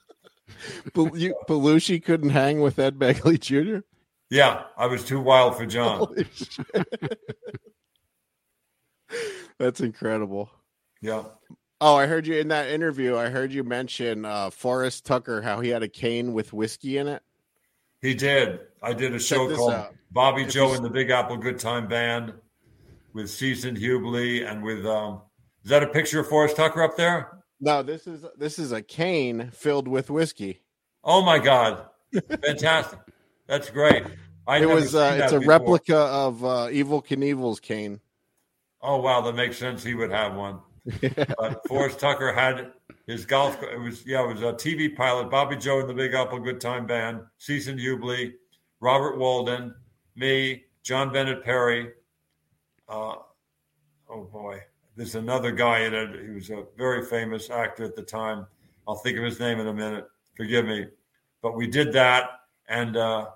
Belushi 0.94 2.02
couldn't 2.02 2.30
hang 2.30 2.60
with 2.60 2.78
Ed 2.78 2.98
Begley 2.98 3.38
Jr. 3.38 3.84
Yeah, 4.30 4.62
I 4.78 4.86
was 4.86 5.04
too 5.04 5.20
wild 5.20 5.56
for 5.56 5.66
John. 5.66 6.06
That's 9.58 9.80
incredible. 9.80 10.48
Yeah. 11.02 11.24
Oh, 11.80 11.96
I 11.96 12.06
heard 12.06 12.28
you 12.28 12.36
in 12.36 12.48
that 12.48 12.68
interview. 12.68 13.16
I 13.16 13.28
heard 13.28 13.52
you 13.52 13.64
mention 13.64 14.24
uh, 14.24 14.50
Forrest 14.50 15.04
Tucker, 15.04 15.42
how 15.42 15.60
he 15.60 15.70
had 15.70 15.82
a 15.82 15.88
cane 15.88 16.32
with 16.32 16.52
whiskey 16.52 16.98
in 16.98 17.08
it. 17.08 17.22
He 18.00 18.14
did. 18.14 18.60
I 18.82 18.92
did 18.92 19.14
a 19.14 19.18
show 19.18 19.52
called 19.54 19.72
out. 19.72 19.94
Bobby 20.12 20.42
if 20.42 20.50
Joe 20.50 20.74
and 20.74 20.84
the 20.84 20.90
Big 20.90 21.10
Apple 21.10 21.38
Good 21.38 21.58
Time 21.58 21.88
Band 21.88 22.34
with 23.14 23.28
Season 23.28 23.74
Hubley 23.74 24.48
and 24.48 24.62
with 24.62 24.86
um, 24.86 25.22
is 25.66 25.70
that 25.70 25.82
a 25.82 25.88
picture 25.88 26.20
of 26.20 26.28
Forrest 26.28 26.54
Tucker 26.54 26.80
up 26.80 26.96
there? 26.96 27.42
No, 27.58 27.82
this 27.82 28.06
is 28.06 28.24
this 28.38 28.56
is 28.60 28.70
a 28.70 28.80
cane 28.80 29.50
filled 29.52 29.88
with 29.88 30.10
whiskey. 30.10 30.62
Oh 31.02 31.24
my 31.24 31.40
god, 31.40 31.86
fantastic! 32.44 33.00
That's 33.48 33.68
great. 33.68 34.04
I 34.46 34.58
it 34.58 34.68
was 34.68 34.94
uh, 34.94 35.18
it's 35.20 35.32
a 35.32 35.40
before. 35.40 35.50
replica 35.50 35.96
of 35.96 36.44
uh, 36.44 36.68
Evel 36.68 37.04
Knievel's 37.04 37.58
cane. 37.58 37.98
Oh 38.80 39.00
wow, 39.00 39.20
that 39.22 39.34
makes 39.34 39.58
sense. 39.58 39.82
He 39.82 39.94
would 39.94 40.12
have 40.12 40.36
one. 40.36 40.60
yeah. 41.02 41.24
But 41.36 41.66
Forrest 41.66 41.98
Tucker 41.98 42.32
had 42.32 42.70
his 43.08 43.26
golf. 43.26 43.60
It 43.60 43.80
was 43.80 44.06
yeah, 44.06 44.22
it 44.22 44.34
was 44.34 44.42
a 44.42 44.52
TV 44.52 44.94
pilot. 44.94 45.32
Bobby 45.32 45.56
Joe 45.56 45.80
and 45.80 45.88
the 45.88 45.94
Big 45.94 46.14
Apple 46.14 46.38
Good 46.38 46.60
Time 46.60 46.86
Band, 46.86 47.22
Season 47.38 47.76
Hubley, 47.76 48.34
Robert 48.78 49.18
Walden, 49.18 49.74
me, 50.14 50.62
John 50.84 51.12
Bennett 51.12 51.42
Perry. 51.42 51.90
Uh, 52.88 53.16
oh 54.08 54.24
boy, 54.32 54.60
there's 54.96 55.14
another 55.14 55.52
guy 55.52 55.80
in 55.80 55.94
it. 55.94 56.24
He 56.24 56.30
was 56.30 56.50
a 56.50 56.64
very 56.76 57.04
famous 57.04 57.50
actor 57.50 57.84
at 57.84 57.94
the 57.94 58.02
time. 58.02 58.46
I'll 58.88 58.96
think 58.96 59.18
of 59.18 59.24
his 59.24 59.38
name 59.38 59.60
in 59.60 59.66
a 59.66 59.72
minute. 59.72 60.06
Forgive 60.34 60.64
me. 60.64 60.86
But 61.42 61.54
we 61.54 61.66
did 61.66 61.92
that. 61.92 62.30
And 62.68 62.96
uh, 62.96 63.26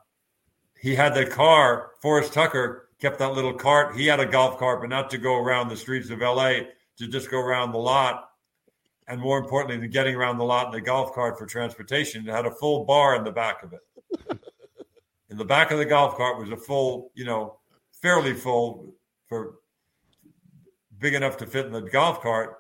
he 0.81 0.95
had 0.95 1.15
the 1.15 1.27
car. 1.27 1.91
Forrest 2.01 2.33
Tucker 2.33 2.89
kept 2.99 3.19
that 3.19 3.33
little 3.35 3.53
cart. 3.53 3.95
He 3.95 4.07
had 4.07 4.21
a 4.21 4.27
golf 4.27 4.59
cart, 4.59 4.81
but 4.81 4.89
not 4.89 5.11
to 5.11 5.19
go 5.19 5.37
around 5.37 5.69
the 5.69 5.77
streets 5.77 6.11
of 6.11 6.23
L.A. 6.23 6.69
To 6.99 7.07
just 7.07 7.31
go 7.31 7.41
around 7.41 7.73
the 7.73 7.79
lot, 7.79 8.29
and 9.09 9.19
more 9.19 9.39
importantly 9.39 9.79
than 9.79 9.91
getting 9.91 10.15
around 10.15 10.37
the 10.37 10.45
lot 10.45 10.67
in 10.67 10.73
the 10.73 10.83
golf 10.83 11.15
cart 11.15 11.39
for 11.39 11.47
transportation, 11.47 12.29
it 12.29 12.31
had 12.31 12.45
a 12.45 12.51
full 12.51 12.85
bar 12.85 13.17
in 13.17 13.25
the 13.25 13.31
back 13.31 13.63
of 13.63 13.73
it. 13.73 14.39
in 15.31 15.39
the 15.39 15.45
back 15.45 15.71
of 15.71 15.79
the 15.79 15.87
golf 15.87 16.15
cart 16.17 16.39
was 16.39 16.51
a 16.51 16.57
full, 16.59 17.11
you 17.15 17.25
know, 17.25 17.59
fairly 18.03 18.35
full 18.35 18.93
for 19.29 19.60
big 21.01 21.15
enough 21.15 21.39
to 21.39 21.47
fit 21.47 21.67
in 21.67 21.73
the 21.73 21.81
golf 21.81 22.23
cart. 22.23 22.57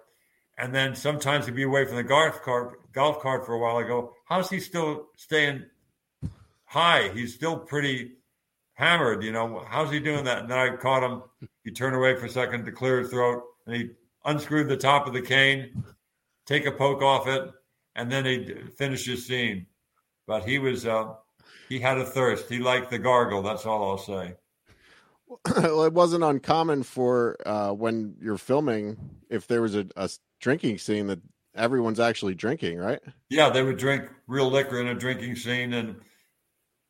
And 0.58 0.74
then 0.74 0.94
sometimes 0.94 1.46
he'd 1.46 1.54
be 1.54 1.62
away 1.62 1.86
from 1.86 1.96
the 1.96 2.02
golf 2.02 2.42
cart, 2.42 2.92
golf 2.92 3.20
cart 3.20 3.46
for 3.46 3.54
a 3.54 3.58
while. 3.58 3.76
I 3.76 3.86
go, 3.86 4.14
how's 4.26 4.50
he 4.50 4.60
still 4.60 5.06
staying 5.16 5.64
high? 6.64 7.10
He's 7.14 7.34
still 7.34 7.58
pretty 7.58 8.12
hammered, 8.74 9.22
you 9.22 9.32
know. 9.32 9.64
How's 9.68 9.90
he 9.90 10.00
doing 10.00 10.24
that? 10.24 10.38
And 10.38 10.50
then 10.50 10.58
I 10.58 10.76
caught 10.76 11.02
him. 11.02 11.22
He 11.64 11.70
turned 11.70 11.96
away 11.96 12.16
for 12.16 12.26
a 12.26 12.30
second 12.30 12.64
to 12.64 12.72
clear 12.72 12.98
his 13.00 13.10
throat, 13.10 13.42
and 13.66 13.76
he 13.76 13.90
unscrewed 14.24 14.68
the 14.68 14.76
top 14.76 15.06
of 15.06 15.12
the 15.12 15.22
cane, 15.22 15.84
take 16.46 16.66
a 16.66 16.72
poke 16.72 17.02
off 17.02 17.26
it, 17.26 17.50
and 17.94 18.10
then 18.10 18.24
he 18.24 18.54
finished 18.76 19.06
his 19.06 19.26
scene. 19.26 19.66
But 20.26 20.44
he 20.44 20.58
was, 20.58 20.86
uh, 20.86 21.14
he 21.68 21.78
had 21.78 21.98
a 21.98 22.04
thirst. 22.04 22.48
He 22.48 22.58
liked 22.58 22.90
the 22.90 22.98
gargle. 22.98 23.42
That's 23.42 23.66
all 23.66 23.90
I'll 23.90 23.98
say. 23.98 24.34
well, 25.56 25.84
it 25.84 25.92
wasn't 25.92 26.24
uncommon 26.24 26.82
for 26.82 27.36
uh, 27.46 27.72
when 27.72 28.16
you're 28.20 28.38
filming 28.38 28.96
if 29.28 29.46
there 29.46 29.62
was 29.62 29.74
a, 29.74 29.86
a 29.96 30.10
drinking 30.40 30.78
scene 30.78 31.06
that 31.06 31.20
everyone's 31.54 32.00
actually 32.00 32.34
drinking, 32.34 32.78
right? 32.78 33.00
Yeah, 33.28 33.50
they 33.50 33.62
would 33.62 33.76
drink 33.76 34.08
real 34.26 34.50
liquor 34.50 34.80
in 34.80 34.88
a 34.88 34.94
drinking 34.94 35.36
scene, 35.36 35.72
and 35.72 35.96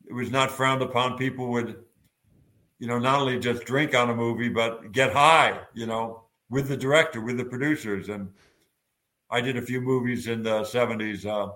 it 0.07 0.13
was 0.13 0.31
not 0.31 0.51
frowned 0.51 0.81
upon. 0.81 1.17
People 1.17 1.49
would, 1.49 1.83
you 2.79 2.87
know, 2.87 2.99
not 2.99 3.21
only 3.21 3.39
just 3.39 3.63
drink 3.65 3.95
on 3.95 4.09
a 4.09 4.15
movie, 4.15 4.49
but 4.49 4.91
get 4.91 5.13
high, 5.13 5.59
you 5.73 5.85
know, 5.85 6.23
with 6.49 6.67
the 6.67 6.77
director, 6.77 7.21
with 7.21 7.37
the 7.37 7.45
producers. 7.45 8.09
And 8.09 8.29
I 9.29 9.41
did 9.41 9.57
a 9.57 9.61
few 9.61 9.81
movies 9.81 10.27
in 10.27 10.43
the 10.43 10.61
70s, 10.61 11.25
uh, 11.25 11.53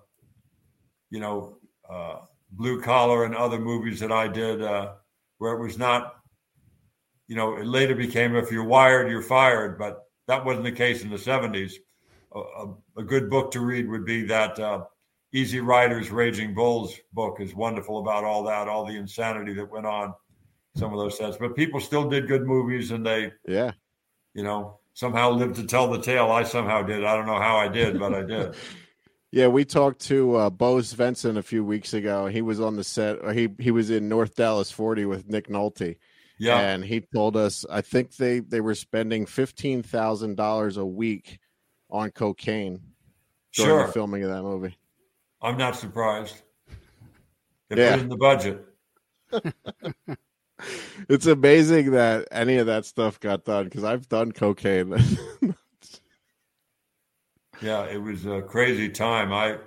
you 1.10 1.20
know, 1.20 1.58
uh, 1.90 2.20
Blue 2.52 2.82
Collar 2.82 3.26
and 3.26 3.36
other 3.36 3.60
movies 3.60 4.00
that 4.00 4.12
I 4.12 4.28
did 4.28 4.62
uh, 4.62 4.94
where 5.40 5.54
it 5.54 5.62
was 5.62 5.78
not, 5.78 6.16
you 7.28 7.36
know, 7.36 7.56
it 7.58 7.66
later 7.66 7.96
became 7.96 8.36
if 8.36 8.52
you're 8.52 8.64
wired, 8.64 9.10
you're 9.10 9.22
fired. 9.22 9.78
But 9.78 10.04
that 10.28 10.46
wasn't 10.46 10.66
the 10.66 10.72
case 10.72 11.04
in 11.04 11.10
the 11.10 11.18
70s. 11.18 11.74
A, 12.34 12.40
a, 12.40 12.76
a 12.98 13.04
good 13.04 13.30
book 13.30 13.52
to 13.52 13.62
read 13.62 13.90
would 13.90 14.06
be 14.06 14.26
that 14.26 14.60
uh, 14.60 14.84
Easy 15.34 15.60
Riders, 15.60 16.12
Raging 16.12 16.54
Bulls 16.54 16.98
book 17.14 17.38
is 17.40 17.56
wonderful 17.56 18.00
about 18.00 18.24
all 18.24 18.44
that, 18.44 18.68
all 18.68 18.86
the 18.86 18.96
insanity 18.96 19.54
that 19.54 19.70
went 19.70 19.86
on 19.86 20.14
some 20.76 20.94
of 20.94 21.00
those 21.00 21.18
sets. 21.18 21.38
But 21.38 21.56
people 21.56 21.80
still 21.80 22.10
did 22.10 22.28
good 22.28 22.46
movies 22.46 22.92
and 22.92 23.06
they, 23.06 23.32
yeah, 23.48 23.72
you 24.34 24.44
know, 24.44 24.80
somehow 24.94 25.32
lived 25.32 25.56
to 25.56 25.66
tell 25.66 25.92
the 25.92 26.02
tale. 26.02 26.32
I 26.32 26.44
somehow 26.44 26.84
did. 26.84 27.04
I 27.04 27.16
don't 27.16 27.26
know 27.26 27.40
how 27.40 27.58
I 27.58 27.68
did, 27.68 28.00
but 28.00 28.14
I 28.14 28.24
did. 28.24 28.56
Yeah, 29.32 29.48
we 29.48 29.66
talked 29.66 30.00
to 30.02 30.36
uh, 30.36 30.50
Bo 30.50 30.78
Svenson 30.78 31.36
a 31.36 31.44
few 31.44 31.66
weeks 31.66 31.94
ago. 31.94 32.28
He 32.28 32.42
was 32.42 32.62
on 32.62 32.78
the 32.78 32.86
set. 32.86 33.18
He 33.36 33.50
he 33.60 33.70
was 33.70 33.90
in 33.90 34.08
North 34.08 34.34
Dallas 34.36 34.72
40 34.72 35.04
with 35.08 35.28
Nick 35.28 35.50
Nolte. 35.50 35.98
Yeah, 36.38 36.60
and 36.60 36.84
he 36.84 37.02
told 37.14 37.38
us 37.38 37.66
I 37.70 37.82
think 37.82 38.16
they 38.18 38.40
they 38.40 38.62
were 38.62 38.76
spending 38.76 39.26
fifteen 39.26 39.84
thousand 39.84 40.36
dollars 40.36 40.78
a 40.78 40.86
week 40.86 41.40
on 41.90 42.12
cocaine 42.12 42.82
during 43.54 43.70
sure. 43.72 43.88
the 43.88 43.94
filming 43.94 44.24
of 44.24 44.30
that 44.30 44.44
movie. 44.44 44.78
I'm 45.42 45.58
not 45.58 45.76
surprised. 45.76 46.42
They 47.70 47.78
Yeah. 47.78 47.92
put 47.92 48.00
it 48.00 48.04
in 48.04 48.10
the 48.10 48.18
budget. 48.18 48.66
It's 51.10 51.26
amazing 51.26 51.92
that 51.92 52.30
any 52.32 52.56
of 52.58 52.68
that 52.68 52.86
stuff 52.86 53.20
got 53.20 53.44
done 53.44 53.66
because 53.66 53.84
I've 53.84 54.08
done 54.08 54.32
cocaine. 54.32 54.96
Yeah, 57.62 57.86
it 57.86 57.98
was 57.98 58.26
a 58.26 58.42
crazy 58.42 58.90
time. 58.90 59.32
I, 59.32 59.58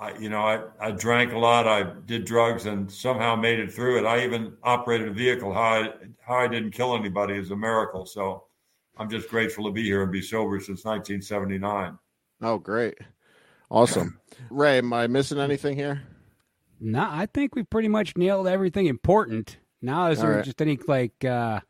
I, 0.00 0.16
you 0.16 0.30
know, 0.30 0.40
I, 0.40 0.62
I 0.80 0.90
drank 0.92 1.34
a 1.34 1.38
lot. 1.38 1.68
I 1.68 1.82
did 2.06 2.24
drugs 2.24 2.64
and 2.64 2.90
somehow 2.90 3.36
made 3.36 3.60
it 3.60 3.70
through 3.70 3.98
it. 3.98 4.06
I 4.06 4.24
even 4.24 4.54
operated 4.62 5.08
a 5.08 5.12
vehicle. 5.12 5.52
How 5.52 5.60
I, 5.60 5.88
how 6.26 6.36
I 6.36 6.48
didn't 6.48 6.70
kill 6.70 6.96
anybody 6.96 7.34
is 7.34 7.50
a 7.50 7.56
miracle. 7.56 8.06
So 8.06 8.44
I'm 8.96 9.10
just 9.10 9.28
grateful 9.28 9.64
to 9.66 9.70
be 9.70 9.82
here 9.82 10.02
and 10.02 10.10
be 10.10 10.22
sober 10.22 10.58
since 10.58 10.84
1979. 10.86 11.98
oh, 12.40 12.58
great, 12.58 12.96
awesome. 13.70 14.18
Ray, 14.50 14.78
am 14.78 14.92
I 14.94 15.06
missing 15.06 15.38
anything 15.38 15.76
here? 15.76 16.02
No, 16.80 17.06
I 17.10 17.26
think 17.26 17.54
we 17.54 17.62
pretty 17.62 17.88
much 17.88 18.16
nailed 18.16 18.48
everything 18.48 18.86
important. 18.86 19.58
Now, 19.82 20.06
is 20.06 20.18
All 20.18 20.26
there 20.26 20.36
right. 20.36 20.44
just 20.44 20.62
any 20.62 20.78
like 20.88 21.22
uh, 21.26 21.60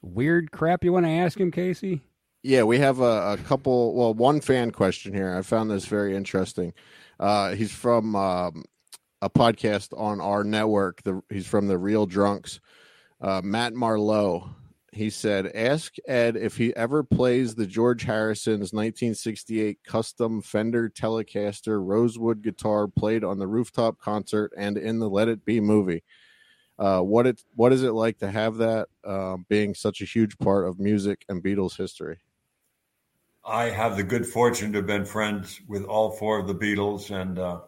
weird 0.00 0.52
crap 0.52 0.84
you 0.84 0.92
want 0.92 1.06
to 1.06 1.10
ask 1.10 1.40
him, 1.40 1.50
Casey? 1.50 2.02
Yeah, 2.44 2.62
we 2.64 2.78
have 2.78 3.00
a, 3.00 3.32
a 3.32 3.38
couple. 3.46 3.94
Well, 3.94 4.14
one 4.14 4.40
fan 4.40 4.70
question 4.70 5.12
here. 5.12 5.36
I 5.36 5.42
found 5.42 5.70
this 5.70 5.86
very 5.86 6.16
interesting. 6.16 6.72
Uh, 7.18 7.54
he's 7.54 7.72
from 7.72 8.16
um, 8.16 8.64
a 9.20 9.30
podcast 9.30 9.96
on 9.98 10.20
our 10.20 10.44
network. 10.44 11.02
The, 11.02 11.22
he's 11.30 11.46
from 11.46 11.68
the 11.68 11.78
Real 11.78 12.06
Drunks. 12.06 12.60
Uh, 13.20 13.40
Matt 13.42 13.72
Marlowe. 13.72 14.50
He 14.94 15.08
said, 15.08 15.46
"Ask 15.54 15.94
Ed 16.06 16.36
if 16.36 16.58
he 16.58 16.76
ever 16.76 17.02
plays 17.02 17.54
the 17.54 17.66
George 17.66 18.02
Harrison's 18.02 18.74
1968 18.74 19.78
custom 19.86 20.42
Fender 20.42 20.90
Telecaster 20.90 21.82
Rosewood 21.82 22.42
guitar 22.42 22.88
played 22.88 23.24
on 23.24 23.38
the 23.38 23.46
rooftop 23.46 23.98
concert 23.98 24.52
and 24.54 24.76
in 24.76 24.98
the 24.98 25.08
Let 25.08 25.28
It 25.28 25.46
Be 25.46 25.60
movie. 25.60 26.02
Uh, 26.78 27.00
what 27.00 27.26
it 27.26 27.42
what 27.54 27.72
is 27.72 27.82
it 27.82 27.92
like 27.92 28.18
to 28.18 28.30
have 28.30 28.56
that 28.56 28.88
uh, 29.02 29.38
being 29.48 29.74
such 29.74 30.02
a 30.02 30.06
huge 30.06 30.36
part 30.36 30.66
of 30.66 30.78
music 30.78 31.24
and 31.28 31.42
Beatles 31.42 31.78
history?" 31.78 32.18
I 33.44 33.70
have 33.70 33.96
the 33.96 34.04
good 34.04 34.26
fortune 34.26 34.72
to 34.72 34.78
have 34.78 34.86
been 34.86 35.04
friends 35.04 35.60
with 35.66 35.84
all 35.84 36.12
four 36.12 36.38
of 36.38 36.46
the 36.46 36.54
Beatles, 36.54 37.10
and 37.10 37.38
uh, 37.38 37.60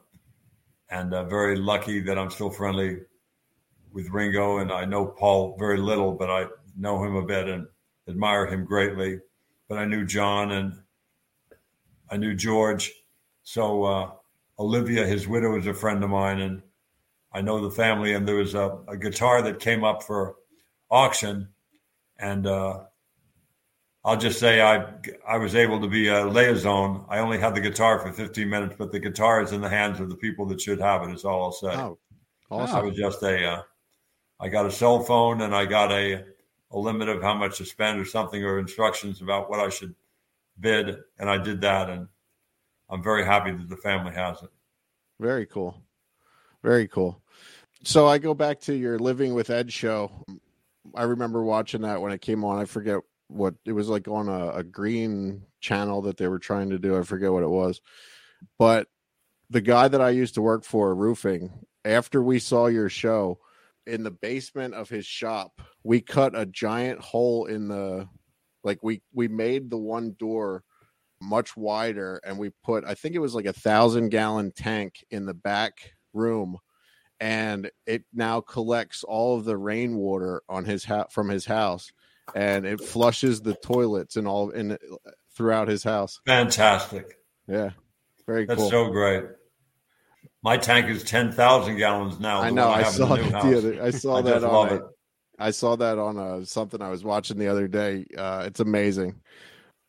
and 0.88 1.12
uh, 1.12 1.24
very 1.24 1.56
lucky 1.56 2.00
that 2.00 2.18
I'm 2.18 2.30
still 2.30 2.50
friendly 2.50 3.00
with 3.92 4.10
Ringo. 4.10 4.58
And 4.58 4.70
I 4.70 4.84
know 4.84 5.06
Paul 5.06 5.56
very 5.58 5.78
little, 5.78 6.12
but 6.12 6.30
I 6.30 6.46
know 6.76 7.02
him 7.02 7.16
a 7.16 7.24
bit 7.24 7.48
and 7.48 7.66
admire 8.08 8.46
him 8.46 8.64
greatly. 8.64 9.18
But 9.68 9.78
I 9.78 9.84
knew 9.84 10.04
John 10.04 10.52
and 10.52 10.80
I 12.08 12.18
knew 12.18 12.34
George. 12.34 12.92
So 13.42 13.84
uh, 13.84 14.10
Olivia, 14.58 15.06
his 15.06 15.26
widow, 15.26 15.58
is 15.58 15.66
a 15.66 15.74
friend 15.74 16.04
of 16.04 16.10
mine, 16.10 16.40
and 16.40 16.62
I 17.32 17.40
know 17.40 17.60
the 17.60 17.74
family. 17.74 18.14
And 18.14 18.28
there 18.28 18.36
was 18.36 18.54
a, 18.54 18.78
a 18.86 18.96
guitar 18.96 19.42
that 19.42 19.58
came 19.58 19.82
up 19.82 20.04
for 20.04 20.36
auction, 20.88 21.48
and 22.16 22.46
uh, 22.46 22.84
I'll 24.04 24.16
just 24.18 24.38
say 24.38 24.60
I 24.60 24.86
I 25.26 25.38
was 25.38 25.54
able 25.54 25.80
to 25.80 25.88
be 25.88 26.08
a 26.08 26.26
liaison. 26.26 27.06
I 27.08 27.18
only 27.18 27.38
had 27.38 27.54
the 27.54 27.60
guitar 27.60 27.98
for 27.98 28.12
15 28.12 28.48
minutes, 28.48 28.74
but 28.78 28.92
the 28.92 28.98
guitar 29.00 29.40
is 29.42 29.52
in 29.52 29.62
the 29.62 29.68
hands 29.68 29.98
of 29.98 30.10
the 30.10 30.16
people 30.16 30.44
that 30.46 30.60
should 30.60 30.80
have 30.80 31.02
it. 31.08 31.14
Is 31.14 31.24
all 31.24 31.44
I'll 31.44 31.52
say. 31.52 31.74
Oh, 31.74 31.98
I 32.50 32.54
awesome. 32.54 32.86
was 32.86 32.96
just 32.96 33.22
a, 33.22 33.44
uh, 33.44 33.62
I 34.38 34.48
got 34.48 34.66
a 34.66 34.70
cell 34.70 35.02
phone 35.02 35.40
and 35.40 35.54
I 35.54 35.64
got 35.64 35.90
a 35.90 36.24
a 36.70 36.78
limit 36.78 37.08
of 37.08 37.22
how 37.22 37.34
much 37.34 37.58
to 37.58 37.64
spend 37.64 37.98
or 37.98 38.04
something 38.04 38.44
or 38.44 38.58
instructions 38.58 39.22
about 39.22 39.48
what 39.48 39.60
I 39.60 39.68
should 39.68 39.94
bid, 40.60 40.98
and 41.18 41.30
I 41.30 41.38
did 41.38 41.60
that, 41.62 41.88
and 41.88 42.08
I'm 42.90 43.02
very 43.02 43.24
happy 43.24 43.52
that 43.52 43.68
the 43.68 43.76
family 43.76 44.12
has 44.12 44.42
it. 44.42 44.50
Very 45.20 45.46
cool. 45.46 45.80
Very 46.62 46.88
cool. 46.88 47.22
So 47.84 48.06
I 48.06 48.18
go 48.18 48.34
back 48.34 48.60
to 48.62 48.74
your 48.74 48.98
Living 48.98 49.34
with 49.34 49.50
Ed 49.50 49.72
show. 49.72 50.10
I 50.94 51.04
remember 51.04 51.42
watching 51.42 51.82
that 51.82 52.00
when 52.00 52.12
it 52.12 52.20
came 52.20 52.44
on. 52.44 52.58
I 52.58 52.64
forget 52.64 53.00
what 53.34 53.54
it 53.64 53.72
was 53.72 53.88
like 53.88 54.08
on 54.08 54.28
a, 54.28 54.50
a 54.50 54.62
green 54.62 55.42
channel 55.60 56.02
that 56.02 56.16
they 56.16 56.28
were 56.28 56.38
trying 56.38 56.70
to 56.70 56.78
do. 56.78 56.96
I 56.96 57.02
forget 57.02 57.32
what 57.32 57.42
it 57.42 57.48
was. 57.48 57.80
But 58.58 58.88
the 59.50 59.60
guy 59.60 59.88
that 59.88 60.00
I 60.00 60.10
used 60.10 60.34
to 60.34 60.42
work 60.42 60.64
for, 60.64 60.94
roofing, 60.94 61.50
after 61.84 62.22
we 62.22 62.38
saw 62.38 62.66
your 62.66 62.88
show 62.88 63.38
in 63.86 64.02
the 64.02 64.10
basement 64.10 64.74
of 64.74 64.88
his 64.88 65.04
shop, 65.04 65.60
we 65.82 66.00
cut 66.00 66.38
a 66.38 66.46
giant 66.46 67.00
hole 67.00 67.46
in 67.46 67.68
the 67.68 68.08
like 68.64 68.78
we 68.82 69.02
we 69.12 69.28
made 69.28 69.70
the 69.70 69.78
one 69.78 70.16
door 70.18 70.64
much 71.20 71.56
wider 71.56 72.20
and 72.24 72.38
we 72.38 72.50
put 72.62 72.84
i 72.84 72.94
think 72.94 73.14
it 73.14 73.20
was 73.20 73.34
like 73.34 73.46
a 73.46 73.52
thousand 73.52 74.08
gallon 74.08 74.50
tank 74.50 75.04
in 75.10 75.24
the 75.24 75.34
back 75.34 75.92
room 76.12 76.58
and 77.20 77.70
it 77.86 78.02
now 78.12 78.40
collects 78.40 79.04
all 79.04 79.36
of 79.36 79.44
the 79.44 79.56
rainwater 79.56 80.42
on 80.48 80.64
his 80.64 80.84
hat 80.84 81.12
from 81.12 81.28
his 81.28 81.46
house 81.46 81.92
and 82.34 82.64
it 82.66 82.80
flushes 82.80 83.40
the 83.42 83.54
toilets 83.54 84.16
and 84.16 84.26
all 84.28 84.50
in 84.50 84.78
throughout 85.36 85.68
his 85.68 85.82
house 85.82 86.20
Fantastic. 86.26 87.18
yeah 87.48 87.70
very 88.26 88.46
That's 88.46 88.60
cool 88.60 88.70
so 88.70 88.90
great. 88.90 89.24
My 90.42 90.56
tank 90.58 90.88
is 90.88 91.02
10,000 91.04 91.76
gallons 91.76 92.18
now. 92.20 92.40
i 92.42 92.50
know 92.50 92.68
one 92.68 92.80
i 92.80 92.82
saw 92.84 93.16
the 93.16 93.36
other 93.58 93.82
i 93.82 93.90
saw 93.90 94.16
I 94.18 94.22
that 94.22 94.44
on 94.44 94.52
love 94.52 94.72
a- 94.72 94.74
it. 94.76 94.82
I 95.38 95.50
saw 95.50 95.74
that 95.76 95.98
on 95.98 96.16
uh, 96.16 96.44
something 96.44 96.80
I 96.80 96.90
was 96.90 97.02
watching 97.02 97.38
the 97.38 97.48
other 97.48 97.66
day. 97.66 98.06
Uh, 98.16 98.44
it's 98.46 98.60
amazing. 98.60 99.20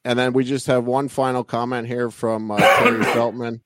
And 0.03 0.17
then 0.17 0.33
we 0.33 0.43
just 0.43 0.65
have 0.65 0.85
one 0.85 1.07
final 1.07 1.43
comment 1.43 1.85
here 1.87 2.09
from 2.09 2.49
uh, 2.49 2.57
Terry 2.57 3.03
Feltman. 3.13 3.61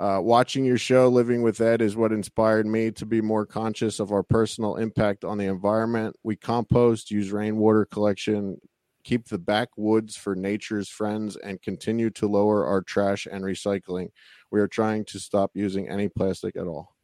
Uh, 0.00 0.18
watching 0.18 0.64
your 0.64 0.78
show, 0.78 1.08
Living 1.08 1.42
with 1.42 1.60
Ed, 1.60 1.82
is 1.82 1.94
what 1.94 2.10
inspired 2.10 2.66
me 2.66 2.90
to 2.90 3.04
be 3.04 3.20
more 3.20 3.44
conscious 3.44 4.00
of 4.00 4.12
our 4.12 4.22
personal 4.22 4.76
impact 4.76 5.24
on 5.24 5.36
the 5.36 5.44
environment. 5.44 6.16
We 6.22 6.36
compost, 6.36 7.10
use 7.10 7.30
rainwater 7.30 7.84
collection, 7.84 8.56
keep 9.04 9.28
the 9.28 9.38
backwoods 9.38 10.16
for 10.16 10.34
nature's 10.34 10.88
friends, 10.88 11.36
and 11.36 11.60
continue 11.60 12.08
to 12.12 12.26
lower 12.26 12.64
our 12.64 12.80
trash 12.80 13.28
and 13.30 13.44
recycling. 13.44 14.08
We 14.50 14.60
are 14.60 14.68
trying 14.68 15.04
to 15.04 15.20
stop 15.20 15.50
using 15.52 15.90
any 15.90 16.08
plastic 16.08 16.56
at 16.56 16.66
all. 16.66 16.96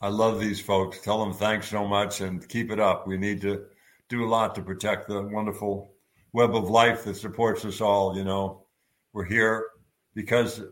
I 0.00 0.08
love 0.08 0.40
these 0.40 0.62
folks. 0.62 1.02
Tell 1.02 1.22
them 1.22 1.34
thanks 1.34 1.68
so 1.68 1.86
much 1.86 2.22
and 2.22 2.48
keep 2.48 2.70
it 2.70 2.80
up. 2.80 3.06
We 3.06 3.18
need 3.18 3.42
to 3.42 3.66
do 4.08 4.24
a 4.24 4.30
lot 4.30 4.54
to 4.54 4.62
protect 4.62 5.08
the 5.08 5.20
wonderful 5.20 5.92
web 6.32 6.56
of 6.56 6.70
life 6.70 7.04
that 7.04 7.16
supports 7.16 7.66
us 7.66 7.82
all. 7.82 8.16
You 8.16 8.24
know, 8.24 8.64
we're 9.12 9.24
here 9.24 9.66
because 10.14 10.62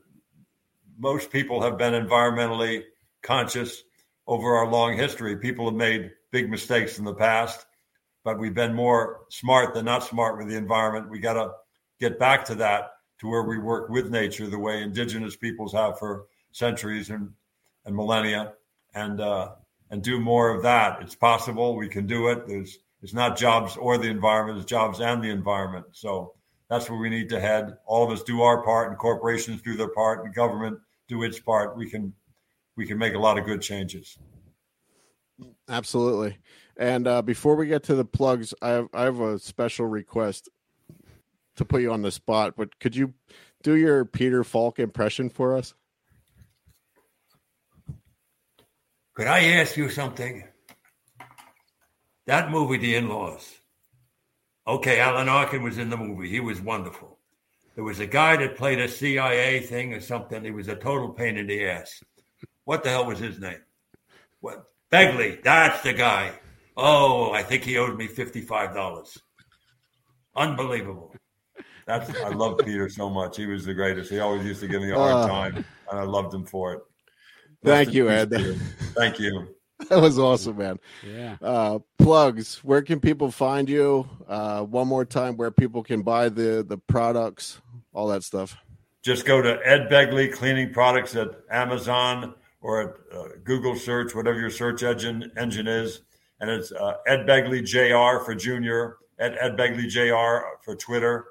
most 0.98 1.30
people 1.30 1.62
have 1.62 1.78
been 1.78 1.92
environmentally 1.92 2.82
conscious 3.22 3.82
over 4.26 4.56
our 4.56 4.70
long 4.70 4.96
history. 4.96 5.36
People 5.36 5.66
have 5.66 5.74
made 5.74 6.10
big 6.30 6.50
mistakes 6.50 6.98
in 6.98 7.04
the 7.04 7.14
past, 7.14 7.66
but 8.24 8.38
we've 8.38 8.54
been 8.54 8.74
more 8.74 9.20
smart 9.30 9.74
than 9.74 9.84
not 9.84 10.04
smart 10.04 10.38
with 10.38 10.48
the 10.48 10.56
environment. 10.56 11.10
We 11.10 11.18
got 11.18 11.34
to 11.34 11.52
get 12.00 12.18
back 12.18 12.44
to 12.46 12.54
that, 12.56 12.92
to 13.20 13.28
where 13.28 13.42
we 13.42 13.58
work 13.58 13.88
with 13.90 14.10
nature 14.10 14.46
the 14.46 14.58
way 14.58 14.82
indigenous 14.82 15.36
peoples 15.36 15.72
have 15.72 15.98
for 15.98 16.26
centuries 16.52 17.10
and, 17.10 17.30
and 17.84 17.94
millennia, 17.94 18.54
and 18.94 19.20
uh, 19.20 19.52
and 19.90 20.02
do 20.02 20.18
more 20.18 20.50
of 20.50 20.62
that. 20.62 21.02
It's 21.02 21.14
possible. 21.14 21.76
We 21.76 21.88
can 21.88 22.06
do 22.06 22.28
it. 22.28 22.46
There's 22.46 22.78
it's 23.02 23.12
not 23.12 23.36
jobs 23.36 23.76
or 23.76 23.98
the 23.98 24.08
environment; 24.08 24.58
it's 24.58 24.68
jobs 24.68 25.00
and 25.00 25.22
the 25.22 25.30
environment. 25.30 25.86
So 25.92 26.34
that's 26.70 26.88
where 26.88 26.98
we 26.98 27.10
need 27.10 27.28
to 27.28 27.40
head. 27.40 27.76
All 27.86 28.04
of 28.04 28.10
us 28.10 28.22
do 28.22 28.42
our 28.42 28.62
part, 28.64 28.88
and 28.88 28.98
corporations 28.98 29.62
do 29.62 29.76
their 29.76 29.88
part, 29.88 30.24
and 30.24 30.34
government 30.34 30.78
do 31.08 31.22
its 31.22 31.40
part. 31.40 31.76
We 31.76 31.88
can 31.88 32.12
we 32.76 32.86
can 32.86 32.98
make 32.98 33.14
a 33.14 33.18
lot 33.18 33.38
of 33.38 33.44
good 33.44 33.62
changes. 33.62 34.18
Absolutely. 35.68 36.38
And 36.76 37.06
uh, 37.06 37.22
before 37.22 37.56
we 37.56 37.66
get 37.66 37.82
to 37.84 37.94
the 37.94 38.04
plugs, 38.04 38.54
I 38.60 38.70
have 38.70 38.88
I 38.92 39.02
have 39.04 39.20
a 39.20 39.38
special 39.38 39.86
request 39.86 40.48
to 41.56 41.64
put 41.64 41.82
you 41.82 41.92
on 41.92 42.02
the 42.02 42.10
spot. 42.10 42.54
But 42.56 42.78
could 42.78 42.96
you 42.96 43.14
do 43.62 43.76
your 43.76 44.04
Peter 44.04 44.44
Falk 44.44 44.78
impression 44.78 45.30
for 45.30 45.56
us? 45.56 45.74
Could 49.14 49.28
I 49.28 49.44
ask 49.44 49.76
you 49.76 49.88
something? 49.88 50.44
That 52.26 52.50
movie, 52.50 52.78
The 52.78 52.96
In-Laws. 52.96 53.60
Okay, 54.66 54.98
Alan 54.98 55.28
Arkin 55.28 55.62
was 55.62 55.78
in 55.78 55.90
the 55.90 55.96
movie. 55.96 56.28
He 56.28 56.40
was 56.40 56.60
wonderful. 56.60 57.13
There 57.74 57.84
was 57.84 57.98
a 58.00 58.06
guy 58.06 58.36
that 58.36 58.56
played 58.56 58.78
a 58.78 58.88
CIA 58.88 59.60
thing 59.60 59.92
or 59.92 60.00
something. 60.00 60.44
He 60.44 60.50
was 60.52 60.68
a 60.68 60.76
total 60.76 61.10
pain 61.10 61.36
in 61.36 61.46
the 61.48 61.66
ass. 61.68 62.02
What 62.64 62.82
the 62.84 62.90
hell 62.90 63.06
was 63.06 63.18
his 63.18 63.38
name? 63.40 63.58
What 64.40 64.64
Begley? 64.92 65.42
That's 65.42 65.82
the 65.82 65.92
guy. 65.92 66.32
Oh, 66.76 67.32
I 67.32 67.42
think 67.42 67.64
he 67.64 67.76
owed 67.78 67.96
me 67.98 68.06
fifty-five 68.06 68.74
dollars. 68.74 69.18
Unbelievable. 70.36 71.14
That's 71.86 72.08
I 72.20 72.30
love 72.30 72.58
Peter 72.64 72.88
so 72.88 73.10
much. 73.10 73.36
He 73.36 73.46
was 73.46 73.64
the 73.64 73.74
greatest. 73.74 74.10
He 74.10 74.18
always 74.20 74.44
used 74.44 74.60
to 74.60 74.68
give 74.68 74.80
me 74.82 74.90
a 74.90 74.96
hard 74.96 75.12
Uh, 75.12 75.28
time, 75.28 75.56
and 75.90 76.00
I 76.00 76.04
loved 76.04 76.32
him 76.32 76.44
for 76.46 76.72
it. 76.74 76.80
Thank 77.62 77.88
Rest 77.88 77.90
in 77.90 77.94
you, 77.96 78.08
Ed. 78.10 78.30
Peter. 78.30 78.54
Thank 78.94 79.18
you. 79.18 79.48
That 79.90 80.00
was 80.00 80.18
awesome, 80.20 80.56
man. 80.56 80.78
Yeah. 81.06 81.36
Uh, 81.42 81.80
plugs. 81.98 82.62
Where 82.64 82.80
can 82.80 83.00
people 83.00 83.30
find 83.30 83.68
you? 83.68 84.08
Uh, 84.26 84.62
one 84.62 84.86
more 84.86 85.04
time, 85.04 85.36
where 85.36 85.50
people 85.50 85.82
can 85.82 86.02
buy 86.02 86.28
the 86.30 86.64
the 86.66 86.78
products, 86.78 87.60
all 87.94 88.08
that 88.08 88.22
stuff. 88.22 88.56
Just 89.02 89.26
go 89.26 89.40
to 89.40 89.58
Ed 89.64 89.88
Begley 89.90 90.32
Cleaning 90.32 90.72
Products 90.72 91.14
at 91.14 91.28
Amazon 91.50 92.34
or 92.60 92.80
at 92.80 93.16
uh, 93.16 93.28
Google 93.44 93.76
search, 93.76 94.14
whatever 94.14 94.40
your 94.40 94.50
search 94.50 94.82
engine 94.82 95.30
engine 95.36 95.68
is, 95.68 96.00
and 96.40 96.50
it's 96.50 96.72
uh, 96.72 96.94
Ed 97.06 97.26
Begley 97.26 97.64
Jr. 97.64 98.24
for 98.24 98.34
Junior, 98.34 98.96
at 99.18 99.36
Ed 99.38 99.56
Begley 99.56 99.88
Jr. 99.88 100.46
for 100.64 100.74
Twitter, 100.74 101.26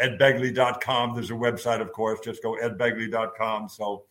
edbegley.com. 0.00 1.14
There's 1.14 1.30
a 1.30 1.34
website, 1.34 1.80
of 1.80 1.92
course. 1.92 2.20
Just 2.20 2.42
go 2.42 2.56
edbegley.com. 2.62 3.68
So 3.68 4.04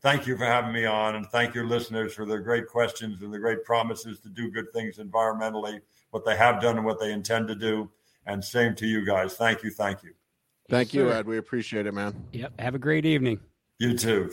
thank 0.00 0.26
you 0.26 0.36
for 0.36 0.44
having 0.44 0.72
me 0.72 0.84
on, 0.86 1.16
and 1.16 1.26
thank 1.26 1.54
your 1.54 1.66
listeners 1.66 2.14
for 2.14 2.24
their 2.24 2.40
great 2.40 2.68
questions 2.68 3.22
and 3.22 3.32
the 3.32 3.38
great 3.38 3.64
promises 3.64 4.20
to 4.20 4.28
do 4.28 4.50
good 4.50 4.72
things 4.72 4.98
environmentally, 4.98 5.80
what 6.10 6.24
they 6.24 6.36
have 6.36 6.60
done 6.60 6.76
and 6.76 6.86
what 6.86 7.00
they 7.00 7.12
intend 7.12 7.48
to 7.48 7.54
do. 7.54 7.90
And 8.26 8.42
same 8.42 8.74
to 8.76 8.86
you 8.86 9.04
guys. 9.04 9.34
Thank 9.34 9.62
you. 9.62 9.70
Thank 9.70 10.02
you. 10.02 10.14
Thank 10.68 10.94
you, 10.94 11.08
sir. 11.08 11.12
Ed. 11.12 11.26
We 11.26 11.38
appreciate 11.38 11.86
it, 11.86 11.92
man. 11.92 12.14
Yep. 12.32 12.60
Have 12.60 12.74
a 12.74 12.78
great 12.78 13.04
evening. 13.04 13.40
You 13.78 13.96
too. 13.96 14.30